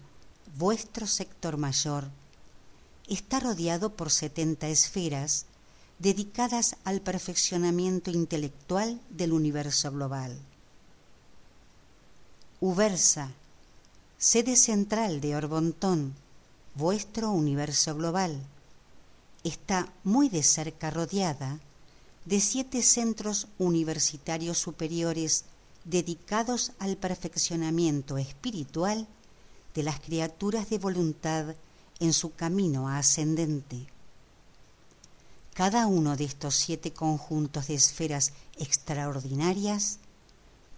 vuestro 0.57 1.07
sector 1.07 1.57
mayor, 1.57 2.09
está 3.09 3.41
rodeado 3.41 3.91
por 3.91 4.11
setenta 4.11 4.69
esferas 4.69 5.47
dedicadas 5.99 6.77
al 6.85 7.01
perfeccionamiento 7.01 8.11
intelectual 8.11 9.01
del 9.11 9.33
universo 9.33 9.91
global. 9.93 10.39
Ubersa, 12.61 13.31
sede 14.19 14.57
central 14.57 15.21
de 15.21 15.37
Orbontón, 15.37 16.15
vuestro 16.75 17.31
universo 17.31 17.95
global, 17.95 18.41
está 19.45 19.93
muy 20.05 20.29
de 20.29 20.43
cerca 20.43 20.91
rodeada 20.91 21.59
de 22.25 22.41
siete 22.41 22.83
centros 22.83 23.49
universitarios 23.59 24.59
superiores 24.59 25.45
dedicados 25.85 26.73
al 26.79 26.97
perfeccionamiento 26.97 28.17
espiritual 28.19 29.09
de 29.75 29.83
las 29.83 30.01
criaturas 30.01 30.69
de 30.71 30.79
voluntad 30.79 31.55
en 32.01 32.13
su 32.13 32.35
camino 32.35 32.89
ascendente. 32.89 33.87
Cada 35.55 35.87
uno 35.87 36.17
de 36.17 36.25
estos 36.25 36.55
siete 36.55 36.93
conjuntos 36.93 37.67
de 37.69 37.75
esferas 37.75 38.33
extraordinarias 38.57 39.99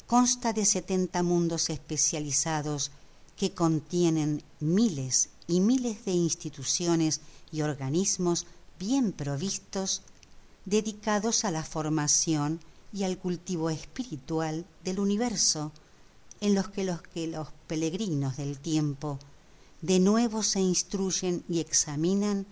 consta 0.07 0.53
de 0.53 0.65
setenta 0.65 1.23
mundos 1.23 1.71
especializados 1.71 2.91
que 3.37 3.53
contienen 3.53 4.43
miles 4.61 5.31
y 5.47 5.61
miles 5.61 6.05
de 6.05 6.13
instituciones 6.13 7.21
y 7.53 7.63
organismos 7.63 8.47
bien 8.79 9.13
provistos 9.13 10.03
dedicados 10.65 11.45
a 11.45 11.51
la 11.51 11.63
formación 11.63 12.61
y 12.93 13.05
al 13.05 13.19
cultivo 13.19 13.71
espiritual 13.71 14.65
del 14.85 15.01
universo, 15.01 15.73
en 16.45 16.55
los 16.55 16.69
que 16.69 16.85
los, 16.85 17.01
que 17.01 17.27
los 17.27 17.49
peregrinos 17.67 18.37
del 18.37 18.59
tiempo 18.59 19.19
de 19.81 19.99
nuevo 19.99 20.43
se 20.43 20.61
instruyen 20.61 21.43
y 21.49 21.61
examinan 21.61 22.45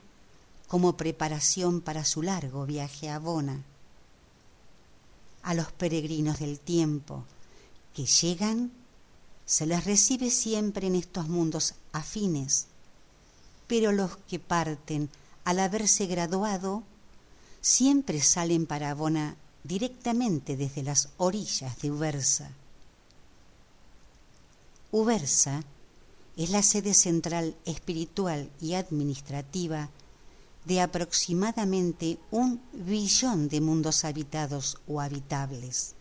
como 0.66 0.96
preparación 0.96 1.82
para 1.82 2.06
su 2.06 2.22
largo 2.22 2.64
viaje 2.64 3.10
a 3.10 3.18
Bona. 3.18 3.62
A 5.42 5.52
los 5.52 5.72
peregrinos 5.72 6.38
del 6.38 6.58
tiempo 6.58 7.24
que 7.94 8.06
llegan, 8.06 8.72
se 9.44 9.66
les 9.66 9.84
recibe 9.84 10.30
siempre 10.30 10.86
en 10.86 10.94
estos 10.94 11.28
mundos 11.28 11.74
afines, 11.92 12.68
pero 13.66 13.92
los 13.92 14.16
que 14.26 14.38
parten 14.38 15.10
al 15.44 15.58
haberse 15.58 16.06
graduado 16.06 16.82
siempre 17.60 18.22
salen 18.22 18.64
para 18.64 18.94
Bona 18.94 19.36
directamente 19.64 20.56
desde 20.56 20.82
las 20.82 21.10
orillas 21.18 21.78
de 21.82 21.90
Ubersa. 21.90 22.52
Ubersa 24.94 25.64
es 26.36 26.50
la 26.50 26.62
sede 26.62 26.92
central 26.92 27.56
espiritual 27.64 28.50
y 28.60 28.74
administrativa 28.74 29.88
de 30.66 30.82
aproximadamente 30.82 32.18
un 32.30 32.60
billón 32.74 33.48
de 33.48 33.62
mundos 33.62 34.04
habitados 34.04 34.76
o 34.86 35.00
habitables. 35.00 35.94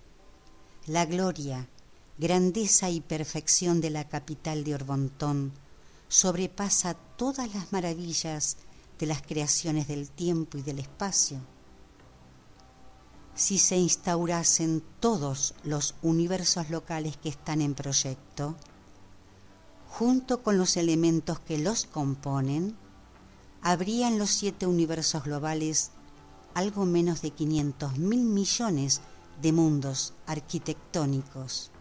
La 0.88 1.06
gloria, 1.06 1.70
grandeza 2.18 2.90
y 2.90 3.00
perfección 3.00 3.80
de 3.80 3.92
la 3.92 4.10
capital 4.10 4.66
de 4.66 4.76
Orbontón 4.76 5.54
sobrepasa 6.10 6.94
todas 6.94 7.56
las 7.56 7.72
maravillas 7.72 8.58
de 9.00 9.06
las 9.06 9.22
creaciones 9.22 9.88
del 9.88 10.10
tiempo 10.10 10.58
y 10.58 10.64
del 10.64 10.80
espacio. 10.80 11.40
Si 13.36 13.58
se 13.58 13.78
instaurasen 13.78 14.84
todos 15.00 15.56
los 15.64 15.96
universos 16.02 16.70
locales 16.70 17.16
que 17.16 17.30
están 17.30 17.62
en 17.62 17.74
proyecto, 17.74 18.58
junto 19.92 20.42
con 20.42 20.58
los 20.58 20.78
elementos 20.78 21.40
que 21.42 21.58
los 21.58 21.86
componen, 21.86 22.78
habría 23.62 24.08
en 24.08 24.18
los 24.18 24.30
siete 24.30 24.66
universos 24.66 25.26
globales 25.26 25.92
algo 26.54 26.86
menos 26.86 27.22
de 27.22 27.32
500 27.32 27.98
mil 27.98 28.24
millones 28.24 29.02
de 29.42 29.52
mundos 29.52 30.14
arquitectónicos. 30.26 31.72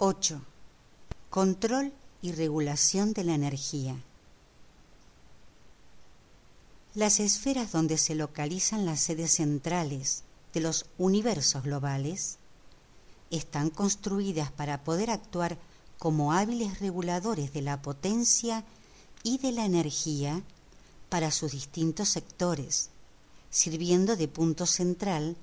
8. 0.00 0.40
Control 1.28 1.92
y 2.22 2.30
regulación 2.30 3.14
de 3.14 3.24
la 3.24 3.34
energía. 3.34 4.00
Las 6.94 7.18
esferas 7.18 7.72
donde 7.72 7.98
se 7.98 8.14
localizan 8.14 8.86
las 8.86 9.00
sedes 9.00 9.32
centrales 9.32 10.22
de 10.54 10.60
los 10.60 10.86
universos 10.98 11.64
globales 11.64 12.38
están 13.32 13.70
construidas 13.70 14.52
para 14.52 14.84
poder 14.84 15.10
actuar 15.10 15.58
como 15.98 16.32
hábiles 16.32 16.78
reguladores 16.78 17.52
de 17.52 17.62
la 17.62 17.82
potencia 17.82 18.64
y 19.24 19.38
de 19.38 19.50
la 19.50 19.64
energía 19.64 20.44
para 21.08 21.32
sus 21.32 21.50
distintos 21.50 22.08
sectores, 22.08 22.90
sirviendo 23.50 24.14
de 24.14 24.28
punto 24.28 24.64
central 24.64 25.36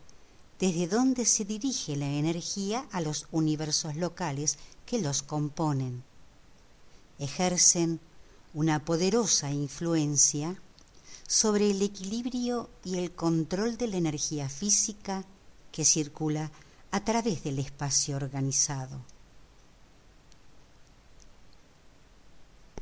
desde 0.60 0.88
donde 0.88 1.26
se 1.26 1.46
dirige 1.46 1.96
la 1.96 2.08
energía 2.08 2.88
a 2.92 3.02
los 3.02 3.28
universos 3.32 3.96
locales 3.96 4.58
que 4.86 5.00
los 5.00 5.22
componen. 5.22 6.04
Ejercen 7.20 8.00
una 8.54 8.84
poderosa 8.86 9.52
influencia 9.52 10.62
sobre 11.28 11.72
el 11.72 11.82
equilibrio 11.82 12.70
y 12.84 12.98
el 12.98 13.12
control 13.12 13.78
de 13.78 13.88
la 13.88 13.98
energía 13.98 14.48
física 14.48 15.26
que 15.72 15.84
circula 15.84 16.52
a 16.92 17.04
través 17.04 17.44
del 17.44 17.60
espacio 17.60 18.16
organizado. 18.16 19.02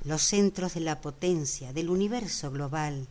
Los 0.04 0.22
centros 0.22 0.74
de 0.74 0.82
la 0.82 1.02
potencia 1.02 1.74
del 1.74 1.90
universo 1.90 2.52
global 2.52 3.08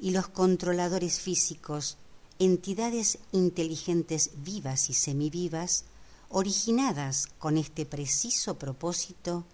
y 0.00 0.10
los 0.10 0.28
controladores 0.28 1.20
físicos 1.20 1.96
entidades 2.40 3.18
inteligentes 3.32 4.30
vivas 4.42 4.90
y 4.90 4.94
semivivas, 4.94 5.84
originadas 6.30 7.28
con 7.38 7.58
este 7.58 7.86
preciso 7.86 8.58
propósito, 8.58 9.44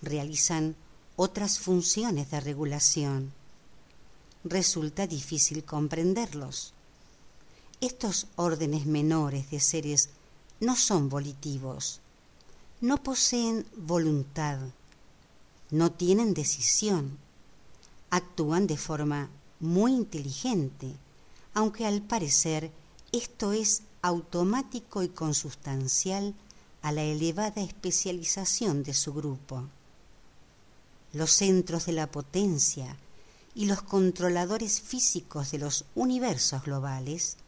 realizan 0.00 0.76
otras 1.16 1.58
funciones 1.58 2.30
de 2.30 2.40
regulación. 2.40 3.32
Resulta 4.44 5.06
difícil 5.06 5.64
comprenderlos, 5.64 6.72
Estos 7.80 8.26
órdenes 8.36 8.86
menores 8.86 9.50
de 9.50 9.60
seres 9.60 10.08
no 10.60 10.76
son 10.76 11.10
volitivos, 11.10 12.00
no 12.80 13.02
poseen 13.02 13.66
voluntad, 13.76 14.58
no 15.70 15.92
tienen 15.92 16.32
decisión, 16.32 17.18
actúan 18.08 18.66
de 18.66 18.78
forma 18.78 19.28
muy 19.60 19.92
inteligente, 19.92 20.94
aunque 21.56 21.86
al 21.86 22.02
parecer 22.02 22.70
esto 23.12 23.52
es 23.52 23.82
automático 24.02 25.02
y 25.02 25.08
consustancial 25.08 26.34
a 26.82 26.92
la 26.92 27.02
elevada 27.02 27.62
especialización 27.62 28.82
de 28.82 28.92
su 28.92 29.14
grupo. 29.14 29.64
Los 31.14 31.30
centros 31.30 31.86
de 31.86 31.92
la 31.92 32.10
potencia 32.10 32.98
y 33.54 33.64
los 33.64 33.80
controladores 33.80 34.82
físicos 34.82 35.50
de 35.50 35.56
los 35.56 35.86
universos 35.94 36.62
globales 36.64 37.38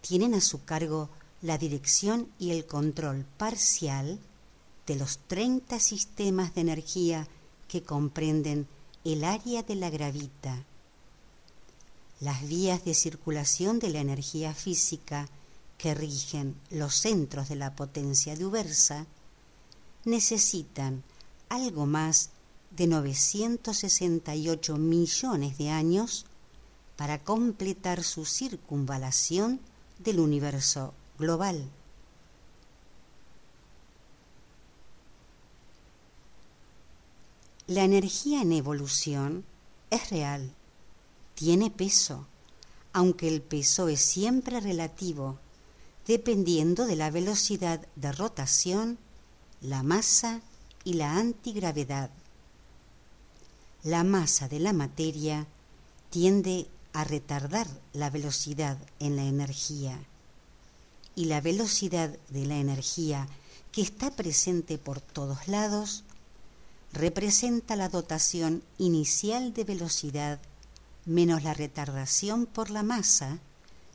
tienen 0.00 0.34
a 0.34 0.40
su 0.40 0.64
cargo 0.64 1.08
la 1.42 1.58
dirección 1.58 2.28
y 2.40 2.50
el 2.50 2.66
control 2.66 3.24
parcial 3.38 4.18
de 4.88 4.96
los 4.96 5.20
30 5.28 5.78
sistemas 5.78 6.56
de 6.56 6.62
energía 6.62 7.28
que 7.68 7.84
comprenden 7.84 8.66
el 9.04 9.22
área 9.22 9.62
de 9.62 9.76
la 9.76 9.90
gravita. 9.90 10.64
Las 12.22 12.46
vías 12.46 12.84
de 12.84 12.94
circulación 12.94 13.80
de 13.80 13.90
la 13.90 13.98
energía 13.98 14.54
física 14.54 15.28
que 15.76 15.92
rigen 15.92 16.54
los 16.70 16.94
centros 16.94 17.48
de 17.48 17.56
la 17.56 17.74
potencia 17.74 18.36
de 18.36 18.46
Ubersa 18.46 19.06
necesitan 20.04 21.02
algo 21.48 21.84
más 21.84 22.30
de 22.70 22.86
968 22.86 24.76
millones 24.76 25.58
de 25.58 25.70
años 25.70 26.24
para 26.94 27.18
completar 27.18 28.04
su 28.04 28.24
circunvalación 28.24 29.58
del 29.98 30.20
universo 30.20 30.94
global. 31.18 31.68
La 37.66 37.82
energía 37.82 38.42
en 38.42 38.52
evolución 38.52 39.44
es 39.90 40.08
real, 40.10 40.54
tiene 41.34 41.70
peso, 41.70 42.26
aunque 42.92 43.28
el 43.28 43.42
peso 43.42 43.88
es 43.88 44.00
siempre 44.00 44.60
relativo, 44.60 45.38
dependiendo 46.06 46.86
de 46.86 46.96
la 46.96 47.10
velocidad 47.10 47.86
de 47.96 48.12
rotación, 48.12 48.98
la 49.60 49.82
masa 49.82 50.40
y 50.84 50.94
la 50.94 51.16
antigravedad. 51.16 52.10
La 53.84 54.04
masa 54.04 54.48
de 54.48 54.60
la 54.60 54.72
materia 54.72 55.46
tiende 56.10 56.68
a 56.92 57.04
retardar 57.04 57.66
la 57.92 58.10
velocidad 58.10 58.78
en 58.98 59.16
la 59.16 59.24
energía 59.24 59.98
y 61.14 61.26
la 61.26 61.40
velocidad 61.40 62.10
de 62.28 62.46
la 62.46 62.56
energía 62.56 63.28
que 63.70 63.82
está 63.82 64.10
presente 64.10 64.78
por 64.78 65.00
todos 65.00 65.48
lados 65.48 66.04
representa 66.92 67.76
la 67.76 67.88
dotación 67.88 68.62
inicial 68.78 69.54
de 69.54 69.64
velocidad 69.64 70.40
menos 71.04 71.42
la 71.42 71.54
retardación 71.54 72.46
por 72.46 72.70
la 72.70 72.82
masa 72.82 73.38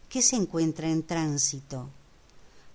que 0.09 0.21
se 0.21 0.35
encuentra 0.35 0.89
en 0.89 1.03
tránsito, 1.03 1.89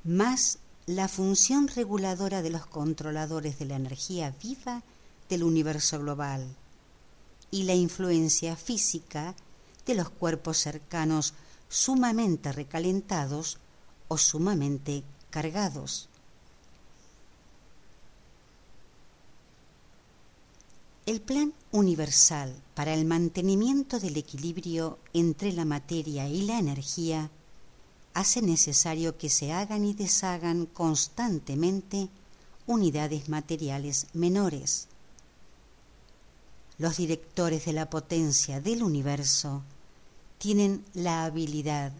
más 0.05 0.59
la 0.87 1.09
función 1.09 1.69
reguladora 1.69 2.43
de 2.43 2.51
los 2.51 2.67
controladores 2.67 3.59
de 3.59 3.67
la 3.67 3.77
energía 3.77 4.35
viva 4.43 4.83
del 5.29 5.45
universo 5.45 5.99
global 6.01 6.47
y 7.51 7.65
la 7.65 7.75
influencia 7.75 8.57
física 8.57 9.35
de 9.87 9.95
los 9.95 10.11
cuerpos 10.11 10.59
cercanos 10.59 11.35
sumamente 11.69 12.53
recalentados 12.53 13.59
o 14.09 14.19
sumamente 14.19 15.05
cargados. 15.31 16.09
El 21.05 21.21
plan 21.21 21.53
universal 21.73 22.55
para 22.75 22.95
el 22.95 23.05
mantenimiento 23.05 23.99
del 23.99 24.17
equilibrio 24.17 25.01
entre 25.13 25.53
la 25.53 25.65
materia 25.65 26.29
y 26.29 26.43
la 26.43 26.61
energía 26.61 27.29
hace 28.15 28.41
necesario 28.41 29.19
que 29.19 29.29
se 29.29 29.53
hagan 29.53 29.85
y 29.85 29.95
deshagan 29.95 30.67
constantemente 30.67 32.09
unidades 32.69 33.29
materiales 33.29 34.07
menores. 34.13 34.87
Los 36.79 36.99
directores 36.99 37.65
de 37.65 37.73
la 37.73 37.91
potencia 37.91 38.61
del 38.61 38.85
universo 38.85 39.63
tienen 40.39 40.85
la 40.95 41.25
habilidad 41.25 41.93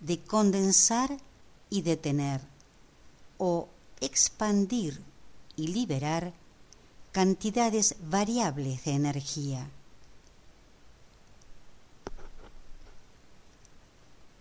de 0.00 0.18
condensar 0.18 1.16
y 1.70 1.82
detener 1.82 2.40
o 3.38 3.68
expandir 4.00 5.00
y 5.54 5.68
liberar 5.68 6.32
cantidades 7.12 7.96
variables 8.02 8.84
de 8.84 8.92
energía. 8.92 9.68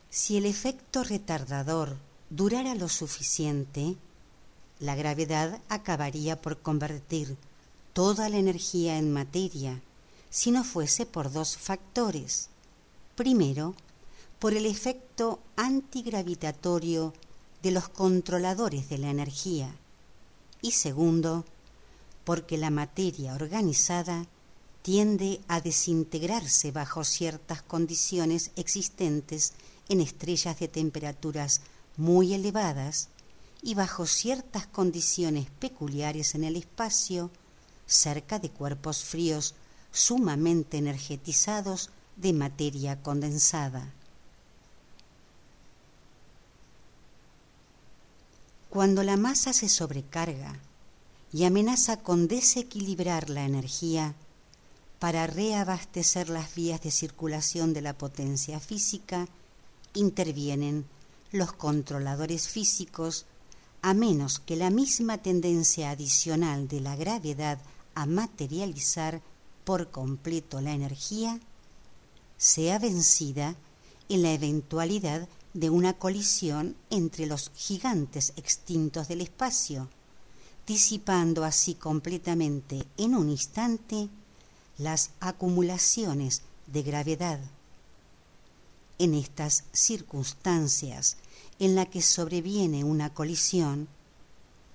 Si 0.09 0.37
el 0.37 0.45
efecto 0.45 1.03
retardador 1.03 1.95
durara 2.29 2.75
lo 2.75 2.89
suficiente, 2.89 3.95
la 4.79 4.95
gravedad 4.95 5.59
acabaría 5.69 6.41
por 6.41 6.59
convertir 6.59 7.37
toda 7.93 8.29
la 8.29 8.37
energía 8.37 8.97
en 8.97 9.13
materia, 9.13 9.81
si 10.29 10.51
no 10.51 10.63
fuese 10.63 11.05
por 11.05 11.31
dos 11.31 11.57
factores. 11.57 12.49
Primero, 13.15 13.75
por 14.39 14.53
el 14.53 14.65
efecto 14.65 15.39
antigravitatorio 15.55 17.13
de 17.63 17.71
los 17.71 17.89
controladores 17.89 18.89
de 18.89 18.97
la 18.99 19.09
energía 19.09 19.73
y 20.61 20.71
segundo, 20.71 21.45
porque 22.27 22.57
la 22.57 22.71
materia 22.71 23.35
organizada 23.35 24.25
tiende 24.81 25.39
a 25.47 25.61
desintegrarse 25.61 26.73
bajo 26.73 27.05
ciertas 27.05 27.61
condiciones 27.61 28.51
existentes 28.57 29.53
en 29.87 30.01
estrellas 30.01 30.59
de 30.59 30.67
temperaturas 30.67 31.61
muy 31.95 32.33
elevadas 32.33 33.07
y 33.61 33.75
bajo 33.75 34.05
ciertas 34.05 34.67
condiciones 34.67 35.47
peculiares 35.51 36.35
en 36.35 36.43
el 36.43 36.57
espacio 36.57 37.31
cerca 37.85 38.39
de 38.39 38.49
cuerpos 38.49 39.05
fríos 39.05 39.55
sumamente 39.93 40.79
energetizados 40.79 41.91
de 42.17 42.33
materia 42.33 43.01
condensada. 43.01 43.93
Cuando 48.69 49.01
la 49.03 49.15
masa 49.15 49.53
se 49.53 49.69
sobrecarga 49.69 50.59
y 51.31 51.43
amenaza 51.43 51.97
con 51.97 52.27
desequilibrar 52.27 53.29
la 53.29 53.45
energía 53.45 54.15
para 54.99 55.27
reabastecer 55.27 56.29
las 56.29 56.55
vías 56.55 56.81
de 56.81 56.91
circulación 56.91 57.73
de 57.73 57.81
la 57.81 57.97
potencia 57.97 58.59
física, 58.59 59.27
intervienen 59.93 60.85
los 61.31 61.53
controladores 61.53 62.47
físicos 62.47 63.25
a 63.81 63.93
menos 63.93 64.39
que 64.39 64.55
la 64.55 64.69
misma 64.69 65.19
tendencia 65.19 65.91
adicional 65.91 66.67
de 66.67 66.81
la 66.81 66.95
gravedad 66.95 67.59
a 67.93 68.05
materializar 68.05 69.21
por 69.63 69.91
completo 69.91 70.61
la 70.61 70.73
energía 70.73 71.39
sea 72.37 72.79
vencida 72.79 73.55
en 74.09 74.23
la 74.23 74.31
eventualidad 74.31 75.27
de 75.53 75.69
una 75.69 75.93
colisión 75.93 76.75
entre 76.89 77.25
los 77.25 77.51
gigantes 77.55 78.33
extintos 78.35 79.07
del 79.07 79.21
espacio, 79.21 79.89
disipando 80.67 81.45
así 81.45 81.73
completamente 81.73 82.85
en 82.97 83.15
un 83.15 83.29
instante 83.29 84.09
las 84.77 85.11
acumulaciones 85.21 86.41
de 86.67 86.83
gravedad. 86.83 87.39
En 88.99 89.13
estas 89.13 89.63
circunstancias 89.71 91.15
en 91.59 91.75
la 91.75 91.85
que 91.85 92.01
sobreviene 92.01 92.83
una 92.83 93.13
colisión, 93.13 93.87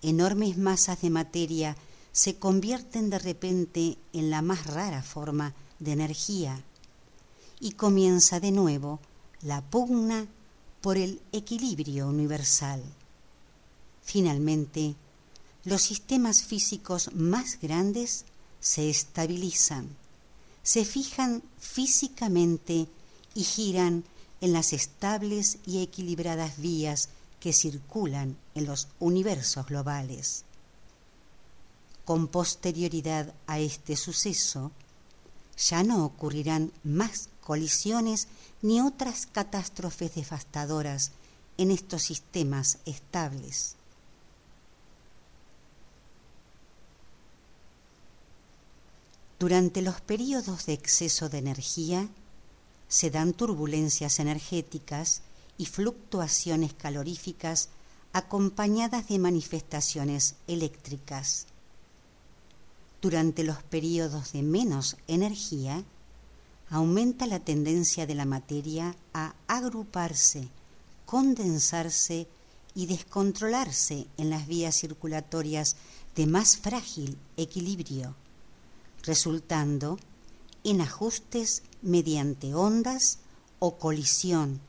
enormes 0.00 0.56
masas 0.56 1.02
de 1.02 1.10
materia 1.10 1.76
se 2.12 2.36
convierten 2.36 3.10
de 3.10 3.18
repente 3.18 3.98
en 4.12 4.30
la 4.30 4.42
más 4.42 4.66
rara 4.66 5.02
forma 5.02 5.54
de 5.78 5.92
energía 5.92 6.62
y 7.60 7.72
comienza 7.72 8.40
de 8.40 8.50
nuevo 8.50 8.98
la 9.42 9.60
pugna 9.60 10.26
por 10.80 10.96
el 10.96 11.20
equilibrio 11.32 12.08
universal. 12.08 12.82
Finalmente, 14.02 14.96
los 15.64 15.82
sistemas 15.82 16.42
físicos 16.42 17.10
más 17.14 17.58
grandes 17.60 18.24
se 18.60 18.90
estabilizan, 18.90 19.88
se 20.62 20.84
fijan 20.84 21.42
físicamente 21.58 22.88
y 23.34 23.44
giran 23.44 24.04
en 24.40 24.52
las 24.52 24.72
estables 24.72 25.58
y 25.66 25.82
equilibradas 25.82 26.58
vías 26.58 27.08
que 27.40 27.52
circulan 27.52 28.36
en 28.54 28.66
los 28.66 28.88
universos 28.98 29.66
globales. 29.66 30.44
Con 32.04 32.26
posterioridad 32.28 33.32
a 33.46 33.60
este 33.60 33.96
suceso, 33.96 34.72
ya 35.56 35.84
no 35.84 36.04
ocurrirán 36.04 36.72
más 36.82 37.28
colisiones 37.40 38.26
ni 38.62 38.80
otras 38.80 39.26
catástrofes 39.26 40.14
devastadoras 40.14 41.12
en 41.58 41.70
estos 41.70 42.02
sistemas 42.02 42.78
estables. 42.84 43.76
Durante 49.42 49.82
los 49.82 50.00
periodos 50.00 50.66
de 50.66 50.72
exceso 50.72 51.28
de 51.28 51.38
energía 51.38 52.08
se 52.86 53.10
dan 53.10 53.32
turbulencias 53.32 54.20
energéticas 54.20 55.22
y 55.58 55.66
fluctuaciones 55.66 56.74
caloríficas 56.74 57.68
acompañadas 58.12 59.08
de 59.08 59.18
manifestaciones 59.18 60.36
eléctricas. 60.46 61.46
Durante 63.00 63.42
los 63.42 63.60
periodos 63.64 64.32
de 64.32 64.44
menos 64.44 64.96
energía, 65.08 65.82
aumenta 66.70 67.26
la 67.26 67.40
tendencia 67.40 68.06
de 68.06 68.14
la 68.14 68.26
materia 68.26 68.94
a 69.12 69.34
agruparse, 69.48 70.46
condensarse 71.04 72.28
y 72.76 72.86
descontrolarse 72.86 74.06
en 74.18 74.30
las 74.30 74.46
vías 74.46 74.76
circulatorias 74.76 75.74
de 76.14 76.28
más 76.28 76.58
frágil 76.58 77.18
equilibrio, 77.36 78.14
resultando 79.02 79.98
en 80.64 80.80
ajustes 80.80 81.62
mediante 81.82 82.54
ondas 82.54 83.18
o 83.58 83.78
colisión 83.78 84.60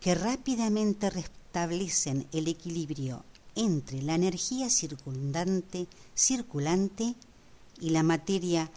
que 0.00 0.14
rápidamente 0.14 1.10
restablecen 1.10 2.26
el 2.32 2.48
equilibrio 2.48 3.24
entre 3.54 4.02
la 4.02 4.14
energía 4.14 4.70
circundante, 4.70 5.86
circulante 6.14 7.14
y 7.80 7.90
la 7.90 8.02
materia 8.02 8.70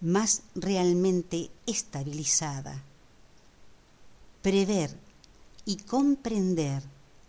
más 0.00 0.42
realmente 0.54 1.50
estabilizada. 1.66 2.82
Prever 4.42 4.96
y 5.66 5.76
comprender, 5.76 6.82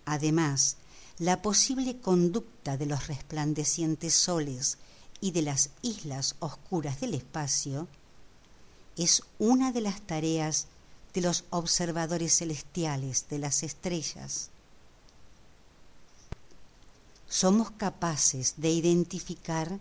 además, 0.06 0.78
la 1.20 1.42
posible 1.42 2.00
conducta 2.00 2.78
de 2.78 2.86
los 2.86 3.08
resplandecientes 3.08 4.14
soles 4.14 4.78
y 5.22 5.32
de 5.32 5.44
las 5.44 5.70
islas 5.84 6.36
oscuras 6.40 7.00
del 7.00 7.14
espacio, 7.14 7.88
es 8.98 9.24
una 9.40 9.72
de 9.72 9.82
las 9.82 10.02
tareas 10.02 10.68
de 11.14 11.22
los 11.22 11.46
observadores 11.50 12.38
celestiales 12.38 13.28
de 13.30 13.40
las 13.40 13.64
estrellas. 13.64 14.50
Somos 17.30 17.72
capaces 17.72 18.56
de 18.58 18.72
identificar 18.72 19.80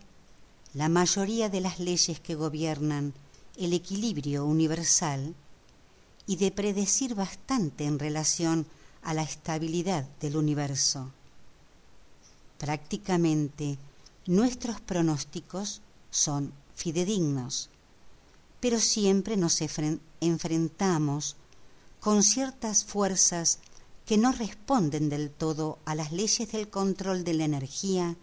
la 0.74 0.88
mayoría 0.88 1.48
de 1.48 1.60
las 1.60 1.80
leyes 1.80 2.20
que 2.20 2.34
gobiernan 2.34 3.12
el 3.56 3.72
equilibrio 3.72 4.44
universal 4.44 5.34
y 6.26 6.36
de 6.36 6.52
predecir 6.52 7.14
bastante 7.14 7.86
en 7.86 7.98
relación 7.98 8.66
a 9.02 9.14
la 9.14 9.22
estabilidad 9.22 10.04
del 10.20 10.36
universo. 10.36 11.10
Prácticamente 12.58 13.78
nuestros 14.30 14.80
pronósticos 14.80 15.82
son 16.12 16.52
fidedignos, 16.76 17.68
pero 18.60 18.78
siempre 18.78 19.36
nos 19.36 19.60
enfrentamos 20.20 21.34
con 21.98 22.22
ciertas 22.22 22.84
fuerzas 22.84 23.58
que 24.06 24.18
no 24.18 24.30
responden 24.30 25.08
del 25.08 25.32
todo 25.32 25.80
a 25.84 25.96
las 25.96 26.12
leyes 26.12 26.52
del 26.52 26.70
control 26.70 27.24
de 27.24 27.34
la 27.34 27.44
energía 27.44 28.14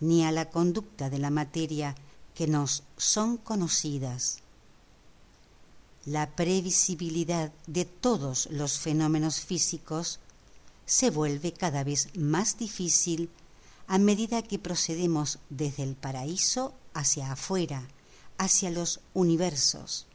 ni 0.00 0.24
a 0.24 0.32
la 0.32 0.48
conducta 0.48 1.10
de 1.10 1.18
la 1.18 1.28
materia 1.28 1.94
que 2.34 2.46
nos 2.46 2.82
son 2.96 3.36
conocidas. 3.36 4.38
La 6.06 6.30
previsibilidad 6.34 7.52
de 7.66 7.84
todos 7.84 8.48
los 8.50 8.78
fenómenos 8.78 9.40
físicos 9.40 10.18
se 10.86 11.10
vuelve 11.10 11.52
cada 11.52 11.84
vez 11.84 12.08
más 12.16 12.56
difícil 12.56 13.28
a 13.86 13.98
medida 13.98 14.42
que 14.42 14.58
procedemos 14.58 15.38
desde 15.48 15.82
el 15.82 15.94
paraíso 15.94 16.74
hacia 16.94 17.32
afuera, 17.32 17.86
hacia 18.38 18.70
los 18.70 19.00
universos. 19.14 20.06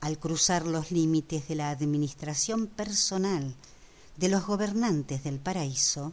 Al 0.00 0.18
cruzar 0.18 0.66
los 0.66 0.90
límites 0.90 1.48
de 1.48 1.54
la 1.54 1.70
administración 1.70 2.66
personal 2.66 3.54
de 4.16 4.28
los 4.28 4.46
gobernantes 4.46 5.24
del 5.24 5.38
paraíso, 5.38 6.12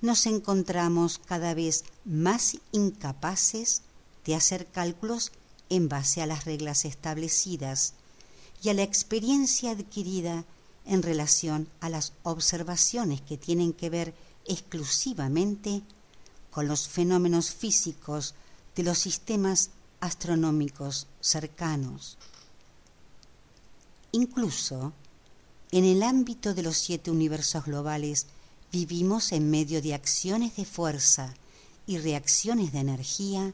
nos 0.00 0.26
encontramos 0.26 1.18
cada 1.18 1.54
vez 1.54 1.84
más 2.04 2.58
incapaces 2.72 3.82
de 4.24 4.34
hacer 4.34 4.66
cálculos 4.66 5.32
en 5.68 5.88
base 5.88 6.22
a 6.22 6.26
las 6.26 6.44
reglas 6.44 6.84
establecidas 6.84 7.94
y 8.62 8.68
a 8.68 8.74
la 8.74 8.82
experiencia 8.82 9.72
adquirida 9.72 10.44
en 10.84 11.02
relación 11.02 11.68
a 11.80 11.88
las 11.88 12.12
observaciones 12.22 13.20
que 13.20 13.36
tienen 13.36 13.72
que 13.72 13.90
ver 13.90 14.14
exclusivamente 14.48 15.82
con 16.50 16.68
los 16.68 16.88
fenómenos 16.88 17.50
físicos 17.50 18.34
de 18.74 18.82
los 18.82 18.98
sistemas 18.98 19.70
astronómicos 20.00 21.06
cercanos. 21.20 22.18
Incluso 24.12 24.92
en 25.72 25.84
el 25.84 26.02
ámbito 26.02 26.54
de 26.54 26.62
los 26.62 26.76
siete 26.76 27.10
universos 27.10 27.64
globales 27.64 28.26
vivimos 28.72 29.32
en 29.32 29.50
medio 29.50 29.82
de 29.82 29.94
acciones 29.94 30.56
de 30.56 30.64
fuerza 30.64 31.34
y 31.86 31.98
reacciones 31.98 32.72
de 32.72 32.78
energía 32.80 33.52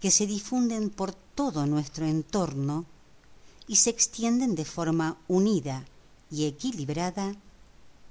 que 0.00 0.10
se 0.10 0.26
difunden 0.26 0.90
por 0.90 1.14
todo 1.14 1.66
nuestro 1.66 2.06
entorno 2.06 2.84
y 3.66 3.76
se 3.76 3.90
extienden 3.90 4.54
de 4.54 4.64
forma 4.64 5.16
unida 5.28 5.84
y 6.30 6.46
equilibrada 6.46 7.34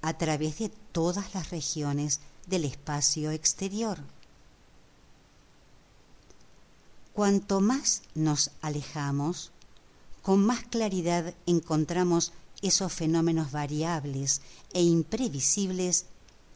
a 0.02 0.18
través 0.18 0.60
de 0.60 0.72
todas 0.94 1.34
las 1.34 1.50
regiones 1.50 2.22
del 2.48 2.64
espacio 2.64 3.32
exterior. 3.32 4.00
Cuanto 7.14 7.60
más 7.60 8.04
nos 8.16 8.52
alejamos, 8.62 9.52
con 10.22 10.44
más 10.46 10.64
claridad 10.64 11.34
encontramos 11.46 12.32
esos 12.62 12.94
fenómenos 12.94 13.52
variables 13.52 14.42
e 14.72 14.82
imprevisibles 14.82 16.06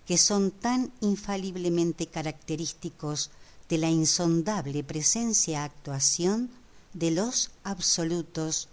que 0.07 0.17
son 0.17 0.51
tan 0.51 0.91
infaliblemente 1.01 2.07
característicos 2.07 3.29
de 3.67 3.77
la 3.77 3.89
insondable 3.89 4.83
presencia-actuación 4.83 6.49
de 6.93 7.11
los 7.11 7.51
absolutos 7.63 8.69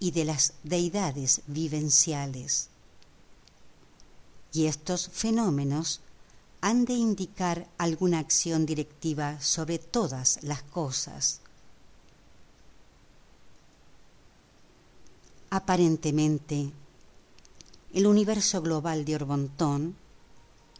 y 0.00 0.12
de 0.12 0.24
las 0.24 0.54
deidades 0.62 1.42
vivenciales. 1.46 2.70
Y 4.58 4.66
estos 4.66 5.08
fenómenos 5.12 6.00
han 6.60 6.84
de 6.84 6.94
indicar 6.94 7.68
alguna 7.78 8.18
acción 8.18 8.66
directiva 8.66 9.40
sobre 9.40 9.78
todas 9.78 10.40
las 10.42 10.64
cosas. 10.64 11.42
Aparentemente, 15.48 16.72
el 17.94 18.08
universo 18.08 18.60
global 18.60 19.04
de 19.04 19.14
Orbontón 19.14 19.94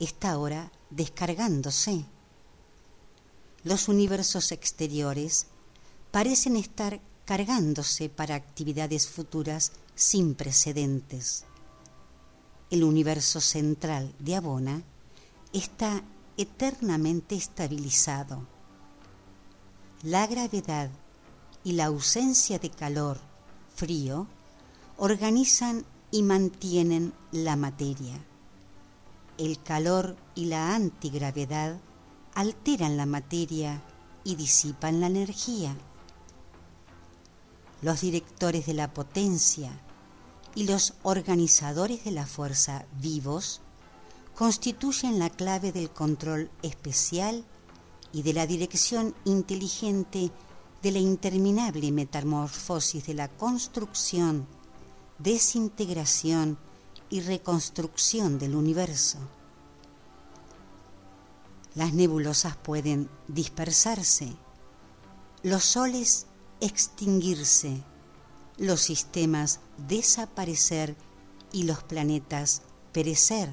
está 0.00 0.32
ahora 0.32 0.72
descargándose. 0.90 2.04
Los 3.62 3.86
universos 3.86 4.50
exteriores 4.50 5.46
parecen 6.10 6.56
estar 6.56 7.00
cargándose 7.24 8.08
para 8.08 8.34
actividades 8.34 9.06
futuras 9.06 9.70
sin 9.94 10.34
precedentes. 10.34 11.44
El 12.70 12.84
universo 12.84 13.40
central 13.40 14.14
de 14.18 14.36
Abona 14.36 14.82
está 15.52 16.02
eternamente 16.36 17.34
estabilizado. 17.34 18.46
La 20.02 20.26
gravedad 20.26 20.90
y 21.64 21.72
la 21.72 21.86
ausencia 21.86 22.58
de 22.58 22.70
calor, 22.70 23.18
frío, 23.74 24.26
organizan 24.96 25.84
y 26.10 26.22
mantienen 26.22 27.12
la 27.32 27.56
materia 27.56 28.20
el 29.38 29.62
calor 29.62 30.16
y 30.34 30.46
la 30.46 30.74
antigravedad 30.74 31.78
alteran 32.34 32.96
la 32.96 33.06
materia 33.06 33.80
y 34.24 34.34
disipan 34.34 35.00
la 35.00 35.06
energía. 35.06 35.74
Los 37.80 38.00
directores 38.00 38.66
de 38.66 38.74
la 38.74 38.92
potencia 38.92 39.70
y 40.58 40.64
los 40.64 40.94
organizadores 41.04 42.02
de 42.02 42.10
la 42.10 42.26
fuerza 42.26 42.84
vivos 43.00 43.60
constituyen 44.34 45.20
la 45.20 45.30
clave 45.30 45.70
del 45.70 45.88
control 45.88 46.50
especial 46.62 47.44
y 48.12 48.22
de 48.22 48.32
la 48.32 48.44
dirección 48.44 49.14
inteligente 49.24 50.32
de 50.82 50.90
la 50.90 50.98
interminable 50.98 51.92
metamorfosis 51.92 53.06
de 53.06 53.14
la 53.14 53.28
construcción, 53.28 54.48
desintegración 55.20 56.58
y 57.08 57.20
reconstrucción 57.20 58.40
del 58.40 58.56
universo. 58.56 59.18
Las 61.76 61.94
nebulosas 61.94 62.56
pueden 62.56 63.08
dispersarse, 63.28 64.34
los 65.44 65.62
soles 65.62 66.26
extinguirse 66.60 67.80
los 68.58 68.80
sistemas 68.80 69.60
desaparecer 69.88 70.96
y 71.52 71.62
los 71.62 71.82
planetas 71.82 72.62
perecer, 72.92 73.50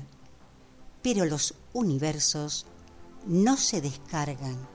pero 1.01 1.25
los 1.25 1.53
universos 1.73 2.65
no 3.27 3.57
se 3.57 3.81
descargan. 3.81 4.74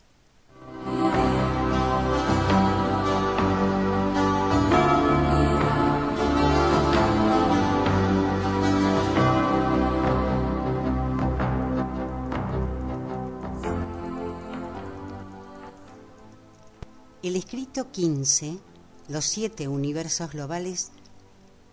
El 17.31 17.37
escrito 17.37 17.89
15, 17.89 18.59
los 19.07 19.23
siete 19.23 19.69
universos 19.69 20.31
globales, 20.31 20.91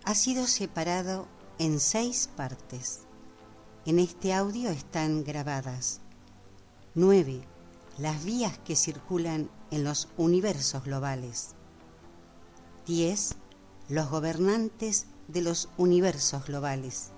ha 0.05 0.15
sido 0.15 0.47
separado 0.47 1.27
en 1.57 1.81
seis 1.81 2.29
partes. 2.33 3.01
En 3.85 3.99
este 3.99 4.33
audio 4.33 4.69
están 4.69 5.25
grabadas 5.25 5.99
9. 6.95 7.41
Las 7.97 8.23
vías 8.23 8.57
que 8.59 8.77
circulan 8.77 9.49
en 9.69 9.83
los 9.83 10.07
universos 10.15 10.85
globales. 10.85 11.55
10. 12.87 13.35
Los 13.89 14.09
gobernantes 14.09 15.07
de 15.27 15.41
los 15.41 15.67
universos 15.75 16.45
globales. 16.45 17.11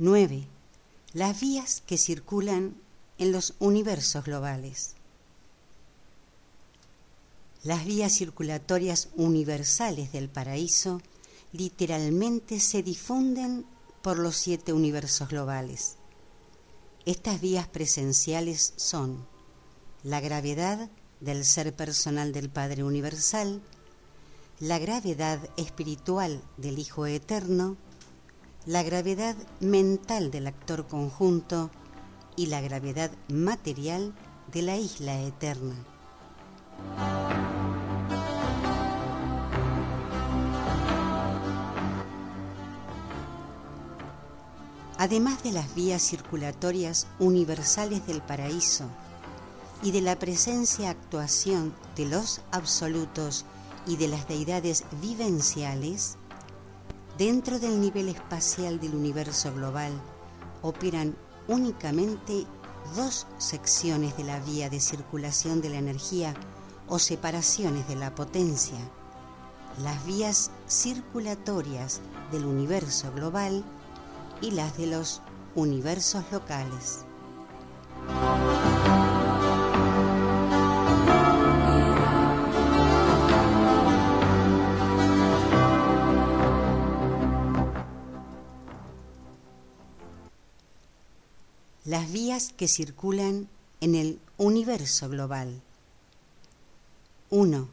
9. 0.00 0.46
Las 1.12 1.40
vías 1.40 1.82
que 1.84 1.98
circulan 1.98 2.76
en 3.18 3.32
los 3.32 3.54
universos 3.58 4.24
globales. 4.24 4.94
Las 7.64 7.84
vías 7.84 8.12
circulatorias 8.12 9.08
universales 9.16 10.12
del 10.12 10.28
paraíso 10.28 11.02
literalmente 11.52 12.60
se 12.60 12.84
difunden 12.84 13.66
por 14.00 14.20
los 14.20 14.36
siete 14.36 14.72
universos 14.72 15.30
globales. 15.30 15.96
Estas 17.04 17.40
vías 17.40 17.66
presenciales 17.66 18.74
son 18.76 19.26
la 20.04 20.20
gravedad 20.20 20.88
del 21.18 21.44
ser 21.44 21.74
personal 21.74 22.30
del 22.30 22.50
Padre 22.50 22.84
Universal, 22.84 23.60
la 24.60 24.78
gravedad 24.78 25.40
espiritual 25.56 26.40
del 26.56 26.78
Hijo 26.78 27.06
Eterno, 27.06 27.76
la 28.68 28.82
gravedad 28.82 29.34
mental 29.60 30.30
del 30.30 30.46
actor 30.46 30.86
conjunto 30.86 31.70
y 32.36 32.48
la 32.48 32.60
gravedad 32.60 33.10
material 33.28 34.12
de 34.52 34.60
la 34.60 34.76
isla 34.76 35.18
eterna. 35.22 35.74
Además 44.98 45.42
de 45.42 45.52
las 45.52 45.74
vías 45.74 46.02
circulatorias 46.02 47.06
universales 47.18 48.06
del 48.06 48.20
paraíso 48.20 48.84
y 49.82 49.92
de 49.92 50.02
la 50.02 50.18
presencia 50.18 50.90
actuación 50.90 51.74
de 51.96 52.04
los 52.04 52.42
absolutos 52.50 53.46
y 53.86 53.96
de 53.96 54.08
las 54.08 54.28
deidades 54.28 54.84
vivenciales, 55.00 56.18
dentro 57.18 57.58
del 57.58 57.80
nivel 57.80 58.08
espacial 58.08 58.78
del 58.78 58.94
universo 58.94 59.52
global 59.52 59.90
operan 60.62 61.16
únicamente 61.48 62.46
dos 62.94 63.26
secciones 63.38 64.16
de 64.16 64.22
la 64.22 64.38
vía 64.38 64.70
de 64.70 64.78
circulación 64.78 65.60
de 65.60 65.70
la 65.70 65.78
energía 65.78 66.32
o 66.86 67.00
separaciones 67.00 67.88
de 67.88 67.96
la 67.96 68.14
potencia, 68.14 68.78
las 69.82 70.06
vías 70.06 70.52
circulatorias 70.68 72.00
del 72.30 72.44
universo 72.44 73.12
global 73.12 73.64
y 74.40 74.52
las 74.52 74.76
de 74.78 74.86
los 74.86 75.20
universos 75.56 76.22
locales. 76.30 77.07
Las 91.88 92.12
vías 92.12 92.52
que 92.54 92.68
circulan 92.68 93.48
en 93.80 93.94
el 93.94 94.20
universo 94.36 95.08
global. 95.08 95.62
1. 97.30 97.66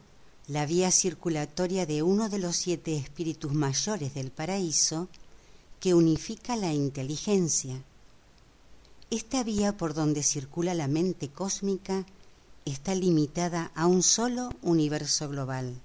La 0.48 0.64
vía 0.64 0.90
circulatoria 0.90 1.84
de 1.84 2.02
uno 2.02 2.30
de 2.30 2.38
los 2.38 2.56
siete 2.56 2.96
espíritus 2.96 3.52
mayores 3.52 4.14
del 4.14 4.30
paraíso 4.30 5.08
que 5.80 5.92
unifica 5.92 6.56
la 6.56 6.72
inteligencia. 6.72 7.82
esta 9.10 9.44
vía 9.44 9.76
por 9.76 9.92
donde 9.92 10.22
circula 10.22 10.72
la 10.72 10.88
mente 10.88 11.28
cósmica 11.28 12.06
está 12.64 12.94
limitada 12.94 13.70
a 13.74 13.86
un 13.86 14.02
solo 14.02 14.50
universo 14.62 15.28
global. 15.28 15.78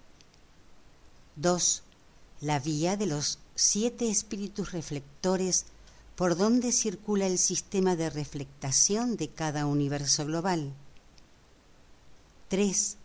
2. 1.36 1.84
La 2.40 2.60
vía 2.60 2.96
de 2.96 3.08
los 3.08 3.40
siete 3.56 4.10
espíritus 4.10 4.72
reflectores 4.72 5.66
por 6.22 6.38
donde 6.38 6.72
circula 6.72 7.26
el 7.26 7.40
sistema 7.40 7.96
de 7.96 8.12
reflectación 8.12 9.18
de 9.18 9.30
cada 9.30 9.66
universo 9.66 10.24
global. 10.24 10.72
3. 12.50 12.98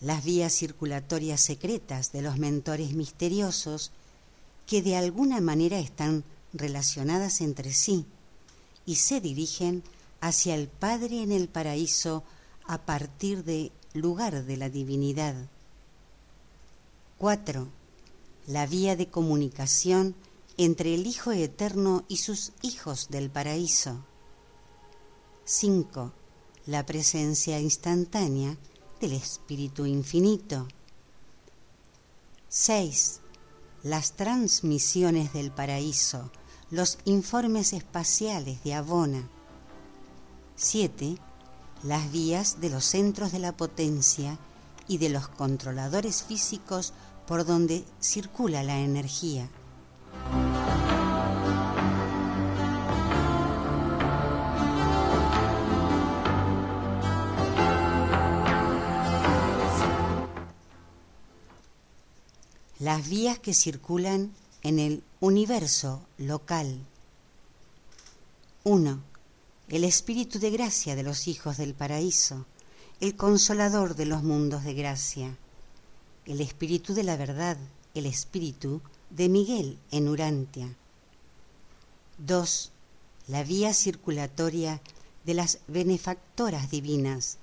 Las 0.00 0.24
vías 0.24 0.52
circulatorias 0.52 1.40
secretas 1.40 2.10
de 2.10 2.22
los 2.22 2.38
mentores 2.38 2.92
misteriosos 2.92 3.92
que 4.66 4.82
de 4.82 4.96
alguna 4.96 5.40
manera 5.40 5.78
están 5.78 6.24
relacionadas 6.52 7.40
entre 7.40 7.72
sí 7.72 8.04
y 8.84 8.96
se 8.96 9.20
dirigen 9.20 9.84
hacia 10.20 10.56
el 10.56 10.66
Padre 10.66 11.22
en 11.22 11.30
el 11.30 11.46
paraíso 11.46 12.24
a 12.66 12.78
partir 12.78 13.44
de 13.44 13.70
lugar 13.94 14.44
de 14.44 14.56
la 14.56 14.70
divinidad. 14.70 15.36
4. 17.18 17.68
La 18.48 18.66
vía 18.66 18.96
de 18.96 19.06
comunicación 19.06 20.16
entre 20.56 20.94
el 20.94 21.06
Hijo 21.06 21.32
Eterno 21.32 22.04
y 22.08 22.18
sus 22.18 22.52
hijos 22.62 23.08
del 23.10 23.30
paraíso. 23.30 24.04
5. 25.44 26.12
La 26.66 26.84
presencia 26.86 27.60
instantánea 27.60 28.56
del 29.00 29.12
Espíritu 29.12 29.86
Infinito. 29.86 30.66
6. 32.48 33.20
Las 33.82 34.12
transmisiones 34.12 35.32
del 35.32 35.52
paraíso 35.52 36.30
los 36.70 36.98
informes 37.04 37.72
espaciales 37.72 38.64
de 38.64 38.74
Abona. 38.74 39.28
7. 40.56 41.16
Las 41.84 42.10
vías 42.10 42.60
de 42.60 42.70
los 42.70 42.84
centros 42.84 43.30
de 43.30 43.38
la 43.38 43.56
potencia 43.56 44.36
y 44.88 44.98
de 44.98 45.08
los 45.08 45.28
controladores 45.28 46.24
físicos 46.24 46.92
por 47.26 47.46
donde 47.46 47.84
circula 48.00 48.64
la 48.64 48.80
energía. 48.80 49.48
Las 62.78 63.08
vías 63.08 63.38
que 63.38 63.52
circulan 63.52 64.32
en 64.62 64.78
el 64.78 65.02
universo 65.18 66.06
local. 66.18 66.78
1. 68.64 69.02
El 69.68 69.82
espíritu 69.82 70.38
de 70.38 70.50
gracia 70.50 70.94
de 70.94 71.02
los 71.02 71.26
hijos 71.26 71.56
del 71.56 71.74
paraíso, 71.74 72.46
el 73.00 73.16
consolador 73.16 73.96
de 73.96 74.06
los 74.06 74.22
mundos 74.22 74.62
de 74.62 74.74
gracia, 74.74 75.36
el 76.26 76.40
espíritu 76.40 76.94
de 76.94 77.02
la 77.02 77.16
verdad, 77.16 77.56
el 77.94 78.06
espíritu 78.06 78.82
de 79.16 79.30
Miguel 79.30 79.78
en 79.90 80.08
Urantia. 80.08 80.76
2. 82.18 82.72
La 83.28 83.44
vía 83.44 83.72
circulatoria 83.72 84.82
de 85.24 85.32
las 85.32 85.60
benefactoras 85.68 86.70
divinas, 86.70 87.38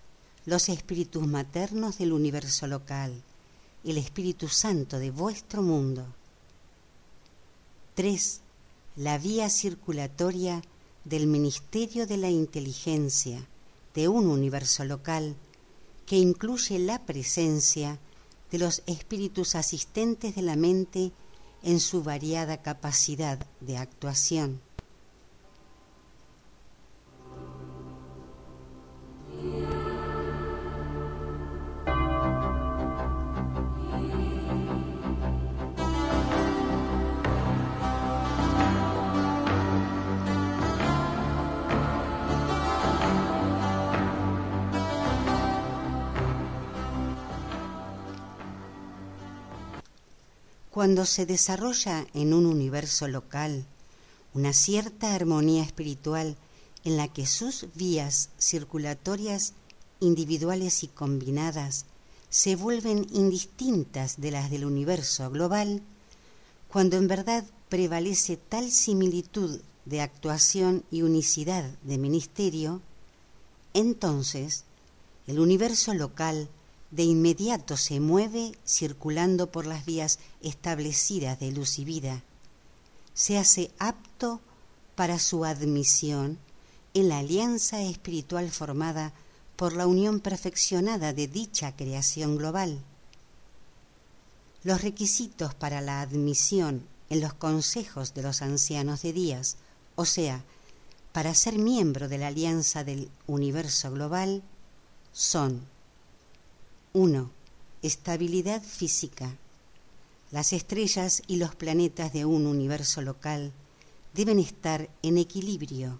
los 0.45 0.69
espíritus 0.69 1.25
maternos 1.25 1.97
del 1.97 2.13
universo 2.13 2.67
local, 2.67 3.23
el 3.83 3.97
Espíritu 3.97 4.49
Santo 4.49 4.99
de 4.99 5.09
vuestro 5.09 5.63
mundo. 5.63 6.05
3. 7.95 8.41
La 8.97 9.17
vía 9.17 9.49
circulatoria 9.49 10.61
del 11.05 11.25
Ministerio 11.25 12.05
de 12.05 12.17
la 12.17 12.29
Inteligencia 12.29 13.47
de 13.95 14.07
un 14.07 14.27
universo 14.27 14.85
local 14.85 15.35
que 16.05 16.17
incluye 16.17 16.77
la 16.77 17.03
presencia 17.03 17.97
de 18.51 18.59
los 18.59 18.83
espíritus 18.85 19.55
asistentes 19.55 20.35
de 20.35 20.43
la 20.43 20.55
mente 20.55 21.11
en 21.63 21.79
su 21.79 22.03
variada 22.03 22.61
capacidad 22.61 23.39
de 23.61 23.77
actuación. 23.77 24.61
Cuando 50.73 51.05
se 51.05 51.27
desarrolla 51.27 52.07
en 52.15 52.33
un 52.33 52.47
universo 52.47 53.07
local 53.07 53.67
una 54.33 54.53
cierta 54.53 55.13
armonía 55.13 55.61
espiritual 55.61 56.35
en 56.83 56.97
la 56.97 57.07
que 57.13 57.27
sus 57.27 57.67
vías 57.75 58.29
circulatorias 58.39 59.53
individuales 59.99 60.83
y 60.83 60.87
combinadas 60.87 61.85
se 62.31 62.55
vuelven 62.55 63.05
indistintas 63.13 64.19
de 64.19 64.31
las 64.31 64.49
del 64.49 64.65
universo 64.65 65.29
global, 65.29 65.83
cuando 66.69 66.97
en 66.97 67.07
verdad 67.07 67.45
prevalece 67.69 68.37
tal 68.37 68.71
similitud 68.71 69.61
de 69.85 70.01
actuación 70.01 70.83
y 70.89 71.03
unicidad 71.03 71.65
de 71.83 71.99
ministerio, 71.99 72.81
entonces 73.75 74.63
el 75.27 75.39
universo 75.39 75.93
local 75.93 76.49
de 76.95 77.03
inmediato 77.03 77.75
se 77.75 77.99
mueve 77.99 78.51
circulando 78.67 79.51
por 79.51 79.65
las 79.65 79.83
vías 79.83 80.19
establecidas 80.41 81.39
de 81.39 81.51
luz 81.51 81.79
y 81.79 81.85
vida. 81.85 82.21
Se 83.15 83.39
hace 83.39 83.71
apto 83.79 84.41
para 84.95 85.17
su 85.17 85.43
admisión 85.43 86.37
en 86.93 87.09
la 87.09 87.17
alianza 87.17 87.81
espiritual 87.81 88.51
formada 88.51 89.11
por 89.55 89.73
la 89.73 89.87
unión 89.87 90.19
perfeccionada 90.19 91.13
de 91.13 91.27
dicha 91.27 91.75
creación 91.75 92.37
global. 92.37 92.79
Los 94.63 94.83
requisitos 94.83 95.55
para 95.55 95.81
la 95.81 96.01
admisión 96.01 96.85
en 97.09 97.21
los 97.21 97.33
consejos 97.33 98.13
de 98.13 98.21
los 98.21 98.43
ancianos 98.43 99.01
de 99.01 99.13
días, 99.13 99.57
o 99.95 100.05
sea, 100.05 100.43
para 101.11 101.33
ser 101.33 101.57
miembro 101.57 102.07
de 102.07 102.19
la 102.19 102.27
alianza 102.27 102.83
del 102.83 103.09
universo 103.25 103.91
global, 103.91 104.43
son 105.11 105.72
1. 106.95 107.31
Estabilidad 107.81 108.61
física. 108.61 109.35
Las 110.29 110.53
estrellas 110.53 111.23
y 111.25 111.37
los 111.37 111.55
planetas 111.55 112.13
de 112.13 112.25
un 112.25 112.45
universo 112.45 113.01
local 113.01 113.51
deben 114.13 114.37
estar 114.37 114.91
en 115.01 115.17
equilibrio. 115.17 115.99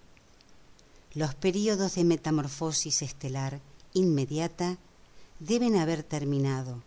Los 1.15 1.34
períodos 1.34 1.95
de 1.95 2.03
metamorfosis 2.03 3.02
estelar 3.02 3.60
inmediata 3.95 4.78
deben 5.40 5.78
haber 5.78 6.03
terminado. 6.03 6.84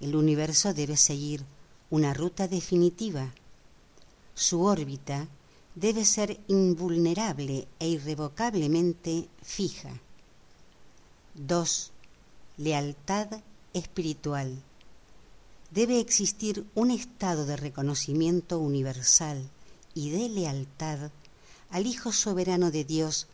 El 0.00 0.16
universo 0.16 0.74
debe 0.74 0.98
seguir 0.98 1.46
una 1.88 2.12
ruta 2.12 2.46
definitiva. 2.46 3.32
Su 4.34 4.64
órbita 4.64 5.28
debe 5.74 6.04
ser 6.04 6.38
invulnerable 6.48 7.68
e 7.78 7.88
irrevocablemente 7.88 9.28
fija. 9.42 9.98
2 11.36 11.93
lealtad 12.56 13.28
espiritual. 13.72 14.62
Debe 15.72 15.98
existir 15.98 16.64
un 16.76 16.92
estado 16.92 17.46
de 17.46 17.56
reconocimiento 17.56 18.60
universal 18.60 19.42
y 19.92 20.10
de 20.10 20.28
lealtad 20.28 21.10
al 21.70 21.86
Hijo 21.86 22.12
soberano 22.12 22.70
de 22.70 22.84
Dios 22.84 23.26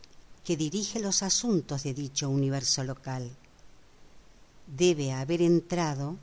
que 0.43 0.57
dirige 0.57 0.99
los 0.99 1.21
asuntos 1.21 1.83
de 1.83 1.93
dicho 1.93 2.29
universo 2.29 2.83
local. 2.83 3.29
Debe 4.65 5.11
haber 5.11 5.43
entrado 5.43 6.17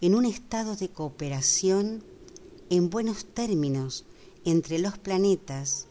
en 0.00 0.16
un 0.16 0.24
estado 0.24 0.74
de 0.74 0.88
cooperación 0.88 2.02
en 2.70 2.90
buenos 2.90 3.24
términos 3.26 4.04
entre 4.44 4.80
los 4.80 4.98
planetas, 4.98 5.86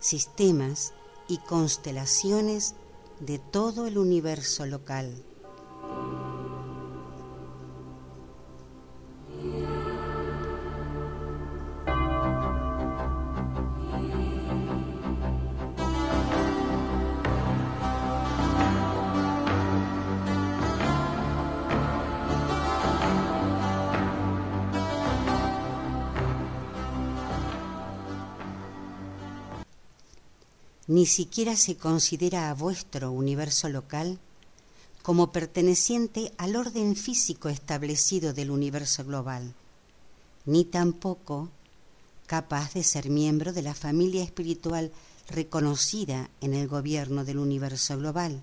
sistemas 0.00 0.92
y 1.28 1.38
constelaciones 1.38 2.74
de 3.20 3.38
todo 3.38 3.86
el 3.86 3.98
universo 3.98 4.66
local. 4.66 5.22
Ni 30.92 31.06
siquiera 31.06 31.56
se 31.56 31.78
considera 31.78 32.50
a 32.50 32.54
vuestro 32.54 33.12
universo 33.12 33.70
local 33.70 34.18
como 35.00 35.32
perteneciente 35.32 36.34
al 36.36 36.54
orden 36.54 36.96
físico 36.96 37.48
establecido 37.48 38.34
del 38.34 38.50
universo 38.50 39.02
global, 39.02 39.54
ni 40.44 40.66
tampoco 40.66 41.48
capaz 42.26 42.74
de 42.74 42.84
ser 42.84 43.08
miembro 43.08 43.54
de 43.54 43.62
la 43.62 43.72
familia 43.72 44.22
espiritual 44.22 44.92
reconocida 45.30 46.28
en 46.42 46.52
el 46.52 46.68
gobierno 46.68 47.24
del 47.24 47.38
universo 47.38 47.96
global. 47.96 48.42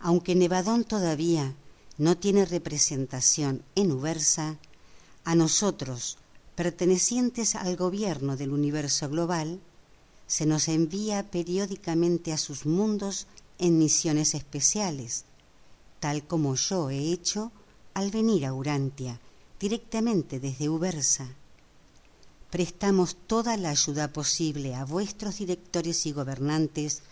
Aunque 0.00 0.34
Nevadón 0.34 0.82
todavía 0.82 1.54
no 1.98 2.16
tiene 2.16 2.44
representación 2.44 3.62
en 3.76 3.92
Ubersa, 3.92 4.58
a 5.24 5.36
nosotros, 5.36 6.18
pertenecientes 6.56 7.54
al 7.54 7.76
gobierno 7.76 8.36
del 8.36 8.50
universo 8.50 9.08
global, 9.08 9.60
se 10.28 10.46
nos 10.46 10.68
envía 10.68 11.28
periódicamente 11.30 12.32
a 12.32 12.38
sus 12.38 12.66
mundos 12.66 13.26
en 13.58 13.78
misiones 13.78 14.34
especiales, 14.34 15.24
tal 15.98 16.24
como 16.24 16.54
yo 16.54 16.90
he 16.90 17.12
hecho 17.12 17.50
al 17.94 18.10
venir 18.12 18.46
a 18.46 18.54
Urantia, 18.54 19.18
directamente 19.58 20.38
desde 20.38 20.68
Ubersa. 20.68 21.26
Prestamos 22.50 23.16
toda 23.26 23.56
la 23.56 23.70
ayuda 23.70 24.12
posible 24.12 24.74
a 24.74 24.84
vuestros 24.84 25.38
directores 25.38 26.06
y 26.06 26.12
gobernantes 26.12 27.02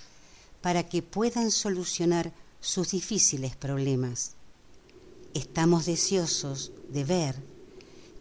para 0.61 0.89
que 0.89 1.03
puedan 1.03 1.51
solucionar 1.51 2.33
sus 2.61 2.91
difíciles 2.91 3.57
problemas. 3.57 4.33
Estamos 5.35 5.87
deseosos 5.87 6.71
de 6.91 7.05
ver 7.05 7.37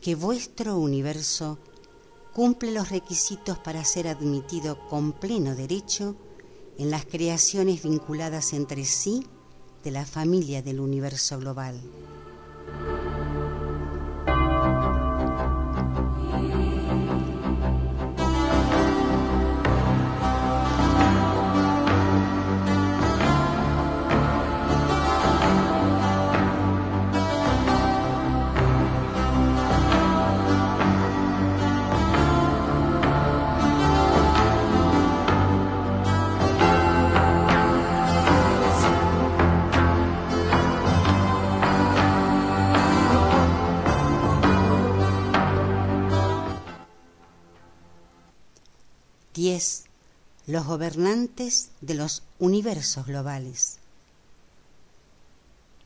que 0.02 0.16
vuestro 0.16 0.78
universo 0.78 1.58
cumple 2.36 2.74
los 2.74 2.90
requisitos 2.90 3.58
para 3.60 3.86
ser 3.86 4.10
admitido 4.10 4.78
con 4.90 5.14
pleno 5.14 5.56
derecho 5.56 6.18
en 6.78 6.92
las 6.92 7.06
creaciones 7.06 7.82
vinculadas 7.82 8.52
entre 8.52 8.84
sí 8.84 9.26
de 9.86 9.92
la 9.92 10.06
familia 10.06 10.62
del 10.62 10.82
universo 10.82 11.40
global. 11.40 11.80
10. 49.56 49.84
Los 50.48 50.66
gobernantes 50.66 51.70
de 51.80 51.94
los 51.94 52.24
universos 52.40 53.06
globales. 53.06 53.78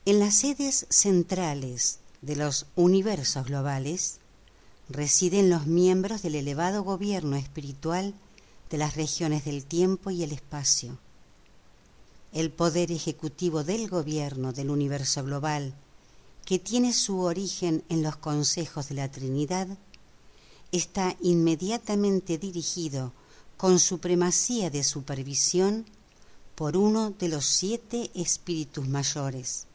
En 0.05 0.19
las 0.19 0.37
sedes 0.37 0.87
centrales 0.89 1.99
de 2.23 2.35
los 2.35 2.65
universos 2.75 3.45
globales 3.45 4.17
residen 4.89 5.51
los 5.51 5.67
miembros 5.67 6.23
del 6.23 6.33
elevado 6.33 6.83
gobierno 6.83 7.35
espiritual 7.35 8.15
de 8.71 8.79
las 8.79 8.95
regiones 8.95 9.45
del 9.45 9.63
tiempo 9.65 10.09
y 10.09 10.23
el 10.23 10.31
espacio. 10.31 10.97
El 12.33 12.49
poder 12.49 12.91
ejecutivo 12.91 13.63
del 13.63 13.87
gobierno 13.87 14.51
del 14.51 14.71
universo 14.71 15.23
global, 15.23 15.75
que 16.43 16.57
tiene 16.57 16.91
su 16.91 17.19
origen 17.19 17.83
en 17.89 18.01
los 18.01 18.15
consejos 18.15 18.89
de 18.89 18.95
la 18.95 19.11
Trinidad, 19.11 19.67
está 20.71 21.15
inmediatamente 21.21 22.39
dirigido 22.39 23.13
con 23.59 23.77
supremacía 23.77 24.69
de 24.69 24.85
supervisión 24.85 25.85
por 26.55 26.77
uno 26.77 27.09
de 27.09 27.27
los 27.27 27.45
siete 27.45 28.09
espíritus 28.15 28.87
mayores. 28.87 29.67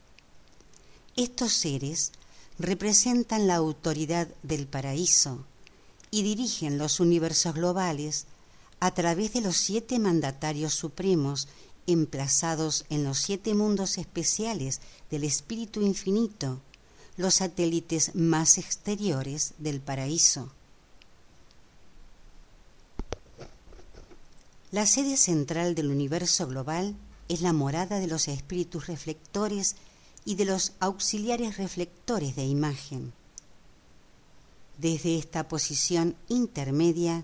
Estos 1.15 1.53
seres 1.53 2.11
representan 2.57 3.45
la 3.45 3.57
autoridad 3.57 4.27
del 4.41 4.65
paraíso 4.65 5.45
y 6.09 6.23
dirigen 6.23 6.79
los 6.79 6.99
universos 6.99 7.53
globales 7.53 8.25
a 8.79 8.89
través 8.95 9.33
de 9.33 9.41
los 9.41 9.55
siete 9.55 9.99
mandatarios 9.99 10.73
supremos 10.73 11.47
emplazados 11.85 12.85
en 12.89 13.03
los 13.03 13.19
siete 13.19 13.53
mundos 13.53 13.99
especiales 13.99 14.81
del 15.11 15.23
Espíritu 15.23 15.83
Infinito, 15.83 16.59
los 17.17 17.35
satélites 17.35 18.15
más 18.15 18.57
exteriores 18.57 19.53
del 19.59 19.79
paraíso. 19.79 20.51
La 24.75 24.85
sede 24.85 25.15
central 25.15 25.73
del 25.73 25.89
universo 25.89 26.47
global 26.47 26.97
es 27.29 27.39
la 27.39 27.53
morada 27.53 27.97
de 28.01 28.07
los 28.07 28.27
espíritus 28.27 28.87
reflectores 28.87 29.77
y 30.25 30.35
de 30.35 30.43
los 30.43 30.73
auxiliares 30.81 31.55
reflectores 31.55 32.35
de 32.35 32.43
imagen. 32.43 33.13
Desde 34.77 35.17
esta 35.17 35.47
posición 35.47 36.17
intermedia, 36.27 37.23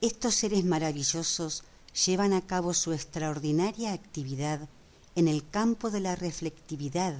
estos 0.00 0.34
seres 0.34 0.64
maravillosos 0.64 1.62
llevan 2.04 2.32
a 2.32 2.40
cabo 2.40 2.74
su 2.74 2.92
extraordinaria 2.92 3.92
actividad 3.92 4.68
en 5.14 5.28
el 5.28 5.48
campo 5.48 5.92
de 5.92 6.00
la 6.00 6.16
reflectividad, 6.16 7.14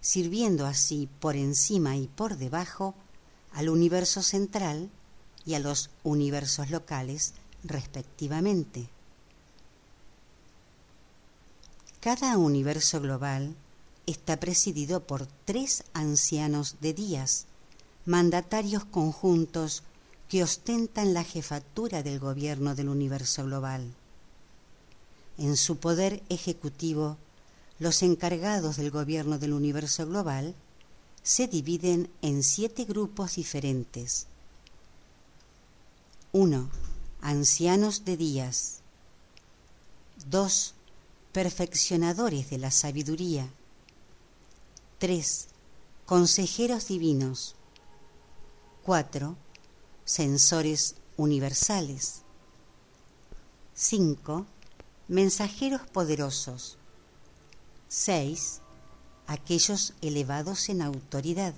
sirviendo 0.00 0.64
así 0.64 1.10
por 1.20 1.36
encima 1.36 1.98
y 1.98 2.06
por 2.06 2.38
debajo 2.38 2.94
al 3.52 3.68
universo 3.68 4.22
central 4.22 4.88
y 5.44 5.52
a 5.52 5.58
los 5.58 5.90
universos 6.04 6.70
locales 6.70 7.34
respectivamente. 7.64 8.88
Cada 12.00 12.38
universo 12.38 13.00
global 13.00 13.54
está 14.06 14.38
presidido 14.38 15.00
por 15.00 15.26
tres 15.44 15.84
ancianos 15.92 16.76
de 16.80 16.94
días, 16.94 17.46
mandatarios 18.06 18.84
conjuntos 18.84 19.82
que 20.28 20.42
ostentan 20.42 21.12
la 21.14 21.24
jefatura 21.24 22.02
del 22.02 22.18
gobierno 22.18 22.74
del 22.74 22.88
universo 22.88 23.44
global. 23.44 23.92
En 25.38 25.56
su 25.56 25.78
poder 25.78 26.22
ejecutivo, 26.28 27.16
los 27.78 28.02
encargados 28.02 28.76
del 28.76 28.90
gobierno 28.90 29.38
del 29.38 29.52
universo 29.52 30.06
global 30.06 30.54
se 31.22 31.48
dividen 31.48 32.08
en 32.22 32.42
siete 32.42 32.84
grupos 32.84 33.36
diferentes. 33.36 34.26
1 36.32 36.87
ancianos 37.20 38.04
de 38.04 38.16
días. 38.16 38.80
2. 40.26 40.74
Perfeccionadores 41.32 42.50
de 42.50 42.58
la 42.58 42.70
sabiduría. 42.70 43.48
3. 44.98 45.48
Consejeros 46.06 46.88
divinos. 46.88 47.54
4. 48.82 49.36
Censores 50.04 50.96
universales. 51.16 52.22
5. 53.74 54.46
Mensajeros 55.08 55.82
poderosos. 55.82 56.78
6. 57.88 58.60
Aquellos 59.26 59.92
elevados 60.00 60.68
en 60.68 60.82
autoridad. 60.82 61.54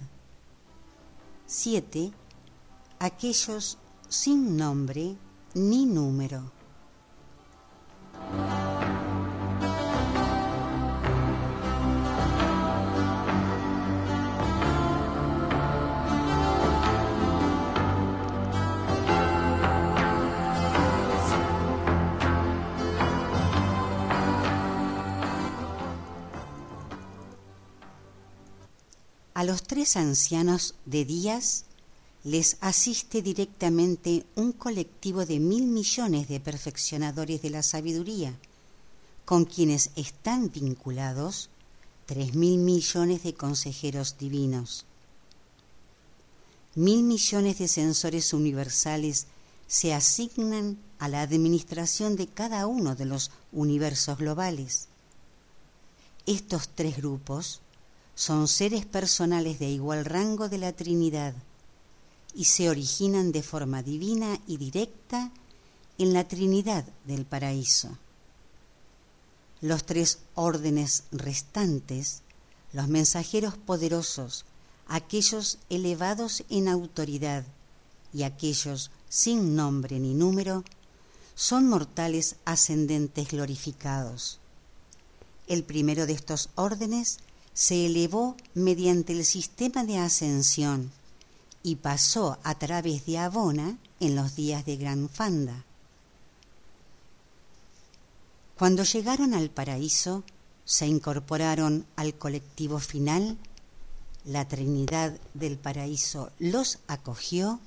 7. 1.46 2.12
Aquellos 2.98 3.78
sin 4.08 4.56
nombre 4.56 5.16
ni 5.54 5.86
número. 5.86 6.52
A 29.32 29.44
los 29.44 29.62
tres 29.62 29.96
ancianos 29.96 30.74
de 30.84 31.06
Días 31.06 31.64
les 32.24 32.58
asiste 32.60 33.22
directamente 33.22 34.26
un 34.36 34.52
colectivo 34.52 35.24
de 35.24 35.40
mil 35.40 35.66
millones 35.66 36.28
de 36.28 36.38
perfeccionadores 36.38 37.40
de 37.40 37.50
la 37.50 37.62
sabiduría, 37.62 38.38
con 39.24 39.44
quienes 39.44 39.90
están 39.96 40.50
vinculados 40.50 41.48
tres 42.06 42.34
mil 42.34 42.58
millones 42.58 43.22
de 43.22 43.34
consejeros 43.34 44.18
divinos, 44.18 44.84
mil 46.74 47.02
millones 47.04 47.58
de 47.58 47.68
sensores 47.68 48.32
universales 48.32 49.26
se 49.66 49.94
asignan 49.94 50.78
a 50.98 51.08
la 51.08 51.22
administración 51.22 52.16
de 52.16 52.26
cada 52.26 52.66
uno 52.66 52.96
de 52.96 53.06
los 53.06 53.30
universos 53.52 54.18
globales. 54.18 54.88
Estos 56.26 56.68
tres 56.68 56.98
grupos 56.98 57.60
son 58.14 58.46
seres 58.48 58.84
personales 58.84 59.58
de 59.58 59.70
igual 59.70 60.04
rango 60.04 60.48
de 60.48 60.58
la 60.58 60.72
Trinidad 60.72 61.34
y 62.34 62.44
se 62.44 62.68
originan 62.68 63.32
de 63.32 63.42
forma 63.42 63.82
divina 63.82 64.40
y 64.46 64.56
directa 64.56 65.30
en 65.98 66.12
la 66.12 66.26
Trinidad 66.26 66.84
del 67.04 67.24
Paraíso. 67.24 67.98
Los 69.60 69.84
tres 69.84 70.20
órdenes 70.34 71.04
restantes, 71.12 72.22
los 72.72 72.88
mensajeros 72.88 73.56
poderosos, 73.56 74.44
aquellos 74.88 75.58
elevados 75.68 76.44
en 76.48 76.68
autoridad 76.68 77.44
y 78.14 78.22
aquellos 78.22 78.90
sin 79.08 79.54
nombre 79.54 80.00
ni 80.00 80.14
número, 80.14 80.64
son 81.34 81.68
mortales 81.68 82.36
ascendentes 82.44 83.28
glorificados. 83.28 84.38
El 85.46 85.64
primero 85.64 86.06
de 86.06 86.12
estos 86.12 86.48
órdenes 86.54 87.18
se 87.52 87.86
elevó 87.86 88.36
mediante 88.54 89.12
el 89.12 89.24
sistema 89.24 89.84
de 89.84 89.98
ascensión 89.98 90.92
y 91.62 91.76
pasó 91.76 92.38
a 92.42 92.58
través 92.58 93.06
de 93.06 93.18
Abona 93.18 93.78
en 94.00 94.16
los 94.16 94.34
días 94.34 94.64
de 94.64 94.76
Gran 94.76 95.08
Fanda. 95.08 95.64
Cuando 98.56 98.84
llegaron 98.84 99.34
al 99.34 99.50
paraíso, 99.50 100.22
se 100.64 100.86
incorporaron 100.86 101.86
al 101.96 102.14
colectivo 102.14 102.78
final, 102.78 103.38
la 104.24 104.46
Trinidad 104.46 105.18
del 105.34 105.58
paraíso 105.58 106.30
los 106.38 106.78
acogió 106.86 107.58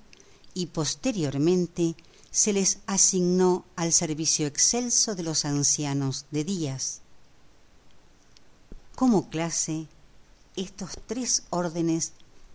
y 0.53 0.67
posteriormente 0.67 1.95
se 2.31 2.53
les 2.53 2.79
asignó 2.85 3.65
al 3.75 3.91
servicio 3.91 4.47
excelso 4.47 5.15
de 5.15 5.23
los 5.23 5.45
ancianos 5.45 6.25
de 6.31 6.43
días. 6.43 7.01
Como 8.95 9.29
clase, 9.29 9.87
estos 10.55 10.91
tres 11.07 11.43
órdenes 11.49 12.13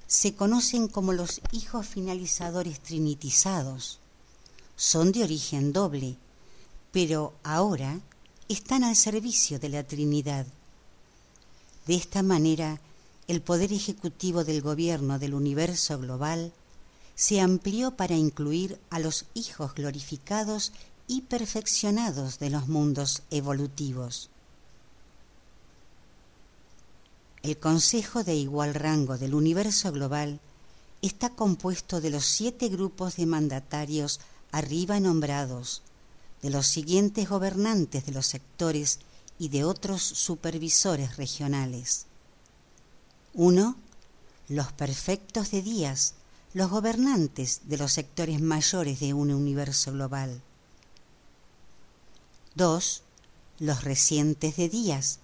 se 0.08 0.34
conocen 0.34 0.88
como 0.88 1.12
los 1.12 1.42
hijos 1.52 1.86
finalizadores 1.86 2.80
trinitizados. 2.80 3.98
Son 4.74 5.12
de 5.12 5.22
origen 5.22 5.72
doble, 5.72 6.16
pero 6.90 7.34
ahora 7.44 8.00
están 8.48 8.84
al 8.84 8.96
servicio 8.96 9.58
de 9.58 9.68
la 9.68 9.84
Trinidad. 9.84 10.46
De 11.86 11.94
esta 11.94 12.22
manera, 12.22 12.80
el 13.26 13.42
poder 13.42 13.70
ejecutivo 13.72 14.44
del 14.44 14.62
gobierno 14.62 15.18
del 15.18 15.34
universo 15.34 15.98
global 15.98 16.52
se 17.14 17.42
amplió 17.42 17.90
para 17.90 18.16
incluir 18.16 18.80
a 18.88 19.00
los 19.00 19.26
hijos 19.34 19.74
glorificados 19.74 20.72
y 21.06 21.22
perfeccionados 21.22 22.38
de 22.38 22.48
los 22.48 22.66
mundos 22.66 23.22
evolutivos. 23.30 24.30
El 27.42 27.56
Consejo 27.58 28.24
de 28.24 28.34
igual 28.34 28.74
rango 28.74 29.16
del 29.16 29.34
universo 29.34 29.92
global 29.92 30.40
está 31.02 31.30
compuesto 31.30 32.00
de 32.00 32.10
los 32.10 32.24
siete 32.24 32.68
grupos 32.68 33.16
de 33.16 33.26
mandatarios 33.26 34.20
arriba 34.50 34.98
nombrados, 34.98 35.82
de 36.42 36.50
los 36.50 36.66
siguientes 36.66 37.28
gobernantes 37.28 38.06
de 38.06 38.12
los 38.12 38.26
sectores 38.26 38.98
y 39.38 39.48
de 39.48 39.64
otros 39.64 40.02
supervisores 40.02 41.16
regionales. 41.16 42.06
1. 43.34 43.76
Los 44.48 44.72
perfectos 44.72 45.50
de 45.52 45.62
días, 45.62 46.14
los 46.54 46.70
gobernantes 46.70 47.60
de 47.64 47.78
los 47.78 47.92
sectores 47.92 48.40
mayores 48.40 48.98
de 48.98 49.14
un 49.14 49.30
universo 49.30 49.92
global. 49.92 50.42
2. 52.56 53.02
Los 53.60 53.84
recientes 53.84 54.56
de 54.56 54.68
días, 54.68 55.20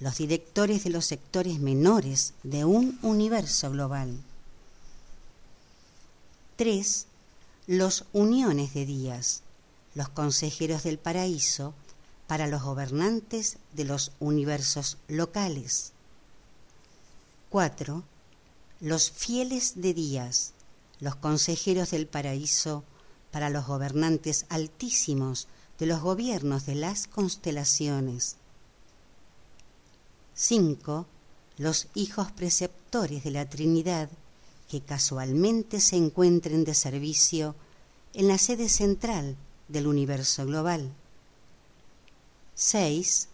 los 0.00 0.18
directores 0.18 0.84
de 0.84 0.90
los 0.90 1.06
sectores 1.06 1.58
menores 1.58 2.34
de 2.42 2.64
un 2.64 2.98
universo 3.02 3.70
global. 3.70 4.18
3. 6.56 7.06
Los 7.66 8.04
uniones 8.12 8.74
de 8.74 8.86
días, 8.86 9.42
los 9.94 10.08
consejeros 10.08 10.82
del 10.82 10.98
paraíso 10.98 11.74
para 12.26 12.46
los 12.46 12.62
gobernantes 12.62 13.58
de 13.72 13.84
los 13.84 14.12
universos 14.20 14.98
locales. 15.08 15.92
4. 17.50 18.02
Los 18.80 19.10
fieles 19.10 19.80
de 19.80 19.94
días, 19.94 20.52
los 21.00 21.16
consejeros 21.16 21.90
del 21.90 22.06
paraíso 22.06 22.84
para 23.30 23.50
los 23.50 23.66
gobernantes 23.66 24.46
altísimos 24.48 25.48
de 25.78 25.86
los 25.86 26.00
gobiernos 26.00 26.66
de 26.66 26.74
las 26.74 27.06
constelaciones. 27.06 28.36
5. 30.36 31.06
Los 31.56 31.88
hijos 31.94 32.30
preceptores 32.30 33.24
de 33.24 33.30
la 33.30 33.48
Trinidad 33.48 34.10
que 34.68 34.82
casualmente 34.82 35.80
se 35.80 35.96
encuentren 35.96 36.64
de 36.64 36.74
servicio 36.74 37.54
en 38.12 38.28
la 38.28 38.36
sede 38.36 38.68
central 38.68 39.36
del 39.68 39.86
universo 39.86 40.44
global. 40.44 40.92
6. 42.54 43.28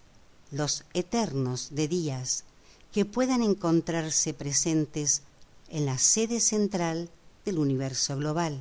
Los 0.52 0.84
eternos 0.94 1.70
de 1.72 1.88
días 1.88 2.44
que 2.92 3.04
puedan 3.04 3.42
encontrarse 3.42 4.32
presentes 4.32 5.22
en 5.70 5.86
la 5.86 5.98
sede 5.98 6.38
central 6.38 7.10
del 7.44 7.58
universo 7.58 8.16
global. 8.16 8.60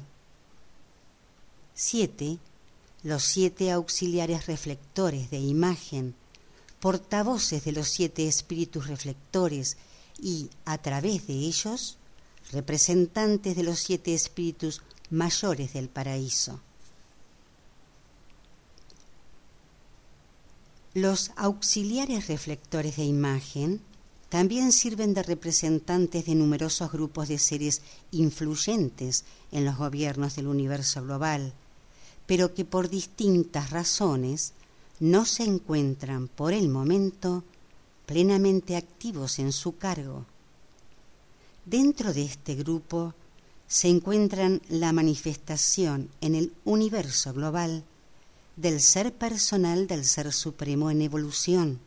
7. 1.76 2.40
Los 3.04 3.24
siete 3.24 3.72
auxiliares 3.72 4.48
reflectores 4.48 5.30
de 5.30 5.40
imagen, 5.40 6.16
portavoces 6.82 7.64
de 7.64 7.72
los 7.72 7.88
siete 7.88 8.28
espíritus 8.28 8.88
reflectores 8.88 9.78
y, 10.20 10.50
a 10.66 10.80
través 10.80 11.28
de 11.28 11.34
ellos, 11.34 11.98
representantes 12.52 13.56
de 13.56 13.64
los 13.64 13.80
siete 13.80 14.14
espíritus 14.14 14.82
mayores 15.10 15.74
del 15.74 15.88
paraíso. 15.88 16.60
Los 20.94 21.32
auxiliares 21.38 22.28
reflectores 22.28 22.98
de 22.98 23.06
imagen 23.06 23.80
también 24.28 24.72
sirven 24.72 25.14
de 25.14 25.24
representantes 25.24 26.26
de 26.26 26.36
numerosos 26.36 26.92
grupos 26.92 27.28
de 27.28 27.38
seres 27.38 27.82
influyentes 28.12 29.24
en 29.52 29.66
los 29.66 29.78
gobiernos 29.78 30.36
del 30.36 30.48
universo 30.48 31.04
global, 31.04 31.54
pero 32.26 32.54
que 32.54 32.66
por 32.66 32.90
distintas 32.90 33.70
razones 33.70 34.54
no 35.02 35.26
se 35.26 35.44
encuentran 35.44 36.28
por 36.28 36.54
el 36.54 36.70
momento 36.70 37.44
plenamente 38.06 38.78
activos 38.78 39.40
en 39.40 39.52
su 39.52 39.76
cargo. 39.78 40.28
Dentro 41.66 42.14
de 42.14 42.24
este 42.24 42.54
grupo 42.54 43.16
se 43.68 43.88
encuentran 43.88 44.62
la 44.70 44.94
manifestación 44.94 46.10
en 46.22 46.36
el 46.36 46.54
universo 46.66 47.34
global 47.34 47.84
del 48.56 48.80
ser 48.80 49.12
personal 49.12 49.88
del 49.88 50.06
Ser 50.06 50.32
Supremo 50.32 50.92
en 50.92 51.02
evolución, 51.02 51.80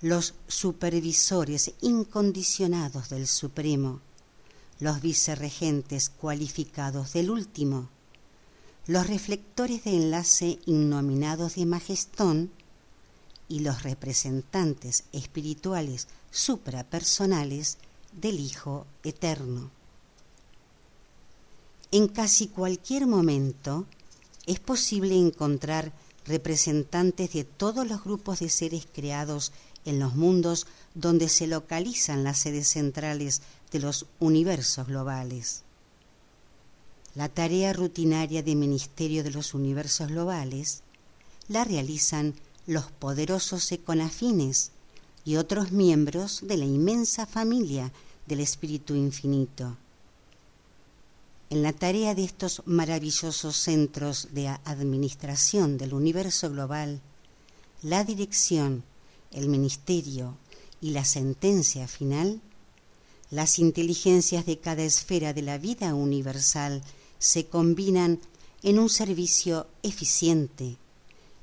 los 0.00 0.34
supervisores 0.46 1.72
incondicionados 1.80 3.08
del 3.08 3.26
Supremo, 3.26 4.00
los 4.78 5.00
vicerregentes 5.00 6.08
cualificados 6.08 7.14
del 7.14 7.30
último, 7.30 7.88
los 8.88 9.06
reflectores 9.06 9.84
de 9.84 9.94
enlace 9.94 10.58
innominados 10.64 11.56
de 11.56 11.66
Majestón 11.66 12.50
y 13.46 13.60
los 13.60 13.82
representantes 13.82 15.04
espirituales 15.12 16.08
suprapersonales 16.30 17.76
del 18.12 18.40
Hijo 18.40 18.86
Eterno. 19.04 19.70
En 21.90 22.08
casi 22.08 22.48
cualquier 22.48 23.06
momento 23.06 23.84
es 24.46 24.58
posible 24.58 25.18
encontrar 25.18 25.92
representantes 26.24 27.34
de 27.34 27.44
todos 27.44 27.86
los 27.86 28.02
grupos 28.02 28.40
de 28.40 28.48
seres 28.48 28.88
creados 28.90 29.52
en 29.84 29.98
los 29.98 30.14
mundos 30.14 30.66
donde 30.94 31.28
se 31.28 31.46
localizan 31.46 32.24
las 32.24 32.38
sedes 32.38 32.68
centrales 32.68 33.42
de 33.70 33.80
los 33.80 34.06
universos 34.18 34.86
globales. 34.86 35.62
La 37.18 37.28
tarea 37.28 37.72
rutinaria 37.72 38.44
de 38.44 38.54
Ministerio 38.54 39.24
de 39.24 39.32
los 39.32 39.52
Universos 39.52 40.06
Globales 40.06 40.84
la 41.48 41.64
realizan 41.64 42.36
los 42.64 42.92
poderosos 42.92 43.72
econafines 43.72 44.70
y 45.24 45.34
otros 45.34 45.72
miembros 45.72 46.42
de 46.44 46.56
la 46.56 46.64
inmensa 46.64 47.26
familia 47.26 47.90
del 48.28 48.38
Espíritu 48.38 48.94
Infinito. 48.94 49.76
En 51.50 51.64
la 51.64 51.72
tarea 51.72 52.14
de 52.14 52.22
estos 52.22 52.62
maravillosos 52.66 53.56
centros 53.56 54.28
de 54.30 54.46
administración 54.64 55.76
del 55.76 55.94
universo 55.94 56.48
global, 56.50 57.00
la 57.82 58.04
dirección 58.04 58.84
el 59.32 59.48
ministerio 59.48 60.36
y 60.80 60.90
la 60.90 61.04
sentencia 61.04 61.88
final, 61.88 62.40
las 63.32 63.58
inteligencias 63.58 64.46
de 64.46 64.60
cada 64.60 64.84
esfera 64.84 65.32
de 65.32 65.42
la 65.42 65.58
vida 65.58 65.96
universal 65.96 66.80
se 67.18 67.46
combinan 67.46 68.20
en 68.62 68.78
un 68.78 68.88
servicio 68.88 69.66
eficiente, 69.82 70.76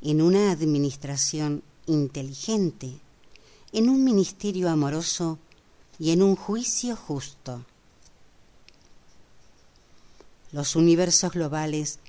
en 0.02 0.22
una 0.22 0.52
administración 0.52 1.64
inteligente, 1.88 3.00
en 3.72 3.90
un 3.90 4.04
ministerio 4.04 4.70
amoroso 4.70 5.40
y 6.00 6.12
en 6.12 6.24
un 6.24 6.36
juicio 6.36 6.96
justo. 6.96 7.66
Los 10.52 10.76
universos 10.76 11.34
globales 11.34 12.00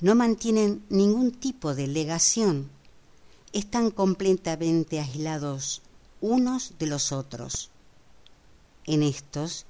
no 0.00 0.14
mantienen 0.14 0.84
ningún 0.88 1.32
tipo 1.32 1.74
de 1.74 1.86
legación, 1.88 2.70
están 3.52 3.90
completamente 3.90 5.00
aislados 5.00 5.82
unos 6.20 6.74
de 6.78 6.86
los 6.86 7.12
otros. 7.12 7.70
En 8.84 9.02
estos 9.02 9.66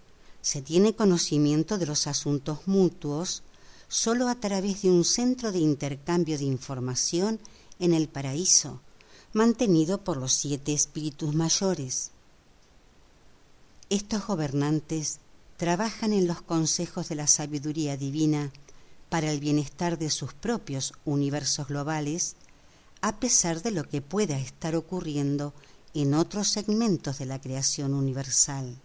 se 0.49 0.63
tiene 0.63 0.95
conocimiento 0.95 1.77
de 1.77 1.85
los 1.85 2.07
asuntos 2.07 2.61
mutuos 2.67 3.43
sólo 3.87 4.29
a 4.29 4.35
través 4.37 4.81
de 4.81 4.91
un 4.91 5.05
centro 5.05 5.53
de 5.53 5.59
intercambio 5.59 6.39
de 6.39 6.45
información 6.45 7.39
en 7.79 7.93
el 7.93 8.09
paraíso, 8.09 8.81
mantenido 9.35 10.03
por 10.03 10.17
los 10.17 10.33
siete 10.33 10.73
espíritus 10.73 11.35
mayores. 11.35 12.13
Estos 13.91 14.27
gobernantes 14.27 15.19
trabajan 15.59 16.15
en 16.15 16.27
los 16.27 16.41
consejos 16.41 17.11
de 17.11 17.17
la 17.17 17.27
sabiduría 17.27 17.99
divina 17.99 18.51
para 19.11 19.31
el 19.31 19.41
bienestar 19.41 19.99
de 19.99 20.09
sus 20.09 20.33
propios 20.33 20.95
universos 21.05 21.69
globales, 21.69 22.37
a 23.03 23.21
pesar 23.21 23.61
de 23.61 23.73
lo 23.73 23.85
que 23.85 24.01
pueda 24.01 24.39
estar 24.39 24.77
ocurriendo 24.77 25.53
en 25.93 26.15
otros 26.15 26.49
segmentos 26.49 27.19
de 27.19 27.27
la 27.27 27.39
creación 27.39 27.93
universal. 27.93 28.81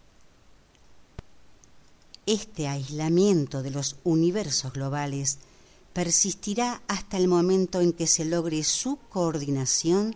Este 2.26 2.68
aislamiento 2.68 3.64
de 3.64 3.72
los 3.72 3.98
universos 4.04 4.72
globales 4.72 5.40
persistirá 5.92 6.82
hasta 6.88 7.18
el 7.18 7.28
momento 7.28 7.82
en 7.82 7.92
que 7.92 8.08
se 8.08 8.24
logre 8.24 8.64
su 8.64 8.98
coordinación 9.10 10.16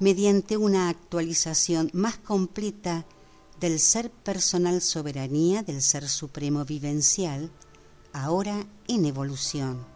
mediante 0.00 0.58
una 0.58 0.90
actualización 0.90 1.90
más 1.94 2.18
completa 2.18 3.06
del 3.60 3.80
ser 3.80 4.10
personal 4.10 4.82
soberanía 4.82 5.62
del 5.62 5.80
Ser 5.80 6.06
Supremo 6.08 6.66
Vivencial, 6.66 7.50
ahora 8.12 8.66
en 8.86 9.06
evolución. 9.06 9.86